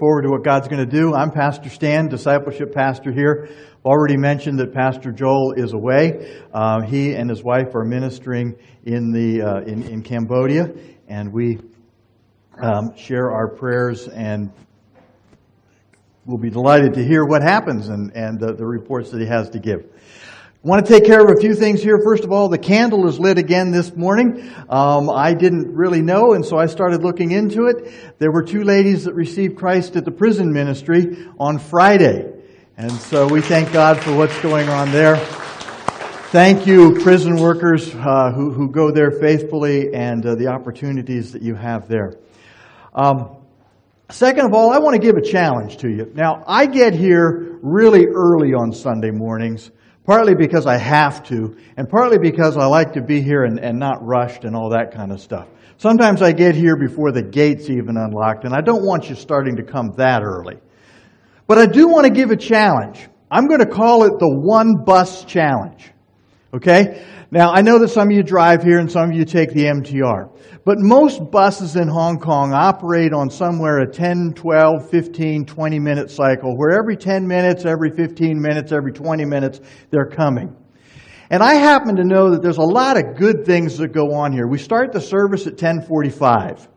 forward 0.00 0.22
to 0.22 0.30
what 0.30 0.42
God's 0.42 0.66
going 0.66 0.82
to 0.82 0.90
do. 0.90 1.14
I'm 1.14 1.30
Pastor 1.30 1.68
Stan, 1.68 2.08
discipleship 2.08 2.72
pastor 2.72 3.12
here. 3.12 3.50
Already 3.84 4.16
mentioned 4.16 4.58
that 4.58 4.72
Pastor 4.72 5.12
Joel 5.12 5.52
is 5.52 5.74
away. 5.74 6.40
Uh, 6.54 6.80
he 6.86 7.12
and 7.12 7.28
his 7.28 7.44
wife 7.44 7.74
are 7.74 7.84
ministering 7.84 8.56
in 8.82 9.12
the 9.12 9.42
uh, 9.42 9.60
in, 9.60 9.82
in 9.82 10.02
Cambodia, 10.02 10.72
and 11.06 11.34
we 11.34 11.58
um, 12.58 12.96
share 12.96 13.30
our 13.30 13.48
prayers 13.48 14.08
and 14.08 14.50
we'll 16.24 16.38
be 16.38 16.50
delighted 16.50 16.94
to 16.94 17.04
hear 17.04 17.26
what 17.26 17.42
happens 17.42 17.88
and, 17.88 18.16
and 18.16 18.40
the, 18.40 18.54
the 18.54 18.64
reports 18.64 19.10
that 19.10 19.20
he 19.20 19.26
has 19.26 19.50
to 19.50 19.58
give. 19.58 19.84
I 20.62 20.68
want 20.68 20.84
to 20.84 20.92
take 20.92 21.06
care 21.06 21.24
of 21.24 21.34
a 21.34 21.40
few 21.40 21.54
things 21.54 21.82
here. 21.82 21.98
First 22.04 22.22
of 22.22 22.32
all, 22.32 22.50
the 22.50 22.58
candle 22.58 23.08
is 23.08 23.18
lit 23.18 23.38
again 23.38 23.70
this 23.70 23.96
morning. 23.96 24.52
Um, 24.68 25.08
I 25.08 25.32
didn't 25.32 25.74
really 25.74 26.02
know, 26.02 26.34
and 26.34 26.44
so 26.44 26.58
I 26.58 26.66
started 26.66 27.02
looking 27.02 27.30
into 27.30 27.68
it. 27.68 28.18
There 28.18 28.30
were 28.30 28.42
two 28.42 28.62
ladies 28.62 29.04
that 29.04 29.14
received 29.14 29.56
Christ 29.56 29.96
at 29.96 30.04
the 30.04 30.10
prison 30.10 30.52
ministry 30.52 31.26
on 31.38 31.58
Friday. 31.58 32.30
And 32.76 32.92
so 32.92 33.26
we 33.26 33.40
thank 33.40 33.72
God 33.72 34.00
for 34.00 34.14
what's 34.14 34.38
going 34.42 34.68
on 34.68 34.92
there. 34.92 35.16
Thank 35.16 36.66
you, 36.66 37.00
prison 37.00 37.36
workers 37.36 37.94
uh, 37.94 38.30
who, 38.30 38.52
who 38.52 38.70
go 38.70 38.90
there 38.90 39.12
faithfully 39.12 39.94
and 39.94 40.26
uh, 40.26 40.34
the 40.34 40.48
opportunities 40.48 41.32
that 41.32 41.40
you 41.40 41.54
have 41.54 41.88
there. 41.88 42.18
Um, 42.94 43.34
second 44.10 44.44
of 44.44 44.52
all, 44.52 44.68
I 44.68 44.76
want 44.76 44.94
to 44.94 45.00
give 45.00 45.16
a 45.16 45.22
challenge 45.22 45.78
to 45.78 45.88
you. 45.88 46.12
Now, 46.14 46.44
I 46.46 46.66
get 46.66 46.92
here 46.92 47.58
really 47.62 48.08
early 48.08 48.52
on 48.52 48.74
Sunday 48.74 49.10
mornings, 49.10 49.70
partly 50.04 50.34
because 50.34 50.66
I 50.66 50.76
have 50.76 51.22
to, 51.28 51.56
and 51.76 51.88
partly 51.88 52.18
because 52.18 52.56
I 52.56 52.66
like 52.66 52.94
to 52.94 53.02
be 53.02 53.20
here 53.20 53.44
and, 53.44 53.58
and 53.58 53.78
not 53.78 54.04
rushed 54.04 54.44
and 54.44 54.56
all 54.56 54.70
that 54.70 54.92
kind 54.92 55.12
of 55.12 55.20
stuff. 55.20 55.48
Sometimes 55.76 56.20
I 56.20 56.32
get 56.32 56.54
here 56.54 56.76
before 56.76 57.12
the 57.12 57.22
gates 57.22 57.70
even 57.70 57.96
unlocked, 57.96 58.44
and 58.44 58.54
I 58.54 58.60
don't 58.60 58.84
want 58.84 59.08
you 59.08 59.14
starting 59.14 59.56
to 59.56 59.62
come 59.62 59.92
that 59.96 60.22
early. 60.22 60.58
But 61.46 61.58
I 61.58 61.66
do 61.66 61.88
want 61.88 62.06
to 62.06 62.12
give 62.12 62.30
a 62.30 62.36
challenge. 62.36 63.08
I'm 63.30 63.46
going 63.46 63.60
to 63.60 63.66
call 63.66 64.04
it 64.04 64.18
the 64.18 64.28
one 64.28 64.84
bus 64.84 65.24
challenge. 65.24 65.90
Okay? 66.52 67.04
Now, 67.32 67.52
I 67.52 67.62
know 67.62 67.78
that 67.78 67.90
some 67.90 68.08
of 68.08 68.16
you 68.16 68.24
drive 68.24 68.64
here 68.64 68.80
and 68.80 68.90
some 68.90 69.10
of 69.10 69.16
you 69.16 69.24
take 69.24 69.50
the 69.52 69.66
MTR. 69.66 70.36
But 70.64 70.78
most 70.80 71.30
buses 71.30 71.76
in 71.76 71.86
Hong 71.86 72.18
Kong 72.18 72.52
operate 72.52 73.12
on 73.12 73.30
somewhere 73.30 73.78
a 73.78 73.90
10, 73.90 74.32
12, 74.34 74.90
15, 74.90 75.46
20 75.46 75.78
minute 75.78 76.10
cycle 76.10 76.56
where 76.56 76.76
every 76.76 76.96
10 76.96 77.28
minutes, 77.28 77.64
every 77.64 77.90
15 77.90 78.40
minutes, 78.40 78.72
every 78.72 78.92
20 78.92 79.24
minutes, 79.26 79.60
they're 79.90 80.08
coming. 80.08 80.56
And 81.30 81.40
I 81.40 81.54
happen 81.54 81.96
to 81.96 82.04
know 82.04 82.30
that 82.32 82.42
there's 82.42 82.58
a 82.58 82.62
lot 82.62 82.96
of 82.96 83.16
good 83.16 83.46
things 83.46 83.78
that 83.78 83.92
go 83.92 84.14
on 84.14 84.32
here. 84.32 84.48
We 84.48 84.58
start 84.58 84.92
the 84.92 85.00
service 85.00 85.46
at 85.46 85.52
1045. 85.52 86.68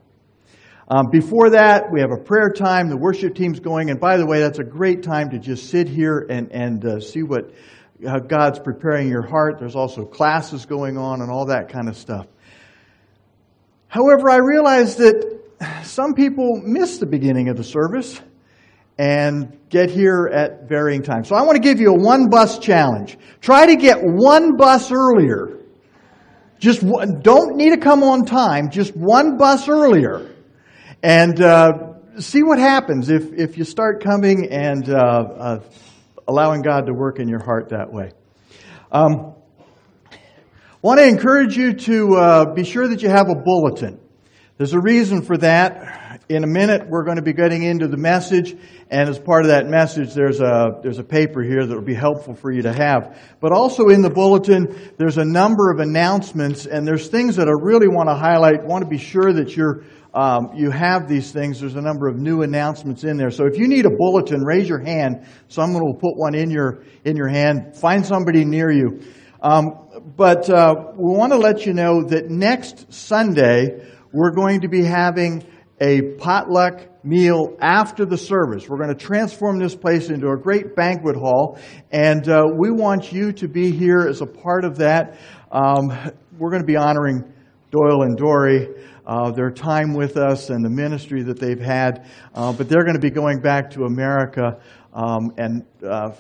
Um, 0.87 1.09
before 1.11 1.51
that, 1.51 1.91
we 1.91 2.01
have 2.01 2.11
a 2.11 2.23
prayer 2.23 2.51
time. 2.51 2.89
The 2.89 2.97
worship 2.97 3.33
team's 3.33 3.59
going. 3.59 3.89
And 3.89 3.99
by 3.99 4.17
the 4.17 4.27
way, 4.27 4.41
that's 4.41 4.59
a 4.59 4.63
great 4.63 5.01
time 5.01 5.31
to 5.31 5.39
just 5.39 5.71
sit 5.71 5.89
here 5.89 6.27
and, 6.29 6.51
and 6.51 6.85
uh, 6.85 6.99
see 6.99 7.23
what 7.23 7.51
how 8.05 8.19
God's 8.19 8.59
preparing 8.59 9.09
your 9.09 9.21
heart. 9.21 9.59
There's 9.59 9.75
also 9.75 10.05
classes 10.05 10.65
going 10.65 10.97
on 10.97 11.21
and 11.21 11.29
all 11.31 11.47
that 11.47 11.69
kind 11.69 11.87
of 11.87 11.97
stuff. 11.97 12.27
However, 13.87 14.29
I 14.29 14.37
realize 14.37 14.95
that 14.97 15.39
some 15.83 16.13
people 16.13 16.61
miss 16.63 16.97
the 16.97 17.05
beginning 17.05 17.49
of 17.49 17.57
the 17.57 17.63
service 17.63 18.19
and 18.97 19.57
get 19.69 19.89
here 19.89 20.29
at 20.31 20.67
varying 20.67 21.01
times. 21.01 21.27
So 21.27 21.35
I 21.35 21.43
want 21.43 21.55
to 21.55 21.61
give 21.61 21.79
you 21.79 21.89
a 21.89 21.97
one 21.97 22.29
bus 22.29 22.59
challenge. 22.59 23.17
Try 23.41 23.67
to 23.67 23.75
get 23.75 23.99
one 24.01 24.55
bus 24.57 24.91
earlier. 24.91 25.59
Just 26.59 26.81
don't 27.21 27.57
need 27.57 27.71
to 27.71 27.77
come 27.77 28.03
on 28.03 28.25
time, 28.25 28.69
just 28.69 28.95
one 28.95 29.37
bus 29.37 29.67
earlier. 29.67 30.31
And 31.01 31.41
uh, 31.41 31.93
see 32.19 32.43
what 32.43 32.59
happens 32.59 33.09
if, 33.09 33.33
if 33.33 33.57
you 33.57 33.65
start 33.65 34.01
coming 34.01 34.49
and 34.49 34.89
uh, 34.89 34.95
uh, 34.95 35.59
allowing 36.27 36.61
God 36.61 36.87
to 36.87 36.93
work 36.93 37.19
in 37.19 37.27
your 37.27 37.43
heart 37.43 37.69
that 37.69 37.91
way. 37.91 38.11
Um, 38.91 39.33
want 40.81 40.99
to 40.99 41.07
encourage 41.07 41.57
you 41.57 41.73
to 41.73 42.15
uh, 42.15 42.53
be 42.53 42.63
sure 42.63 42.87
that 42.87 43.01
you 43.01 43.09
have 43.09 43.29
a 43.29 43.35
bulletin. 43.35 43.99
There's 44.57 44.73
a 44.73 44.79
reason 44.79 45.23
for 45.23 45.37
that. 45.37 46.21
In 46.29 46.43
a 46.43 46.47
minute, 46.47 46.87
we're 46.87 47.03
going 47.03 47.17
to 47.17 47.23
be 47.23 47.33
getting 47.33 47.63
into 47.63 47.87
the 47.87 47.97
message, 47.97 48.55
and 48.89 49.09
as 49.09 49.19
part 49.19 49.43
of 49.43 49.47
that 49.49 49.67
message, 49.67 50.13
there's 50.13 50.39
a 50.39 50.79
there's 50.81 50.99
a 50.99 51.03
paper 51.03 51.41
here 51.41 51.65
that 51.65 51.75
will 51.75 51.83
be 51.83 51.95
helpful 51.95 52.33
for 52.35 52.51
you 52.51 52.61
to 52.61 52.71
have. 52.71 53.19
But 53.41 53.51
also 53.51 53.89
in 53.89 54.01
the 54.01 54.09
bulletin, 54.09 54.93
there's 54.97 55.17
a 55.17 55.25
number 55.25 55.71
of 55.71 55.79
announcements, 55.79 56.65
and 56.65 56.87
there's 56.87 57.07
things 57.09 57.35
that 57.37 57.49
I 57.49 57.51
really 57.51 57.89
want 57.89 58.09
to 58.09 58.15
highlight. 58.15 58.63
Want 58.63 58.83
to 58.83 58.89
be 58.89 58.99
sure 58.99 59.33
that 59.33 59.57
you're 59.57 59.83
um, 60.13 60.51
you 60.55 60.69
have 60.69 61.07
these 61.07 61.31
things. 61.31 61.59
There's 61.59 61.75
a 61.75 61.81
number 61.81 62.07
of 62.07 62.17
new 62.17 62.43
announcements 62.43 63.03
in 63.03 63.17
there. 63.17 63.31
So 63.31 63.45
if 63.45 63.57
you 63.57 63.67
need 63.67 63.85
a 63.85 63.89
bulletin, 63.89 64.43
raise 64.43 64.69
your 64.69 64.79
hand. 64.79 65.25
Someone 65.47 65.83
will 65.83 65.95
put 65.95 66.15
one 66.15 66.35
in 66.35 66.51
your 66.51 66.83
in 67.03 67.15
your 67.15 67.27
hand. 67.27 67.75
Find 67.75 68.05
somebody 68.05 68.45
near 68.45 68.71
you. 68.71 69.01
Um, 69.41 69.71
but 70.15 70.49
uh, 70.49 70.75
we 70.95 71.17
want 71.17 71.33
to 71.33 71.39
let 71.39 71.65
you 71.65 71.73
know 71.73 72.03
that 72.03 72.29
next 72.29 72.93
Sunday 72.93 73.85
we're 74.13 74.31
going 74.31 74.61
to 74.61 74.69
be 74.69 74.83
having 74.83 75.43
a 75.81 76.13
potluck 76.19 77.03
meal 77.03 77.57
after 77.59 78.05
the 78.05 78.17
service. 78.17 78.69
We're 78.69 78.77
going 78.77 78.95
to 78.95 79.05
transform 79.05 79.57
this 79.57 79.75
place 79.75 80.09
into 80.09 80.29
a 80.29 80.37
great 80.37 80.75
banquet 80.75 81.15
hall, 81.15 81.57
and 81.91 82.29
uh, 82.29 82.43
we 82.55 82.69
want 82.69 83.11
you 83.11 83.33
to 83.33 83.47
be 83.47 83.71
here 83.71 84.07
as 84.07 84.21
a 84.21 84.27
part 84.27 84.63
of 84.63 84.77
that. 84.77 85.17
Um, 85.51 85.89
we're 86.37 86.51
going 86.51 86.61
to 86.61 86.67
be 86.67 86.77
honoring 86.77 87.23
Doyle 87.71 88.03
and 88.03 88.15
Dory 88.15 88.69
uh, 89.05 89.31
their 89.31 89.51
time 89.51 89.93
with 89.93 90.17
us 90.17 90.49
and 90.49 90.63
the 90.63 90.69
ministry 90.69 91.23
that 91.23 91.39
they've 91.39 91.59
had. 91.59 92.09
Uh, 92.33 92.53
but 92.53 92.69
they're 92.69 92.83
going 92.83 92.95
to 92.95 93.01
be 93.01 93.11
going 93.11 93.39
back 93.39 93.71
to 93.71 93.83
America 93.83 94.59
um, 94.93 95.33
and 95.37 95.65
uh, 95.87 96.11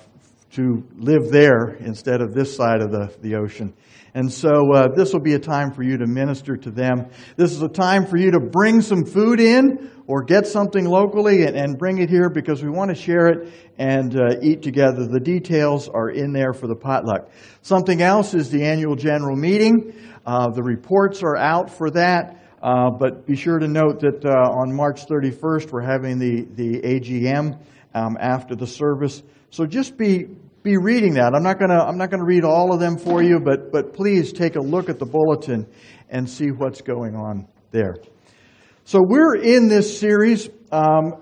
to 0.51 0.83
live 0.97 1.31
there 1.31 1.75
instead 1.79 2.21
of 2.21 2.33
this 2.33 2.55
side 2.55 2.81
of 2.81 2.91
the, 2.91 3.13
the 3.21 3.35
ocean. 3.35 3.73
And 4.15 4.31
so 4.31 4.71
uh, 4.73 4.89
this 4.95 5.11
will 5.11 5.21
be 5.21 5.33
a 5.33 5.39
time 5.39 5.71
for 5.71 5.81
you 5.81 5.97
to 5.97 6.05
minister 6.05 6.55
to 6.55 6.69
them. 6.69 7.07
This 7.35 7.51
is 7.51 7.63
a 7.63 7.67
time 7.67 8.05
for 8.05 8.17
you 8.17 8.31
to 8.31 8.39
bring 8.39 8.81
some 8.81 9.05
food 9.05 9.39
in 9.39 9.89
or 10.05 10.21
get 10.21 10.45
something 10.45 10.85
locally 10.85 11.43
and, 11.43 11.57
and 11.57 11.79
bring 11.79 11.97
it 11.97 12.09
here 12.09 12.29
because 12.29 12.61
we 12.61 12.69
want 12.69 12.89
to 12.89 12.95
share 12.95 13.27
it 13.27 13.51
and 13.79 14.15
uh, 14.15 14.35
eat 14.43 14.61
together. 14.61 15.07
The 15.07 15.19
details 15.19 15.89
are 15.89 16.11
in 16.11 16.31
there 16.31 16.53
for 16.53 16.67
the 16.67 16.75
potluck. 16.75 17.31
Something 17.63 18.03
else 18.03 18.35
is 18.35 18.51
the 18.51 18.63
annual 18.63 18.95
general 18.95 19.35
meeting. 19.35 19.95
Uh, 20.25 20.49
the 20.51 20.61
reports 20.61 21.23
are 21.23 21.35
out 21.35 21.71
for 21.71 21.89
that. 21.91 22.42
Uh, 22.63 22.89
but 22.89 23.25
be 23.25 23.35
sure 23.35 23.59
to 23.59 23.67
note 23.67 23.99
that 23.99 24.23
uh, 24.23 24.29
on 24.29 24.73
March 24.73 25.05
31st, 25.05 25.69
we're 25.73 25.81
having 25.81 26.17
the, 26.17 26.43
the 26.55 26.79
AGM 26.79 27.59
um, 27.93 28.15
after 28.17 28.55
the 28.55 28.65
service. 28.65 29.21
So 29.49 29.65
just 29.65 29.97
be, 29.97 30.27
be 30.63 30.77
reading 30.77 31.15
that. 31.15 31.33
I'm 31.35 31.43
not 31.43 31.59
going 31.59 31.71
to 31.71 31.83
I'm 31.83 31.97
not 31.97 32.09
going 32.09 32.21
to 32.21 32.25
read 32.25 32.45
all 32.45 32.73
of 32.73 32.79
them 32.79 32.97
for 32.97 33.21
you, 33.21 33.41
but, 33.41 33.73
but 33.73 33.93
please 33.93 34.31
take 34.31 34.55
a 34.55 34.61
look 34.61 34.87
at 34.87 34.97
the 34.97 35.05
bulletin 35.05 35.67
and 36.07 36.27
see 36.29 36.51
what's 36.51 36.79
going 36.79 37.17
on 37.17 37.49
there. 37.71 37.95
So 38.85 39.01
we're 39.03 39.35
in 39.35 39.67
this 39.67 39.99
series 39.99 40.49
um, 40.71 41.15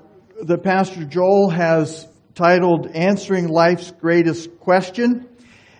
that 0.44 0.62
Pastor 0.62 1.06
Joel 1.06 1.50
has 1.50 2.08
titled 2.36 2.86
Answering 2.94 3.48
Life's 3.48 3.90
Greatest 3.90 4.60
Question. 4.60 5.28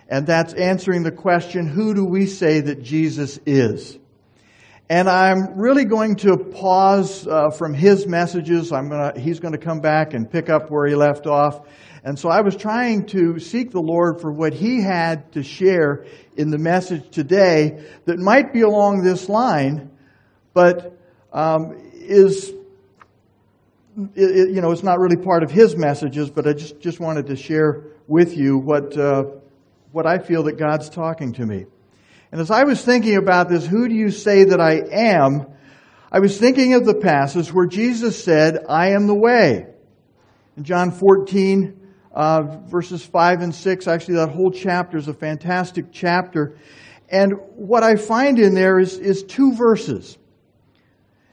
And 0.08 0.26
that's 0.26 0.54
answering 0.54 1.04
the 1.04 1.12
question, 1.12 1.68
who 1.68 1.94
do 1.94 2.04
we 2.04 2.26
say 2.26 2.60
that 2.62 2.82
Jesus 2.82 3.38
is? 3.46 3.98
And 4.88 5.08
I'm 5.08 5.58
really 5.58 5.84
going 5.84 6.16
to 6.16 6.36
pause 6.36 7.26
uh, 7.26 7.50
from 7.50 7.72
his 7.72 8.06
messages. 8.06 8.72
I'm 8.72 8.88
gonna, 8.88 9.18
he's 9.18 9.40
going 9.40 9.52
to 9.52 9.58
come 9.58 9.80
back 9.80 10.12
and 10.12 10.30
pick 10.30 10.50
up 10.50 10.70
where 10.70 10.86
he 10.86 10.94
left 10.94 11.26
off. 11.26 11.66
And 12.04 12.18
so 12.18 12.28
I 12.28 12.40
was 12.40 12.56
trying 12.56 13.06
to 13.06 13.38
seek 13.38 13.70
the 13.70 13.80
Lord 13.80 14.20
for 14.20 14.32
what 14.32 14.52
he 14.52 14.82
had 14.82 15.32
to 15.32 15.42
share 15.42 16.04
in 16.36 16.50
the 16.50 16.58
message 16.58 17.08
today 17.10 17.84
that 18.06 18.18
might 18.18 18.52
be 18.52 18.62
along 18.62 19.02
this 19.02 19.28
line, 19.28 19.90
but 20.52 20.98
um, 21.32 21.78
is, 21.94 22.52
it, 24.14 24.50
you 24.50 24.60
know, 24.60 24.72
it's 24.72 24.82
not 24.82 24.98
really 24.98 25.16
part 25.16 25.44
of 25.44 25.50
his 25.50 25.76
messages, 25.76 26.28
but 26.28 26.46
I 26.46 26.54
just, 26.54 26.80
just 26.80 26.98
wanted 26.98 27.26
to 27.26 27.36
share 27.36 27.84
with 28.08 28.36
you 28.36 28.58
what, 28.58 28.98
uh, 28.98 29.24
what 29.92 30.06
I 30.06 30.18
feel 30.18 30.42
that 30.44 30.58
God's 30.58 30.90
talking 30.90 31.32
to 31.34 31.46
me. 31.46 31.66
And 32.32 32.40
as 32.40 32.50
I 32.50 32.64
was 32.64 32.82
thinking 32.82 33.16
about 33.16 33.50
this, 33.50 33.66
who 33.66 33.86
do 33.88 33.94
you 33.94 34.10
say 34.10 34.44
that 34.44 34.60
I 34.60 34.82
am? 34.90 35.46
I 36.10 36.20
was 36.20 36.38
thinking 36.38 36.72
of 36.72 36.86
the 36.86 36.94
passage 36.94 37.52
where 37.52 37.66
Jesus 37.66 38.24
said, 38.24 38.64
I 38.70 38.92
am 38.92 39.06
the 39.06 39.14
way. 39.14 39.66
In 40.56 40.64
John 40.64 40.92
14, 40.92 41.78
uh, 42.10 42.42
verses 42.66 43.04
5 43.04 43.42
and 43.42 43.54
6, 43.54 43.86
actually, 43.86 44.14
that 44.14 44.30
whole 44.30 44.50
chapter 44.50 44.96
is 44.96 45.08
a 45.08 45.14
fantastic 45.14 45.86
chapter. 45.92 46.56
And 47.10 47.34
what 47.54 47.82
I 47.82 47.96
find 47.96 48.38
in 48.38 48.54
there 48.54 48.78
is, 48.78 48.96
is 48.96 49.24
two 49.24 49.54
verses. 49.54 50.16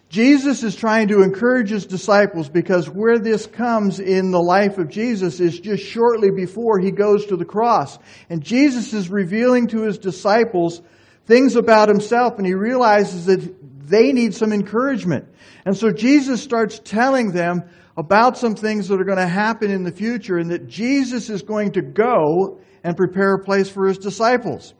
Jesus 0.09 0.63
is 0.63 0.75
trying 0.75 1.09
to 1.09 1.21
encourage 1.21 1.69
his 1.69 1.85
disciples 1.85 2.49
because 2.49 2.89
where 2.89 3.19
this 3.19 3.45
comes 3.45 3.99
in 3.99 4.31
the 4.31 4.41
life 4.41 4.79
of 4.79 4.89
Jesus 4.89 5.39
is 5.39 5.59
just 5.59 5.83
shortly 5.83 6.31
before 6.31 6.79
he 6.79 6.89
goes 6.89 7.27
to 7.27 7.37
the 7.37 7.45
cross. 7.45 7.99
And 8.27 8.43
Jesus 8.43 8.91
is 8.91 9.09
revealing 9.09 9.67
to 9.67 9.83
his 9.83 9.99
disciples 9.99 10.81
things 11.27 11.55
about 11.55 11.89
himself 11.89 12.39
and 12.39 12.47
he 12.47 12.55
realizes 12.55 13.27
that 13.27 13.87
they 13.87 14.11
need 14.11 14.33
some 14.33 14.51
encouragement. 14.51 15.27
And 15.63 15.77
so 15.77 15.91
Jesus 15.91 16.41
starts 16.41 16.81
telling 16.83 17.31
them 17.31 17.69
about 17.95 18.35
some 18.35 18.55
things 18.55 18.87
that 18.87 18.99
are 18.99 19.05
going 19.05 19.19
to 19.19 19.27
happen 19.27 19.69
in 19.69 19.83
the 19.83 19.91
future 19.91 20.39
and 20.39 20.49
that 20.49 20.67
Jesus 20.67 21.29
is 21.29 21.43
going 21.43 21.73
to 21.73 21.83
go 21.83 22.59
and 22.83 22.97
prepare 22.97 23.35
a 23.35 23.43
place 23.43 23.69
for 23.69 23.87
his 23.87 23.99
disciples. 23.99 24.73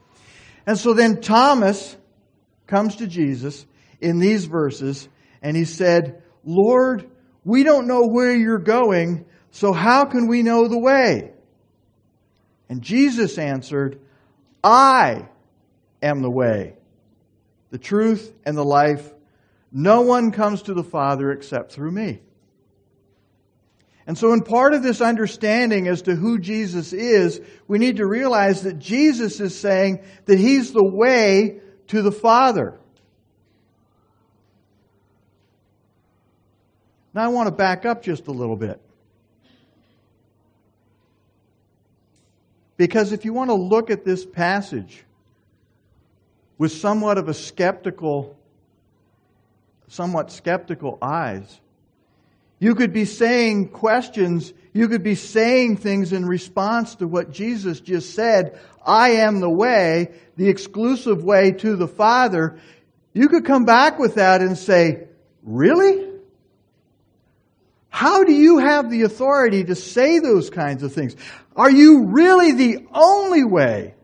And 0.65 0.75
so 0.75 0.95
then 0.95 1.21
Thomas 1.21 1.95
comes 2.65 2.95
to 2.95 3.05
Jesus 3.05 3.67
in 4.01 4.17
these 4.17 4.45
verses 4.45 5.07
and 5.41 5.55
he 5.55 5.65
said, 5.65 6.21
Lord, 6.43 7.09
we 7.43 7.63
don't 7.63 7.87
know 7.87 8.07
where 8.07 8.35
you're 8.35 8.59
going, 8.59 9.25
so 9.51 9.73
how 9.73 10.05
can 10.05 10.27
we 10.27 10.43
know 10.43 10.67
the 10.67 10.79
way? 10.79 11.33
And 12.69 12.81
Jesus 12.81 13.37
answered, 13.37 13.99
I 14.63 15.27
am 16.01 16.21
the 16.21 16.29
way, 16.29 16.75
the 17.71 17.77
truth, 17.77 18.31
and 18.45 18.55
the 18.55 18.63
life. 18.63 19.11
No 19.71 20.01
one 20.01 20.31
comes 20.31 20.63
to 20.63 20.73
the 20.73 20.83
Father 20.83 21.31
except 21.31 21.71
through 21.71 21.91
me. 21.91 22.21
And 24.09 24.17
so, 24.17 24.33
in 24.33 24.41
part 24.41 24.73
of 24.73 24.81
this 24.81 25.01
understanding 25.01 25.87
as 25.87 26.01
to 26.03 26.15
who 26.15 26.39
Jesus 26.39 26.93
is, 26.93 27.39
we 27.67 27.77
need 27.77 27.97
to 27.97 28.07
realize 28.07 28.63
that 28.63 28.79
Jesus 28.79 29.39
is 29.39 29.57
saying 29.57 30.03
that 30.25 30.39
He's 30.39 30.73
the 30.73 30.83
way 30.83 31.59
to 31.87 32.01
the 32.01 32.11
Father. 32.11 32.78
Now, 37.19 37.25
I 37.25 37.27
want 37.27 37.47
to 37.47 37.51
back 37.51 37.85
up 37.85 38.01
just 38.01 38.27
a 38.27 38.31
little 38.31 38.55
bit. 38.55 38.79
Because 42.77 43.11
if 43.11 43.25
you 43.25 43.33
want 43.33 43.49
to 43.49 43.55
look 43.55 43.89
at 43.89 44.05
this 44.05 44.25
passage 44.25 45.03
with 46.57 46.71
somewhat 46.71 47.17
of 47.17 47.27
a 47.27 47.33
skeptical, 47.33 48.37
somewhat 49.89 50.31
skeptical 50.31 50.97
eyes, 51.01 51.59
you 52.57 52.73
could 52.73 52.93
be 52.93 53.03
saying 53.03 53.67
questions, 53.67 54.53
you 54.71 54.87
could 54.87 55.03
be 55.03 55.15
saying 55.15 55.75
things 55.75 56.13
in 56.13 56.25
response 56.25 56.95
to 56.95 57.05
what 57.05 57.33
Jesus 57.33 57.81
just 57.81 58.15
said. 58.15 58.57
I 58.85 59.09
am 59.09 59.41
the 59.41 59.49
way, 59.49 60.13
the 60.37 60.47
exclusive 60.47 61.21
way 61.25 61.51
to 61.51 61.75
the 61.75 61.89
Father. 61.89 62.61
You 63.13 63.27
could 63.27 63.43
come 63.43 63.65
back 63.65 63.99
with 63.99 64.15
that 64.15 64.39
and 64.39 64.57
say, 64.57 65.09
Really? 65.43 66.08
How 67.89 68.23
do 68.23 68.33
you 68.33 68.59
have 68.59 68.89
the 68.89 69.01
authority 69.01 69.63
to 69.63 69.75
say 69.75 70.19
those 70.19 70.49
kinds 70.49 70.83
of 70.83 70.93
things? 70.93 71.15
Are 71.55 71.71
you 71.71 72.05
really 72.07 72.51
the 72.53 72.87
only 72.93 73.43
way 73.43 73.95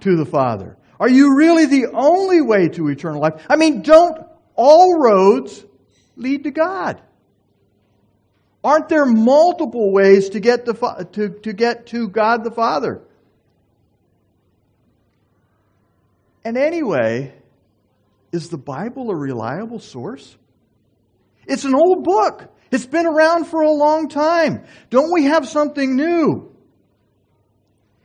to 0.00 0.16
the 0.16 0.26
Father? 0.26 0.76
Are 1.00 1.08
you 1.08 1.36
really 1.36 1.66
the 1.66 1.86
only 1.92 2.40
way 2.40 2.68
to 2.68 2.88
eternal 2.88 3.20
life? 3.20 3.44
I 3.48 3.56
mean, 3.56 3.82
don't 3.82 4.18
all 4.54 4.98
roads 4.98 5.64
lead 6.16 6.44
to 6.44 6.50
God? 6.50 7.00
Aren't 8.62 8.88
there 8.88 9.06
multiple 9.06 9.92
ways 9.92 10.30
to 10.30 10.40
get, 10.40 10.64
to, 10.66 11.08
to, 11.12 11.28
to 11.28 11.52
get 11.52 11.86
to 11.88 12.08
God 12.08 12.44
the 12.44 12.50
Father? 12.50 13.02
And 16.44 16.56
anyway, 16.56 17.34
is 18.32 18.48
the 18.48 18.58
Bible 18.58 19.10
a 19.10 19.16
reliable 19.16 19.78
source? 19.78 20.36
It's 21.46 21.64
an 21.64 21.74
old 21.74 22.04
book. 22.04 22.52
It's 22.70 22.86
been 22.86 23.06
around 23.06 23.46
for 23.46 23.62
a 23.62 23.70
long 23.70 24.08
time. 24.08 24.64
Don't 24.90 25.12
we 25.12 25.24
have 25.24 25.48
something 25.48 25.96
new? 25.96 26.52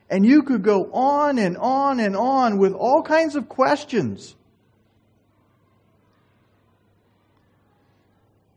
And 0.09 0.25
you 0.25 0.43
could 0.43 0.61
go 0.61 0.91
on 0.91 1.39
and 1.39 1.57
on 1.57 1.99
and 1.99 2.15
on 2.15 2.57
with 2.57 2.73
all 2.73 3.01
kinds 3.01 3.35
of 3.35 3.47
questions. 3.47 4.35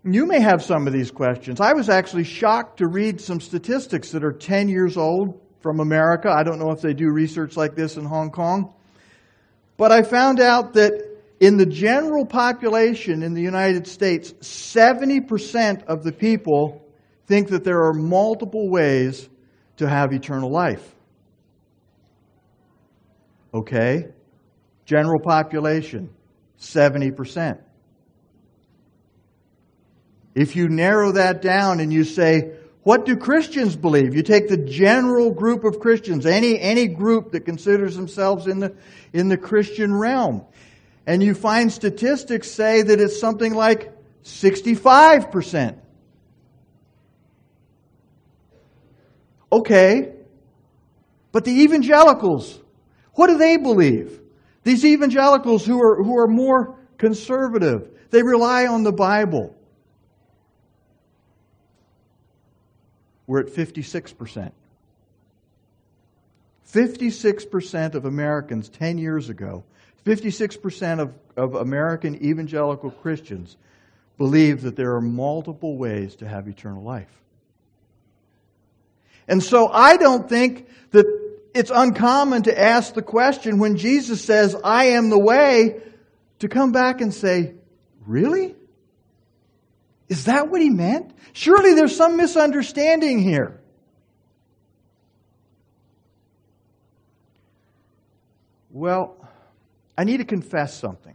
You 0.05 0.27
may 0.27 0.41
have 0.41 0.63
some 0.63 0.87
of 0.87 0.93
these 0.93 1.11
questions. 1.11 1.61
I 1.61 1.73
was 1.73 1.89
actually 1.89 2.25
shocked 2.25 2.79
to 2.79 2.89
read 2.89 3.21
some 3.21 3.41
statistics 3.41 4.11
that 4.11 4.23
are 4.23 4.33
10 4.33 4.69
years 4.69 4.99
old 4.99 5.41
from 5.63 5.81
America. 5.81 6.29
I 6.29 6.43
don't 6.43 6.59
know 6.59 6.73
if 6.73 6.83
they 6.83 6.93
do 6.93 7.11
research 7.11 7.57
like 7.57 7.75
this 7.75 7.97
in 7.97 8.05
Hong 8.05 8.31
Kong. 8.31 8.75
But 9.79 9.93
I 9.93 10.03
found 10.03 10.41
out 10.41 10.75
that 10.75 11.14
in 11.45 11.59
the 11.59 11.67
general 11.67 12.25
population 12.25 13.23
in 13.23 13.35
the 13.35 13.43
United 13.43 13.87
States, 13.87 14.33
70% 14.41 15.85
of 15.85 16.03
the 16.03 16.11
people 16.11 16.83
think 17.27 17.49
that 17.49 17.65
there 17.65 17.85
are 17.85 17.93
multiple 17.93 18.71
ways 18.71 19.29
to 19.77 19.87
have 19.87 20.15
eternal 20.15 20.51
life. 20.51 20.95
Okay? 23.53 24.07
General 24.87 25.21
population, 25.21 26.09
70%. 26.59 27.61
If 30.35 30.57
you 30.57 30.71
narrow 30.71 31.13
that 31.13 31.43
down 31.43 31.81
and 31.81 31.93
you 31.93 32.05
say, 32.05 32.53
what 32.85 33.05
do 33.05 33.19
Christians 33.19 33.77
believe? 33.77 34.15
You 34.15 34.23
take 34.23 34.49
the 34.49 34.57
general 34.57 35.31
group 35.31 35.65
of 35.65 35.79
Christians, 35.79 36.25
any, 36.25 36.59
any 36.59 36.87
group 36.87 37.33
that 37.33 37.45
considers 37.45 37.97
themselves 37.97 38.47
in 38.47 38.61
the, 38.61 38.75
in 39.13 39.29
the 39.29 39.37
Christian 39.37 39.95
realm. 39.95 40.47
And 41.07 41.23
you 41.23 41.35
find 41.35 41.71
statistics 41.71 42.51
say 42.51 42.83
that 42.83 43.01
it's 43.01 43.21
something 43.21 43.55
like 43.55 43.93
65%. 44.25 45.79
Okay. 49.53 50.13
But 51.31 51.45
the 51.45 51.53
evangelicals, 51.63 52.59
what 53.15 53.27
do 53.27 53.39
they 53.39 53.57
believe? 53.57 54.21
These 54.63 54.85
evangelicals 54.85 55.67
who 55.67 55.81
are, 55.81 56.03
who 56.03 56.19
are 56.19 56.27
more 56.27 56.79
conservative, 56.97 57.91
they 58.11 58.23
rely 58.23 58.67
on 58.67 58.83
the 58.83 58.93
Bible. 58.93 59.55
We're 63.27 63.41
at 63.41 63.47
56%. 63.47 64.53
56% 66.73 67.95
of 67.95 68.05
Americans 68.05 68.69
10 68.69 68.99
years 68.99 69.29
ago 69.29 69.65
56% 70.05 71.01
of, 71.01 71.15
of 71.37 71.55
American 71.55 72.23
evangelical 72.25 72.91
Christians 72.91 73.57
believe 74.19 74.63
that 74.63 74.77
there 74.77 74.95
are 74.95 75.01
multiple 75.01 75.77
ways 75.77 76.17
to 76.17 76.29
have 76.29 76.47
eternal 76.47 76.83
life. 76.83 77.11
And 79.27 79.43
so 79.43 79.69
I 79.69 79.97
don't 79.97 80.29
think 80.29 80.69
that 80.91 81.07
it's 81.55 81.71
uncommon 81.75 82.43
to 82.43 82.61
ask 82.61 82.95
the 82.95 83.03
question 83.03 83.59
when 83.59 83.77
Jesus 83.77 84.23
says, 84.23 84.55
I 84.63 84.87
am 84.87 85.09
the 85.09 85.19
way, 85.19 85.81
to 86.41 86.49
come 86.49 86.73
back 86.73 87.01
and 87.01 87.13
say, 87.13 87.55
Really? 88.07 88.55
Is 90.11 90.27
that 90.27 90.51
what 90.51 90.61
he 90.61 90.69
meant? 90.69 91.13
Surely 91.33 91.73
there's 91.75 91.97
some 91.97 92.19
misunderstanding 92.19 93.23
here. 93.23 93.61
Well, 98.71 99.24
I 99.97 100.05
need 100.05 100.19
to 100.19 100.25
confess 100.25 100.79
something. 100.79 101.15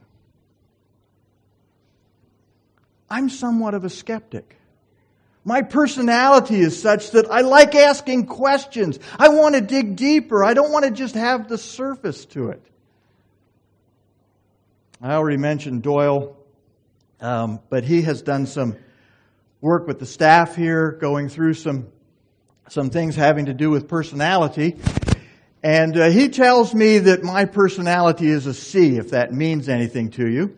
I'm 3.10 3.30
somewhat 3.30 3.74
of 3.74 3.84
a 3.84 3.90
skeptic. 3.90 4.56
My 5.44 5.62
personality 5.62 6.60
is 6.60 6.80
such 6.80 7.12
that 7.12 7.32
I 7.32 7.42
like 7.42 7.74
asking 7.74 8.28
questions. 8.28 9.00
I 9.18 9.30
want 9.30 9.56
to 9.56 9.62
dig 9.62 9.96
deeper. 9.96 10.44
I 10.44 10.54
don't 10.54 10.72
want 10.72 10.86
to 10.86 10.92
just 10.92 11.16
have 11.16 11.48
the 11.48 11.58
surface 11.58 12.26
to 12.26 12.50
it. 12.50 12.62
I 15.02 15.14
already 15.14 15.38
mentioned 15.38 15.82
Doyle, 15.82 16.38
um, 17.22 17.62
but 17.70 17.84
he 17.84 18.02
has 18.02 18.22
done 18.22 18.46
some 18.46 18.76
work 19.62 19.88
with 19.88 20.00
the 20.00 20.06
staff 20.06 20.56
here, 20.56 20.92
going 20.92 21.30
through 21.30 21.54
some 21.54 21.88
some 22.68 22.92
things 22.92 23.16
having 23.16 23.48
to 23.48 23.54
do 23.54 23.72
with 23.72 23.88
personality. 23.88 24.78
And 25.62 25.98
uh, 25.98 26.10
he 26.10 26.30
tells 26.30 26.74
me 26.74 27.00
that 27.00 27.24
my 27.24 27.46
personality 27.46 28.28
is 28.28 28.46
a 28.46 28.54
C, 28.54 28.98
if 28.98 29.12
that 29.12 29.34
means 29.34 29.68
anything 29.68 30.12
to 30.12 30.28
you. 30.28 30.56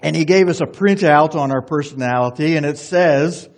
And 0.00 0.16
he 0.16 0.24
gave 0.24 0.48
us 0.48 0.60
a 0.60 0.66
printout 0.66 1.34
on 1.34 1.50
our 1.50 1.62
personality, 1.62 2.56
and 2.56 2.64
it 2.64 2.78
says 2.78 3.48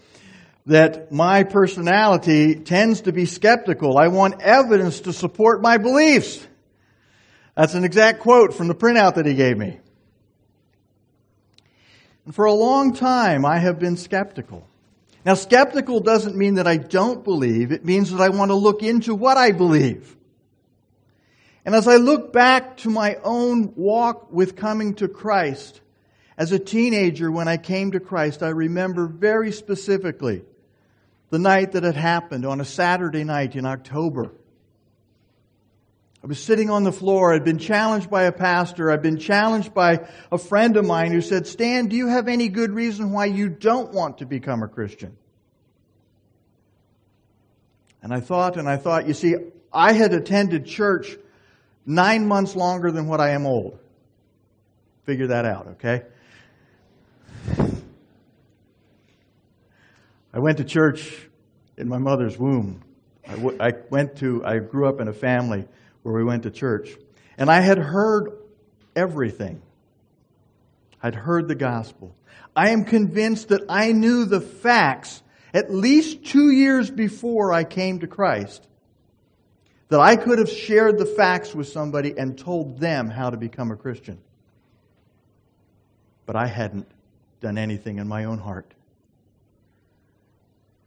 that 0.66 1.12
my 1.12 1.44
personality 1.44 2.56
tends 2.56 3.02
to 3.02 3.12
be 3.12 3.24
skeptical. 3.24 3.98
I 3.98 4.08
want 4.08 4.42
evidence 4.42 5.00
to 5.02 5.12
support 5.12 5.62
my 5.62 5.78
beliefs. 5.78 6.44
That's 7.56 7.74
an 7.74 7.84
exact 7.84 8.20
quote 8.20 8.52
from 8.52 8.68
the 8.68 8.74
printout 8.74 9.14
that 9.14 9.26
he 9.26 9.34
gave 9.34 9.56
me. 9.56 9.78
And 12.24 12.34
for 12.34 12.44
a 12.44 12.52
long 12.52 12.94
time, 12.94 13.44
I 13.44 13.58
have 13.58 13.78
been 13.78 13.96
skeptical. 13.96 14.66
Now, 15.26 15.34
skeptical 15.34 15.98
doesn't 15.98 16.36
mean 16.36 16.54
that 16.54 16.68
I 16.68 16.76
don't 16.76 17.24
believe. 17.24 17.72
It 17.72 17.84
means 17.84 18.12
that 18.12 18.20
I 18.20 18.28
want 18.28 18.52
to 18.52 18.54
look 18.54 18.84
into 18.84 19.12
what 19.12 19.36
I 19.36 19.50
believe. 19.50 20.16
And 21.64 21.74
as 21.74 21.88
I 21.88 21.96
look 21.96 22.32
back 22.32 22.76
to 22.78 22.90
my 22.90 23.16
own 23.24 23.74
walk 23.74 24.32
with 24.32 24.54
coming 24.54 24.94
to 24.94 25.08
Christ, 25.08 25.80
as 26.38 26.52
a 26.52 26.60
teenager 26.60 27.28
when 27.28 27.48
I 27.48 27.56
came 27.56 27.90
to 27.90 27.98
Christ, 27.98 28.40
I 28.40 28.50
remember 28.50 29.08
very 29.08 29.50
specifically 29.50 30.44
the 31.30 31.40
night 31.40 31.72
that 31.72 31.82
it 31.82 31.96
happened 31.96 32.46
on 32.46 32.60
a 32.60 32.64
Saturday 32.64 33.24
night 33.24 33.56
in 33.56 33.66
October. 33.66 34.30
I 36.26 36.28
was 36.28 36.42
sitting 36.42 36.70
on 36.70 36.82
the 36.82 36.90
floor. 36.90 37.32
I'd 37.32 37.44
been 37.44 37.60
challenged 37.60 38.10
by 38.10 38.24
a 38.24 38.32
pastor. 38.32 38.90
I'd 38.90 39.00
been 39.00 39.20
challenged 39.20 39.72
by 39.72 40.08
a 40.32 40.38
friend 40.38 40.76
of 40.76 40.84
mine 40.84 41.12
who 41.12 41.20
said, 41.20 41.46
Stan, 41.46 41.86
do 41.86 41.94
you 41.94 42.08
have 42.08 42.26
any 42.26 42.48
good 42.48 42.72
reason 42.72 43.12
why 43.12 43.26
you 43.26 43.48
don't 43.48 43.92
want 43.92 44.18
to 44.18 44.26
become 44.26 44.64
a 44.64 44.66
Christian? 44.66 45.16
And 48.02 48.12
I 48.12 48.18
thought, 48.18 48.56
and 48.56 48.68
I 48.68 48.76
thought, 48.76 49.06
you 49.06 49.14
see, 49.14 49.36
I 49.72 49.92
had 49.92 50.12
attended 50.12 50.66
church 50.66 51.16
nine 51.86 52.26
months 52.26 52.56
longer 52.56 52.90
than 52.90 53.06
what 53.06 53.20
I 53.20 53.30
am 53.30 53.46
old. 53.46 53.78
Figure 55.04 55.28
that 55.28 55.44
out, 55.44 55.68
okay? 55.80 56.02
I 60.34 60.40
went 60.40 60.58
to 60.58 60.64
church 60.64 61.28
in 61.76 61.88
my 61.88 61.98
mother's 61.98 62.36
womb. 62.36 62.82
I, 63.28 63.36
w- 63.36 63.56
I 63.60 63.74
went 63.90 64.16
to, 64.16 64.44
I 64.44 64.58
grew 64.58 64.88
up 64.88 65.00
in 65.00 65.06
a 65.06 65.12
family 65.12 65.68
where 66.06 66.14
we 66.14 66.22
went 66.22 66.44
to 66.44 66.52
church. 66.52 66.96
And 67.36 67.50
I 67.50 67.58
had 67.58 67.78
heard 67.78 68.30
everything. 68.94 69.60
I'd 71.02 71.16
heard 71.16 71.48
the 71.48 71.56
gospel. 71.56 72.14
I 72.54 72.70
am 72.70 72.84
convinced 72.84 73.48
that 73.48 73.62
I 73.68 73.90
knew 73.90 74.24
the 74.24 74.40
facts 74.40 75.20
at 75.52 75.74
least 75.74 76.24
two 76.24 76.52
years 76.52 76.92
before 76.92 77.52
I 77.52 77.64
came 77.64 77.98
to 77.98 78.06
Christ. 78.06 78.68
That 79.88 79.98
I 79.98 80.14
could 80.14 80.38
have 80.38 80.48
shared 80.48 80.96
the 80.96 81.06
facts 81.06 81.56
with 81.56 81.66
somebody 81.66 82.16
and 82.16 82.38
told 82.38 82.78
them 82.78 83.10
how 83.10 83.30
to 83.30 83.36
become 83.36 83.72
a 83.72 83.76
Christian. 83.76 84.20
But 86.24 86.36
I 86.36 86.46
hadn't 86.46 86.86
done 87.40 87.58
anything 87.58 87.98
in 87.98 88.06
my 88.06 88.26
own 88.26 88.38
heart. 88.38 88.72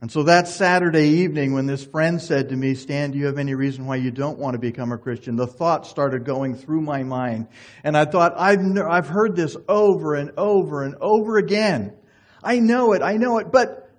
And 0.02 0.10
so 0.10 0.24
that 0.24 0.48
Saturday 0.48 1.10
evening, 1.10 1.54
when 1.54 1.66
this 1.66 1.84
friend 1.84 2.22
said 2.22 2.50
to 2.50 2.56
me, 2.56 2.74
Stan, 2.74 3.12
do 3.12 3.18
you 3.18 3.26
have 3.26 3.38
any 3.38 3.54
reason 3.54 3.86
why 3.86 3.98
you 3.98 4.12
don't 4.12 4.40
want 4.40 4.54
to 4.54 4.60
become 4.60 4.94
a 4.94 4.98
Christian? 4.98 5.36
The 5.36 5.46
thought 5.46 5.86
started 5.86 6.24
going 6.24 6.56
through 6.56 6.82
my 6.82 7.04
mind. 7.04 7.48
And 7.84 7.98
I 7.98 8.06
thought, 8.06 8.34
I've, 8.38 8.60
I've 8.78 9.08
heard 9.10 9.36
this 9.36 9.58
over 9.68 10.16
and 10.16 10.32
over 10.38 10.84
and 10.84 10.96
over 11.02 11.38
again. 11.38 11.94
I 12.42 12.60
know 12.60 12.94
it, 12.94 13.02
I 13.02 13.18
know 13.18 13.40
it, 13.40 13.52
but 13.52 13.92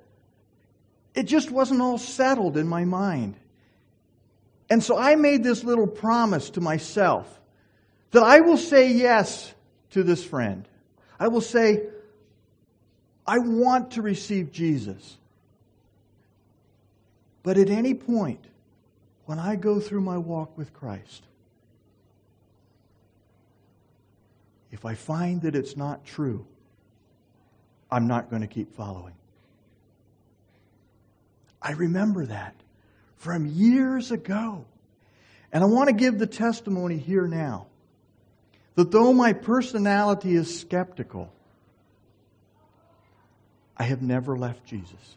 it 1.15 1.25
just 1.25 1.51
wasn't 1.51 1.83
all 1.83 1.99
settled 1.99 2.57
in 2.57 2.67
my 2.67 2.87
mind. 2.87 3.37
And 4.71 4.83
so 4.83 4.97
I 4.97 5.17
made 5.17 5.43
this 5.43 5.65
little 5.65 5.89
promise 5.89 6.51
to 6.51 6.63
myself 6.63 7.41
that 8.13 8.23
I 8.23 8.41
will 8.41 8.57
say 8.57 8.93
yes 8.93 9.53
to 9.91 10.03
this 10.03 10.25
friend. 10.25 10.67
I 11.19 11.29
will 11.29 11.43
say, 11.43 11.83
I 13.27 13.39
want 13.39 13.93
to 13.93 14.03
receive 14.03 14.51
Jesus. 14.51 15.19
But 17.43 17.59
at 17.59 17.71
any 17.71 17.95
point, 17.95 18.45
when 19.25 19.39
I 19.39 19.57
go 19.57 19.81
through 19.81 20.03
my 20.03 20.19
walk 20.19 20.57
with 20.59 20.73
Christ, 20.75 21.25
if 24.71 24.85
I 24.85 24.95
find 24.95 25.43
that 25.43 25.55
it's 25.55 25.77
not 25.77 26.05
true, 26.05 26.47
I'm 27.91 28.07
not 28.07 28.31
going 28.31 28.43
to 28.43 28.49
keep 28.49 28.75
following. 28.75 29.15
I 31.63 31.73
remember 31.73 32.27
that 32.27 32.55
from 33.17 33.47
years 33.47 34.11
ago. 34.11 34.65
And 35.53 35.63
I 35.63 35.67
want 35.67 35.89
to 35.89 35.95
give 35.95 36.19
the 36.19 36.27
testimony 36.27 36.97
here 36.97 37.27
now 37.27 37.67
that 38.77 38.91
though 38.91 39.13
my 39.13 39.33
personality 39.33 40.35
is 40.35 40.61
skeptical, 40.61 41.33
I 43.77 43.85
have 43.85 44.01
never 44.01 44.37
left 44.39 44.65
Jesus. 44.65 45.17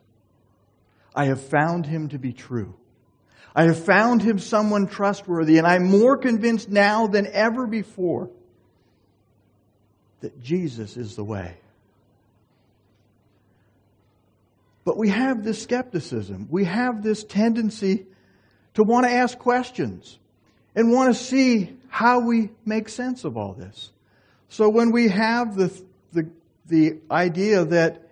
I 1.15 1.25
have 1.25 1.41
found 1.41 1.85
him 1.85 2.09
to 2.09 2.19
be 2.19 2.33
true. 2.33 2.75
I 3.55 3.63
have 3.65 3.83
found 3.85 4.21
him 4.21 4.39
someone 4.39 4.87
trustworthy, 4.87 5.57
and 5.57 5.67
I'm 5.67 5.89
more 5.89 6.17
convinced 6.17 6.69
now 6.69 7.07
than 7.07 7.27
ever 7.27 7.67
before 7.67 8.29
that 10.21 10.41
Jesus 10.41 10.97
is 10.97 11.15
the 11.15 11.23
way. 11.23 11.57
But 14.85 14.97
we 14.97 15.09
have 15.09 15.43
this 15.43 15.61
skepticism. 15.61 16.47
We 16.49 16.65
have 16.65 17.03
this 17.03 17.23
tendency 17.23 18.05
to 18.73 18.83
want 18.83 19.05
to 19.05 19.11
ask 19.11 19.37
questions 19.37 20.17
and 20.75 20.91
want 20.91 21.15
to 21.15 21.21
see 21.21 21.77
how 21.89 22.21
we 22.21 22.49
make 22.65 22.89
sense 22.89 23.23
of 23.23 23.37
all 23.37 23.53
this. 23.53 23.91
So 24.49 24.69
when 24.69 24.91
we 24.91 25.09
have 25.09 25.55
the, 25.55 25.83
the, 26.11 26.29
the 26.65 26.99
idea 27.09 27.65
that 27.65 28.09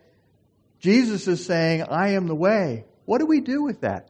Jesus 0.79 1.27
is 1.27 1.45
saying, 1.45 1.83
I 1.83 2.09
am 2.09 2.27
the 2.27 2.35
way, 2.35 2.85
what 3.11 3.19
do 3.19 3.25
we 3.25 3.41
do 3.41 3.61
with 3.61 3.81
that? 3.81 4.07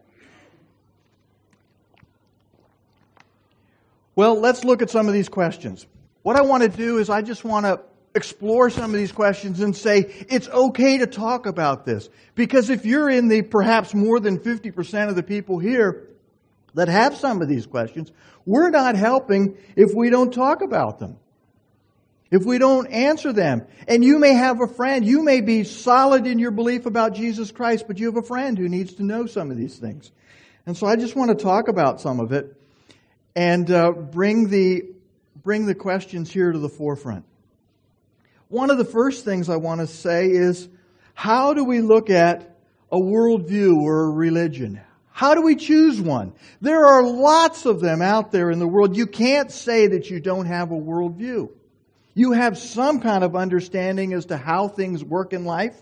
Well, 4.16 4.40
let's 4.40 4.64
look 4.64 4.84
at 4.84 4.92
some 4.92 5.08
of 5.08 5.14
these 5.16 5.28
questions. 5.28 5.88
What 6.22 6.36
I 6.36 6.44
want 6.44 6.62
to 6.62 6.70
do 6.70 7.00
is 7.00 7.10
I 7.10 7.24
just 7.24 7.44
want 7.44 7.66
to 7.66 7.82
explore 8.14 8.70
some 8.70 8.94
of 8.94 9.00
these 9.00 9.12
questions 9.12 9.60
and 9.60 9.76
say 9.76 10.02
it's 10.30 10.48
okay 10.50 11.00
to 11.00 11.08
talk 11.08 11.48
about 11.48 11.84
this. 11.84 12.10
Because 12.36 12.70
if 12.70 12.86
you're 12.86 13.10
in 13.10 13.28
the 13.28 13.42
perhaps 13.42 13.96
more 13.96 14.20
than 14.20 14.38
50% 14.38 15.10
of 15.10 15.16
the 15.16 15.24
people 15.24 15.58
here 15.58 16.08
that 16.76 16.88
have 16.88 17.18
some 17.18 17.42
of 17.42 17.50
these 17.50 17.66
questions, 17.66 18.12
we're 18.46 18.70
not 18.70 18.96
helping 18.96 19.58
if 19.76 19.96
we 19.96 20.12
don't 20.12 20.32
talk 20.32 20.62
about 20.62 21.00
them. 21.00 21.18
If 22.32 22.46
we 22.46 22.58
don't 22.58 22.88
answer 22.88 23.34
them. 23.34 23.68
And 23.90 24.04
you 24.04 24.18
may 24.18 24.34
have 24.34 24.62
a 24.62 24.68
friend, 24.68 25.06
you 25.06 25.22
may 25.22 25.42
be 25.42 25.66
solid 25.66 26.26
in 26.26 26.40
your 26.40 26.52
belief 26.52 26.86
about 26.86 27.14
Jesus 27.14 27.52
Christ, 27.52 27.86
but 27.88 28.00
you 28.00 28.06
have 28.08 28.16
a 28.16 28.26
friend 28.26 28.58
who 28.58 28.70
needs 28.70 28.94
to 28.96 29.04
know 29.04 29.26
some 29.26 29.52
of 29.52 29.58
these 29.58 29.78
things. 29.78 30.12
And 30.66 30.78
so 30.78 30.88
I 30.88 30.96
just 30.96 31.16
want 31.16 31.38
to 31.38 31.44
talk 31.44 31.68
about 31.68 32.00
some 32.00 32.22
of 32.22 32.32
it 32.32 32.56
and 33.36 33.70
uh, 33.70 33.92
bring 33.92 34.50
the 34.50 34.84
bring 35.44 35.66
the 35.66 35.76
questions 35.76 36.32
here 36.32 36.52
to 36.52 36.60
the 36.60 36.70
forefront. 36.70 37.26
One 38.48 38.70
of 38.70 38.78
the 38.78 38.86
first 38.86 39.26
things 39.26 39.50
I 39.50 39.56
want 39.58 39.82
to 39.82 39.88
say 39.88 40.28
is 40.28 40.70
how 41.14 41.54
do 41.54 41.66
we 41.66 41.82
look 41.82 42.10
at 42.10 42.58
a 42.92 42.98
worldview 42.98 43.76
or 43.78 44.06
a 44.06 44.10
religion? 44.10 44.80
How 45.12 45.34
do 45.34 45.42
we 45.42 45.56
choose 45.56 46.00
one? 46.00 46.34
There 46.62 46.86
are 46.86 47.04
lots 47.04 47.66
of 47.66 47.82
them 47.82 48.02
out 48.02 48.32
there 48.32 48.52
in 48.52 48.60
the 48.60 48.68
world. 48.68 48.96
You 48.96 49.08
can't 49.08 49.52
say 49.52 49.88
that 49.88 50.10
you 50.10 50.20
don't 50.20 50.46
have 50.46 50.72
a 50.72 50.76
worldview. 50.76 51.50
You 52.14 52.34
have 52.34 52.58
some 52.58 53.00
kind 53.00 53.24
of 53.24 53.36
understanding 53.36 54.14
as 54.14 54.26
to 54.28 54.38
how 54.38 54.68
things 54.68 55.04
work 55.04 55.34
in 55.34 55.46
life 55.46 55.76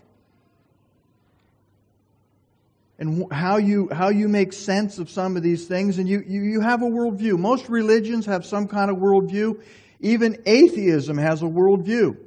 and 2.99 3.31
how 3.31 3.57
you, 3.57 3.89
how 3.91 4.09
you 4.09 4.27
make 4.27 4.53
sense 4.53 4.99
of 4.99 5.09
some 5.09 5.37
of 5.37 5.43
these 5.43 5.65
things, 5.65 5.97
and 5.97 6.07
you, 6.07 6.23
you, 6.27 6.41
you 6.41 6.61
have 6.61 6.81
a 6.81 6.85
worldview. 6.85 7.39
Most 7.39 7.69
religions 7.69 8.25
have 8.25 8.45
some 8.45 8.67
kind 8.67 8.91
of 8.91 8.97
worldview. 8.97 9.61
Even 10.01 10.41
atheism 10.45 11.17
has 11.17 11.41
a 11.41 11.45
worldview. 11.45 12.17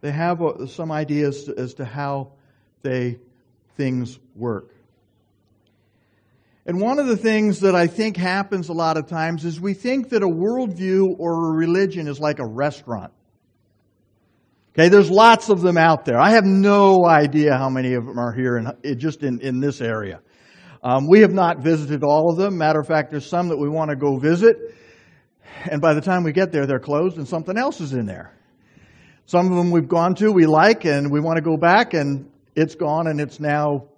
They 0.00 0.10
have 0.10 0.40
some 0.68 0.90
ideas 0.90 1.48
as 1.48 1.74
to 1.74 1.84
how 1.84 2.32
they 2.82 3.18
things 3.76 4.18
work. 4.34 4.75
And 6.66 6.80
one 6.80 6.98
of 6.98 7.06
the 7.06 7.16
things 7.16 7.60
that 7.60 7.76
I 7.76 7.86
think 7.86 8.16
happens 8.16 8.68
a 8.68 8.72
lot 8.72 8.96
of 8.96 9.06
times 9.06 9.44
is 9.44 9.60
we 9.60 9.72
think 9.72 10.08
that 10.08 10.24
a 10.24 10.28
worldview 10.28 11.14
or 11.16 11.52
a 11.52 11.56
religion 11.56 12.08
is 12.08 12.18
like 12.18 12.40
a 12.40 12.46
restaurant. 12.46 13.12
Okay, 14.72 14.88
there's 14.88 15.08
lots 15.08 15.48
of 15.48 15.62
them 15.62 15.78
out 15.78 16.04
there. 16.04 16.18
I 16.18 16.30
have 16.30 16.44
no 16.44 17.06
idea 17.06 17.56
how 17.56 17.70
many 17.70 17.94
of 17.94 18.04
them 18.04 18.18
are 18.18 18.32
here 18.32 18.58
in, 18.58 18.98
just 18.98 19.22
in, 19.22 19.40
in 19.40 19.60
this 19.60 19.80
area. 19.80 20.20
Um, 20.82 21.06
we 21.08 21.20
have 21.20 21.32
not 21.32 21.60
visited 21.60 22.02
all 22.02 22.30
of 22.30 22.36
them. 22.36 22.58
Matter 22.58 22.80
of 22.80 22.86
fact, 22.86 23.12
there's 23.12 23.26
some 23.26 23.48
that 23.48 23.56
we 23.56 23.68
want 23.68 23.90
to 23.90 23.96
go 23.96 24.18
visit. 24.18 24.56
And 25.70 25.80
by 25.80 25.94
the 25.94 26.00
time 26.00 26.24
we 26.24 26.32
get 26.32 26.50
there, 26.50 26.66
they're 26.66 26.80
closed 26.80 27.16
and 27.16 27.26
something 27.26 27.56
else 27.56 27.80
is 27.80 27.92
in 27.92 28.06
there. 28.06 28.36
Some 29.24 29.50
of 29.50 29.56
them 29.56 29.70
we've 29.70 29.88
gone 29.88 30.16
to, 30.16 30.30
we 30.30 30.46
like, 30.46 30.84
and 30.84 31.12
we 31.12 31.20
want 31.20 31.36
to 31.36 31.42
go 31.42 31.56
back, 31.56 31.94
and 31.94 32.30
it's 32.54 32.74
gone, 32.74 33.06
and 33.06 33.20
it's 33.20 33.40
now 33.40 33.88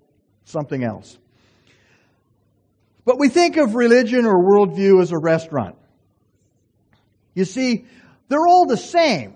something 0.45 0.85
else. 0.85 1.19
But 3.09 3.19
we 3.19 3.31
think 3.31 3.57
of 3.57 3.75
religion 3.75 4.27
or 4.27 4.45
worldview 4.45 5.01
as 5.01 5.13
a 5.13 5.19
restaurant. 5.19 5.77
You 7.33 7.47
see, 7.47 7.87
they're 8.29 8.47
all 8.47 8.67
the 8.67 8.77
same. 8.77 9.35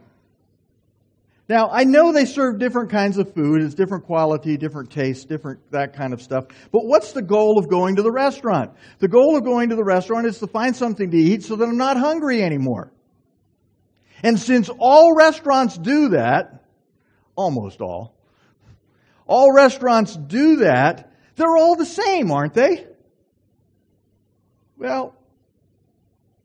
Now, 1.49 1.71
I 1.73 1.85
know 1.85 2.13
they 2.13 2.27
serve 2.27 2.59
different 2.59 2.91
kinds 2.91 3.17
of 3.17 3.33
food, 3.33 3.63
it's 3.63 3.75
different 3.75 4.05
quality, 4.05 4.59
different 4.59 4.91
taste, 4.91 5.27
different 5.27 5.59
that 5.71 5.97
kind 5.97 6.13
of 6.13 6.21
stuff. 6.21 6.49
But 6.71 6.85
what's 6.85 7.13
the 7.13 7.23
goal 7.23 7.59
of 7.59 7.71
going 7.71 7.97
to 7.97 8.03
the 8.03 8.13
restaurant? 8.13 8.73
The 8.99 9.09
goal 9.09 9.39
of 9.39 9.45
going 9.45 9.71
to 9.71 9.75
the 9.75 9.85
restaurant 9.85 10.27
is 10.27 10.39
to 10.41 10.47
find 10.47 10.77
something 10.77 11.11
to 11.11 11.17
eat 11.17 11.43
so 11.43 11.57
that 11.57 11.67
I'm 11.67 11.79
not 11.79 11.97
hungry 11.97 12.43
anymore. 12.43 12.93
And 14.23 14.39
since 14.39 14.69
all 14.69 15.17
restaurants 15.17 15.79
do 15.79 16.11
that, 16.11 16.63
almost 17.37 17.81
all, 17.81 18.15
all 19.27 19.51
restaurants 19.51 20.15
do 20.15 20.57
that, 20.57 21.11
they're 21.37 21.57
all 21.57 21.75
the 21.75 21.87
same, 21.87 22.31
aren't 22.31 22.53
they? 22.53 22.92
Well, 24.83 25.15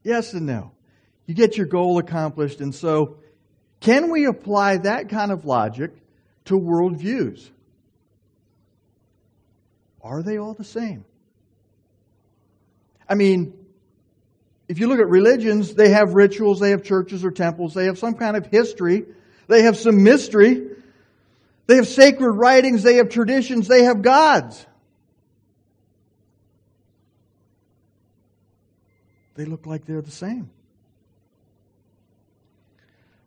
yes 0.03 0.34
and 0.34 0.46
no. 0.46 0.72
You 1.25 1.34
get 1.34 1.58
your 1.58 1.65
goal 1.65 1.98
accomplished, 1.98 2.62
and 2.62 2.74
so 2.74 3.17
can 3.79 4.12
we 4.12 4.25
apply 4.25 4.77
that 4.77 5.10
kind 5.10 5.32
of 5.32 5.46
logic 5.46 5.89
to 6.46 6.53
worldviews? 6.53 7.50
Are 10.03 10.22
they 10.22 10.38
all 10.38 10.53
the 10.53 10.63
same? 10.63 11.03
I 13.10 13.15
mean, 13.15 13.53
if 14.67 14.77
you 14.77 14.88
look 14.88 15.00
at 15.00 15.08
religions, 15.08 15.74
they 15.74 15.89
have 15.89 16.13
rituals, 16.13 16.60
they 16.60 16.70
have 16.70 16.84
churches 16.84 17.25
or 17.25 17.32
temples, 17.32 17.74
they 17.74 17.86
have 17.86 17.98
some 17.98 18.13
kind 18.13 18.38
of 18.38 18.46
history, 18.46 19.06
they 19.48 19.63
have 19.63 19.77
some 19.77 20.03
mystery, 20.03 20.63
they 21.65 21.77
have 21.77 21.88
sacred 21.88 22.34
writings, 22.34 22.84
they 22.84 22.98
have 22.98 23.10
traditions, 23.10 23.67
they 23.67 23.86
have 23.86 24.03
gods. 24.03 24.63
They 29.38 29.46
look 29.46 29.67
like 29.67 29.86
they're 29.86 30.01
the 30.01 30.10
same. 30.10 30.50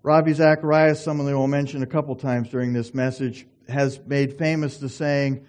Ravi 0.02 0.32
Zacharias, 0.32 1.02
someone 1.02 1.26
that 1.28 1.38
we'll 1.38 1.46
mention 1.46 1.84
a 1.84 1.86
couple 1.86 2.16
times 2.16 2.48
during 2.48 2.72
this 2.72 2.92
message, 2.92 3.46
has 3.68 4.00
made 4.06 4.36
famous 4.36 4.78
the 4.78 4.88
saying, 4.88 5.46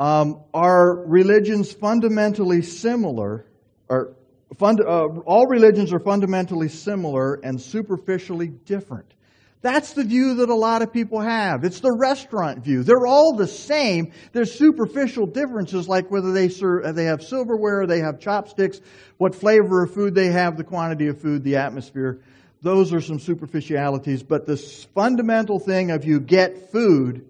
um, 0.00 0.40
are 0.52 1.06
religions 1.06 1.72
fundamentally 1.72 2.62
similar, 2.62 3.46
or 3.88 4.14
fund, 4.58 4.80
uh, 4.80 5.06
all 5.24 5.46
religions 5.46 5.92
are 5.92 6.00
fundamentally 6.00 6.68
similar 6.68 7.34
and 7.34 7.60
superficially 7.60 8.48
different. 8.48 9.14
That's 9.62 9.92
the 9.92 10.02
view 10.02 10.34
that 10.36 10.48
a 10.48 10.54
lot 10.54 10.82
of 10.82 10.92
people 10.92 11.20
have. 11.20 11.64
It's 11.64 11.78
the 11.78 11.96
restaurant 11.96 12.64
view. 12.64 12.82
They're 12.82 13.06
all 13.06 13.36
the 13.36 13.46
same. 13.46 14.12
There's 14.32 14.52
superficial 14.52 15.26
differences 15.26 15.88
like 15.88 16.10
whether 16.10 16.32
they 16.32 16.48
serve, 16.48 16.96
they 16.96 17.04
have 17.04 17.22
silverware, 17.22 17.86
they 17.86 18.00
have 18.00 18.18
chopsticks, 18.18 18.80
what 19.18 19.36
flavor 19.36 19.84
of 19.84 19.94
food 19.94 20.16
they 20.16 20.32
have, 20.32 20.56
the 20.56 20.64
quantity 20.64 21.06
of 21.06 21.20
food, 21.20 21.44
the 21.44 21.56
atmosphere. 21.56 22.20
Those 22.60 22.92
are 22.92 23.00
some 23.00 23.20
superficialities, 23.20 24.24
but 24.24 24.46
the 24.46 24.56
fundamental 24.56 25.60
thing 25.60 25.92
of 25.92 26.04
you 26.04 26.18
get 26.18 26.72
food, 26.72 27.24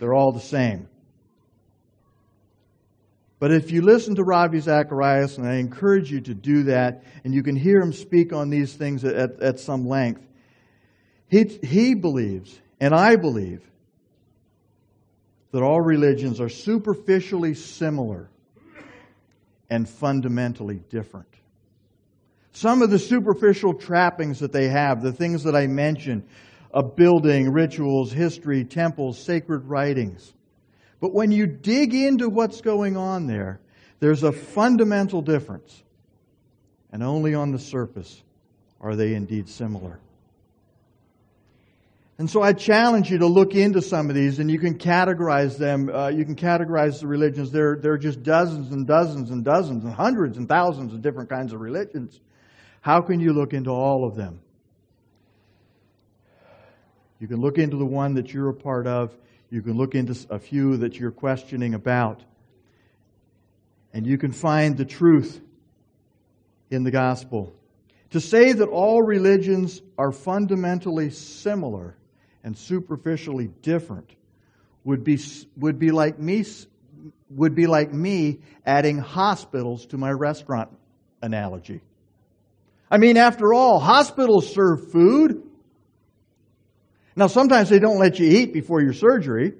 they're 0.00 0.14
all 0.14 0.32
the 0.32 0.40
same. 0.40 0.88
But 3.40 3.52
if 3.52 3.70
you 3.70 3.82
listen 3.82 4.16
to 4.16 4.24
Ravi 4.24 4.58
Zacharias, 4.58 5.36
and 5.36 5.46
I 5.46 5.56
encourage 5.56 6.10
you 6.10 6.20
to 6.22 6.34
do 6.34 6.64
that, 6.64 7.04
and 7.24 7.34
you 7.34 7.42
can 7.42 7.56
hear 7.56 7.78
him 7.78 7.92
speak 7.92 8.32
on 8.32 8.48
these 8.50 8.74
things 8.74 9.04
at, 9.04 9.40
at 9.40 9.60
some 9.60 9.86
length, 9.86 10.22
he, 11.28 11.44
he 11.44 11.94
believes, 11.94 12.58
and 12.80 12.94
I 12.94 13.16
believe, 13.16 13.62
that 15.52 15.62
all 15.62 15.80
religions 15.80 16.40
are 16.40 16.48
superficially 16.48 17.54
similar 17.54 18.28
and 19.70 19.88
fundamentally 19.88 20.80
different. 20.90 21.26
Some 22.52 22.82
of 22.82 22.90
the 22.90 22.98
superficial 22.98 23.74
trappings 23.74 24.40
that 24.40 24.52
they 24.52 24.68
have, 24.68 25.02
the 25.02 25.12
things 25.12 25.44
that 25.44 25.54
I 25.54 25.66
mentioned, 25.66 26.26
a 26.72 26.82
building, 26.82 27.50
rituals, 27.50 28.12
history, 28.12 28.64
temples, 28.64 29.18
sacred 29.22 29.64
writings. 29.66 30.32
But 31.00 31.14
when 31.14 31.30
you 31.30 31.46
dig 31.46 31.94
into 31.94 32.28
what's 32.28 32.60
going 32.60 32.96
on 32.96 33.26
there, 33.26 33.60
there's 34.00 34.22
a 34.22 34.32
fundamental 34.32 35.22
difference. 35.22 35.82
And 36.90 37.02
only 37.02 37.34
on 37.34 37.52
the 37.52 37.58
surface 37.58 38.22
are 38.80 38.96
they 38.96 39.14
indeed 39.14 39.48
similar. 39.48 40.00
And 42.18 42.28
so 42.28 42.42
I 42.42 42.52
challenge 42.52 43.12
you 43.12 43.18
to 43.18 43.26
look 43.26 43.54
into 43.54 43.80
some 43.80 44.08
of 44.10 44.16
these 44.16 44.40
and 44.40 44.50
you 44.50 44.58
can 44.58 44.76
categorize 44.76 45.56
them. 45.56 45.88
Uh, 45.88 46.08
you 46.08 46.24
can 46.24 46.34
categorize 46.34 47.00
the 47.00 47.06
religions. 47.06 47.52
There, 47.52 47.76
there 47.76 47.92
are 47.92 47.98
just 47.98 48.24
dozens 48.24 48.72
and 48.72 48.88
dozens 48.88 49.30
and 49.30 49.44
dozens 49.44 49.84
and 49.84 49.92
hundreds 49.92 50.36
and 50.36 50.48
thousands 50.48 50.92
of 50.92 51.00
different 51.00 51.30
kinds 51.30 51.52
of 51.52 51.60
religions. 51.60 52.20
How 52.80 53.00
can 53.02 53.20
you 53.20 53.32
look 53.32 53.52
into 53.52 53.70
all 53.70 54.04
of 54.04 54.16
them? 54.16 54.40
You 57.20 57.28
can 57.28 57.40
look 57.40 57.56
into 57.56 57.76
the 57.76 57.86
one 57.86 58.14
that 58.14 58.32
you're 58.32 58.48
a 58.48 58.54
part 58.54 58.88
of. 58.88 59.16
You 59.50 59.62
can 59.62 59.76
look 59.76 59.94
into 59.94 60.16
a 60.28 60.40
few 60.40 60.76
that 60.78 60.96
you're 60.98 61.12
questioning 61.12 61.74
about. 61.74 62.24
And 63.92 64.04
you 64.04 64.18
can 64.18 64.32
find 64.32 64.76
the 64.76 64.84
truth 64.84 65.40
in 66.68 66.82
the 66.82 66.90
gospel. 66.90 67.54
To 68.10 68.20
say 68.20 68.52
that 68.52 68.68
all 68.68 69.02
religions 69.02 69.82
are 69.96 70.10
fundamentally 70.10 71.10
similar 71.10 71.97
and 72.44 72.56
superficially 72.56 73.48
different 73.62 74.10
would 74.84 75.04
be, 75.04 75.18
would 75.56 75.78
be 75.78 75.90
like 75.90 76.18
me 76.18 76.44
would 77.30 77.54
be 77.54 77.66
like 77.66 77.92
me 77.92 78.38
adding 78.64 78.98
hospitals 78.98 79.86
to 79.86 79.98
my 79.98 80.10
restaurant 80.10 80.70
analogy. 81.20 81.80
I 82.90 82.98
mean, 82.98 83.16
after 83.16 83.52
all, 83.52 83.78
hospitals 83.78 84.52
serve 84.52 84.90
food. 84.90 85.42
Now, 87.14 87.26
sometimes 87.26 87.68
they 87.68 87.78
don't 87.78 87.98
let 87.98 88.18
you 88.18 88.26
eat 88.26 88.52
before 88.52 88.80
your 88.80 88.94
surgery. 88.94 89.52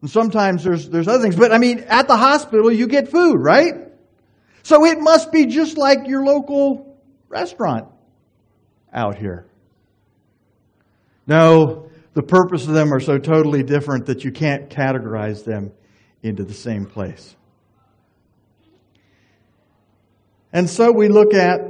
And 0.00 0.10
sometimes 0.10 0.64
there's, 0.64 0.88
there's 0.88 1.08
other 1.08 1.22
things. 1.22 1.36
But 1.36 1.52
I 1.52 1.58
mean, 1.58 1.80
at 1.88 2.08
the 2.08 2.16
hospital, 2.16 2.72
you 2.72 2.86
get 2.86 3.08
food, 3.08 3.36
right? 3.38 3.74
So 4.62 4.84
it 4.86 4.98
must 4.98 5.30
be 5.30 5.46
just 5.46 5.76
like 5.76 6.06
your 6.06 6.24
local 6.24 6.98
restaurant 7.28 7.88
out 8.92 9.18
here. 9.18 9.46
No, 11.26 11.90
the 12.14 12.22
purpose 12.22 12.66
of 12.66 12.74
them 12.74 12.92
are 12.94 13.00
so 13.00 13.18
totally 13.18 13.62
different 13.62 14.06
that 14.06 14.24
you 14.24 14.32
can't 14.32 14.70
categorize 14.70 15.44
them 15.44 15.72
into 16.22 16.44
the 16.44 16.54
same 16.54 16.86
place. 16.86 17.36
And 20.52 20.70
so 20.70 20.92
we 20.92 21.08
look 21.08 21.34
at 21.34 21.60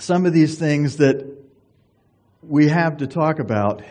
some 0.00 0.26
of 0.26 0.32
these 0.32 0.58
things 0.58 0.96
that 0.96 1.24
we 2.42 2.68
have 2.68 2.98
to 2.98 3.06
talk 3.06 3.38
about. 3.38 3.82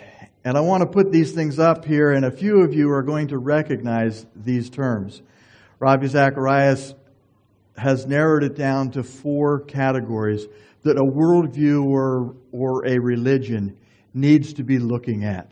And 0.44 0.58
I 0.58 0.60
want 0.60 0.82
to 0.82 0.88
put 0.88 1.12
these 1.12 1.32
things 1.32 1.58
up 1.58 1.86
here, 1.86 2.12
and 2.12 2.26
a 2.26 2.32
few 2.32 2.62
of 2.64 2.74
you 2.74 2.92
are 2.92 3.02
going 3.02 3.30
to 3.30 3.38
recognize 3.38 4.26
these 4.36 4.70
terms. 4.70 5.22
Ravi 5.80 6.08
Zacharias 6.08 6.94
has 7.78 8.06
narrowed 8.06 8.44
it 8.44 8.56
down 8.56 8.92
to 8.92 9.04
four 9.04 9.62
categories 9.62 10.46
that 10.84 10.98
a 10.98 11.04
worldview 11.04 11.86
or, 11.86 12.36
or 12.52 12.86
a 12.86 13.00
religion 13.00 13.78
needs 14.14 14.54
to 14.54 14.64
be 14.64 14.80
looking 14.80 15.24
at. 15.24 15.52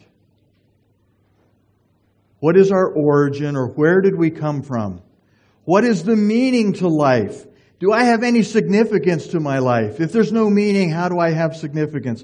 What 2.39 2.57
is 2.57 2.71
our 2.71 2.87
origin 2.87 3.55
or 3.55 3.67
where 3.67 4.01
did 4.01 4.15
we 4.15 4.31
come 4.31 4.63
from? 4.63 5.01
What 5.63 5.83
is 5.83 6.03
the 6.03 6.15
meaning 6.15 6.73
to 6.73 6.87
life? 6.87 7.45
Do 7.79 7.91
I 7.91 8.03
have 8.03 8.23
any 8.23 8.43
significance 8.43 9.27
to 9.27 9.39
my 9.39 9.59
life? 9.59 9.99
If 9.99 10.11
there's 10.11 10.31
no 10.31 10.49
meaning, 10.49 10.89
how 10.89 11.09
do 11.09 11.19
I 11.19 11.31
have 11.31 11.55
significance? 11.55 12.23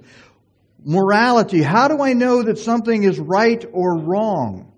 Morality, 0.83 1.61
how 1.61 1.87
do 1.87 2.01
I 2.01 2.13
know 2.13 2.43
that 2.43 2.57
something 2.57 3.03
is 3.03 3.19
right 3.19 3.63
or 3.71 3.99
wrong? 3.99 4.71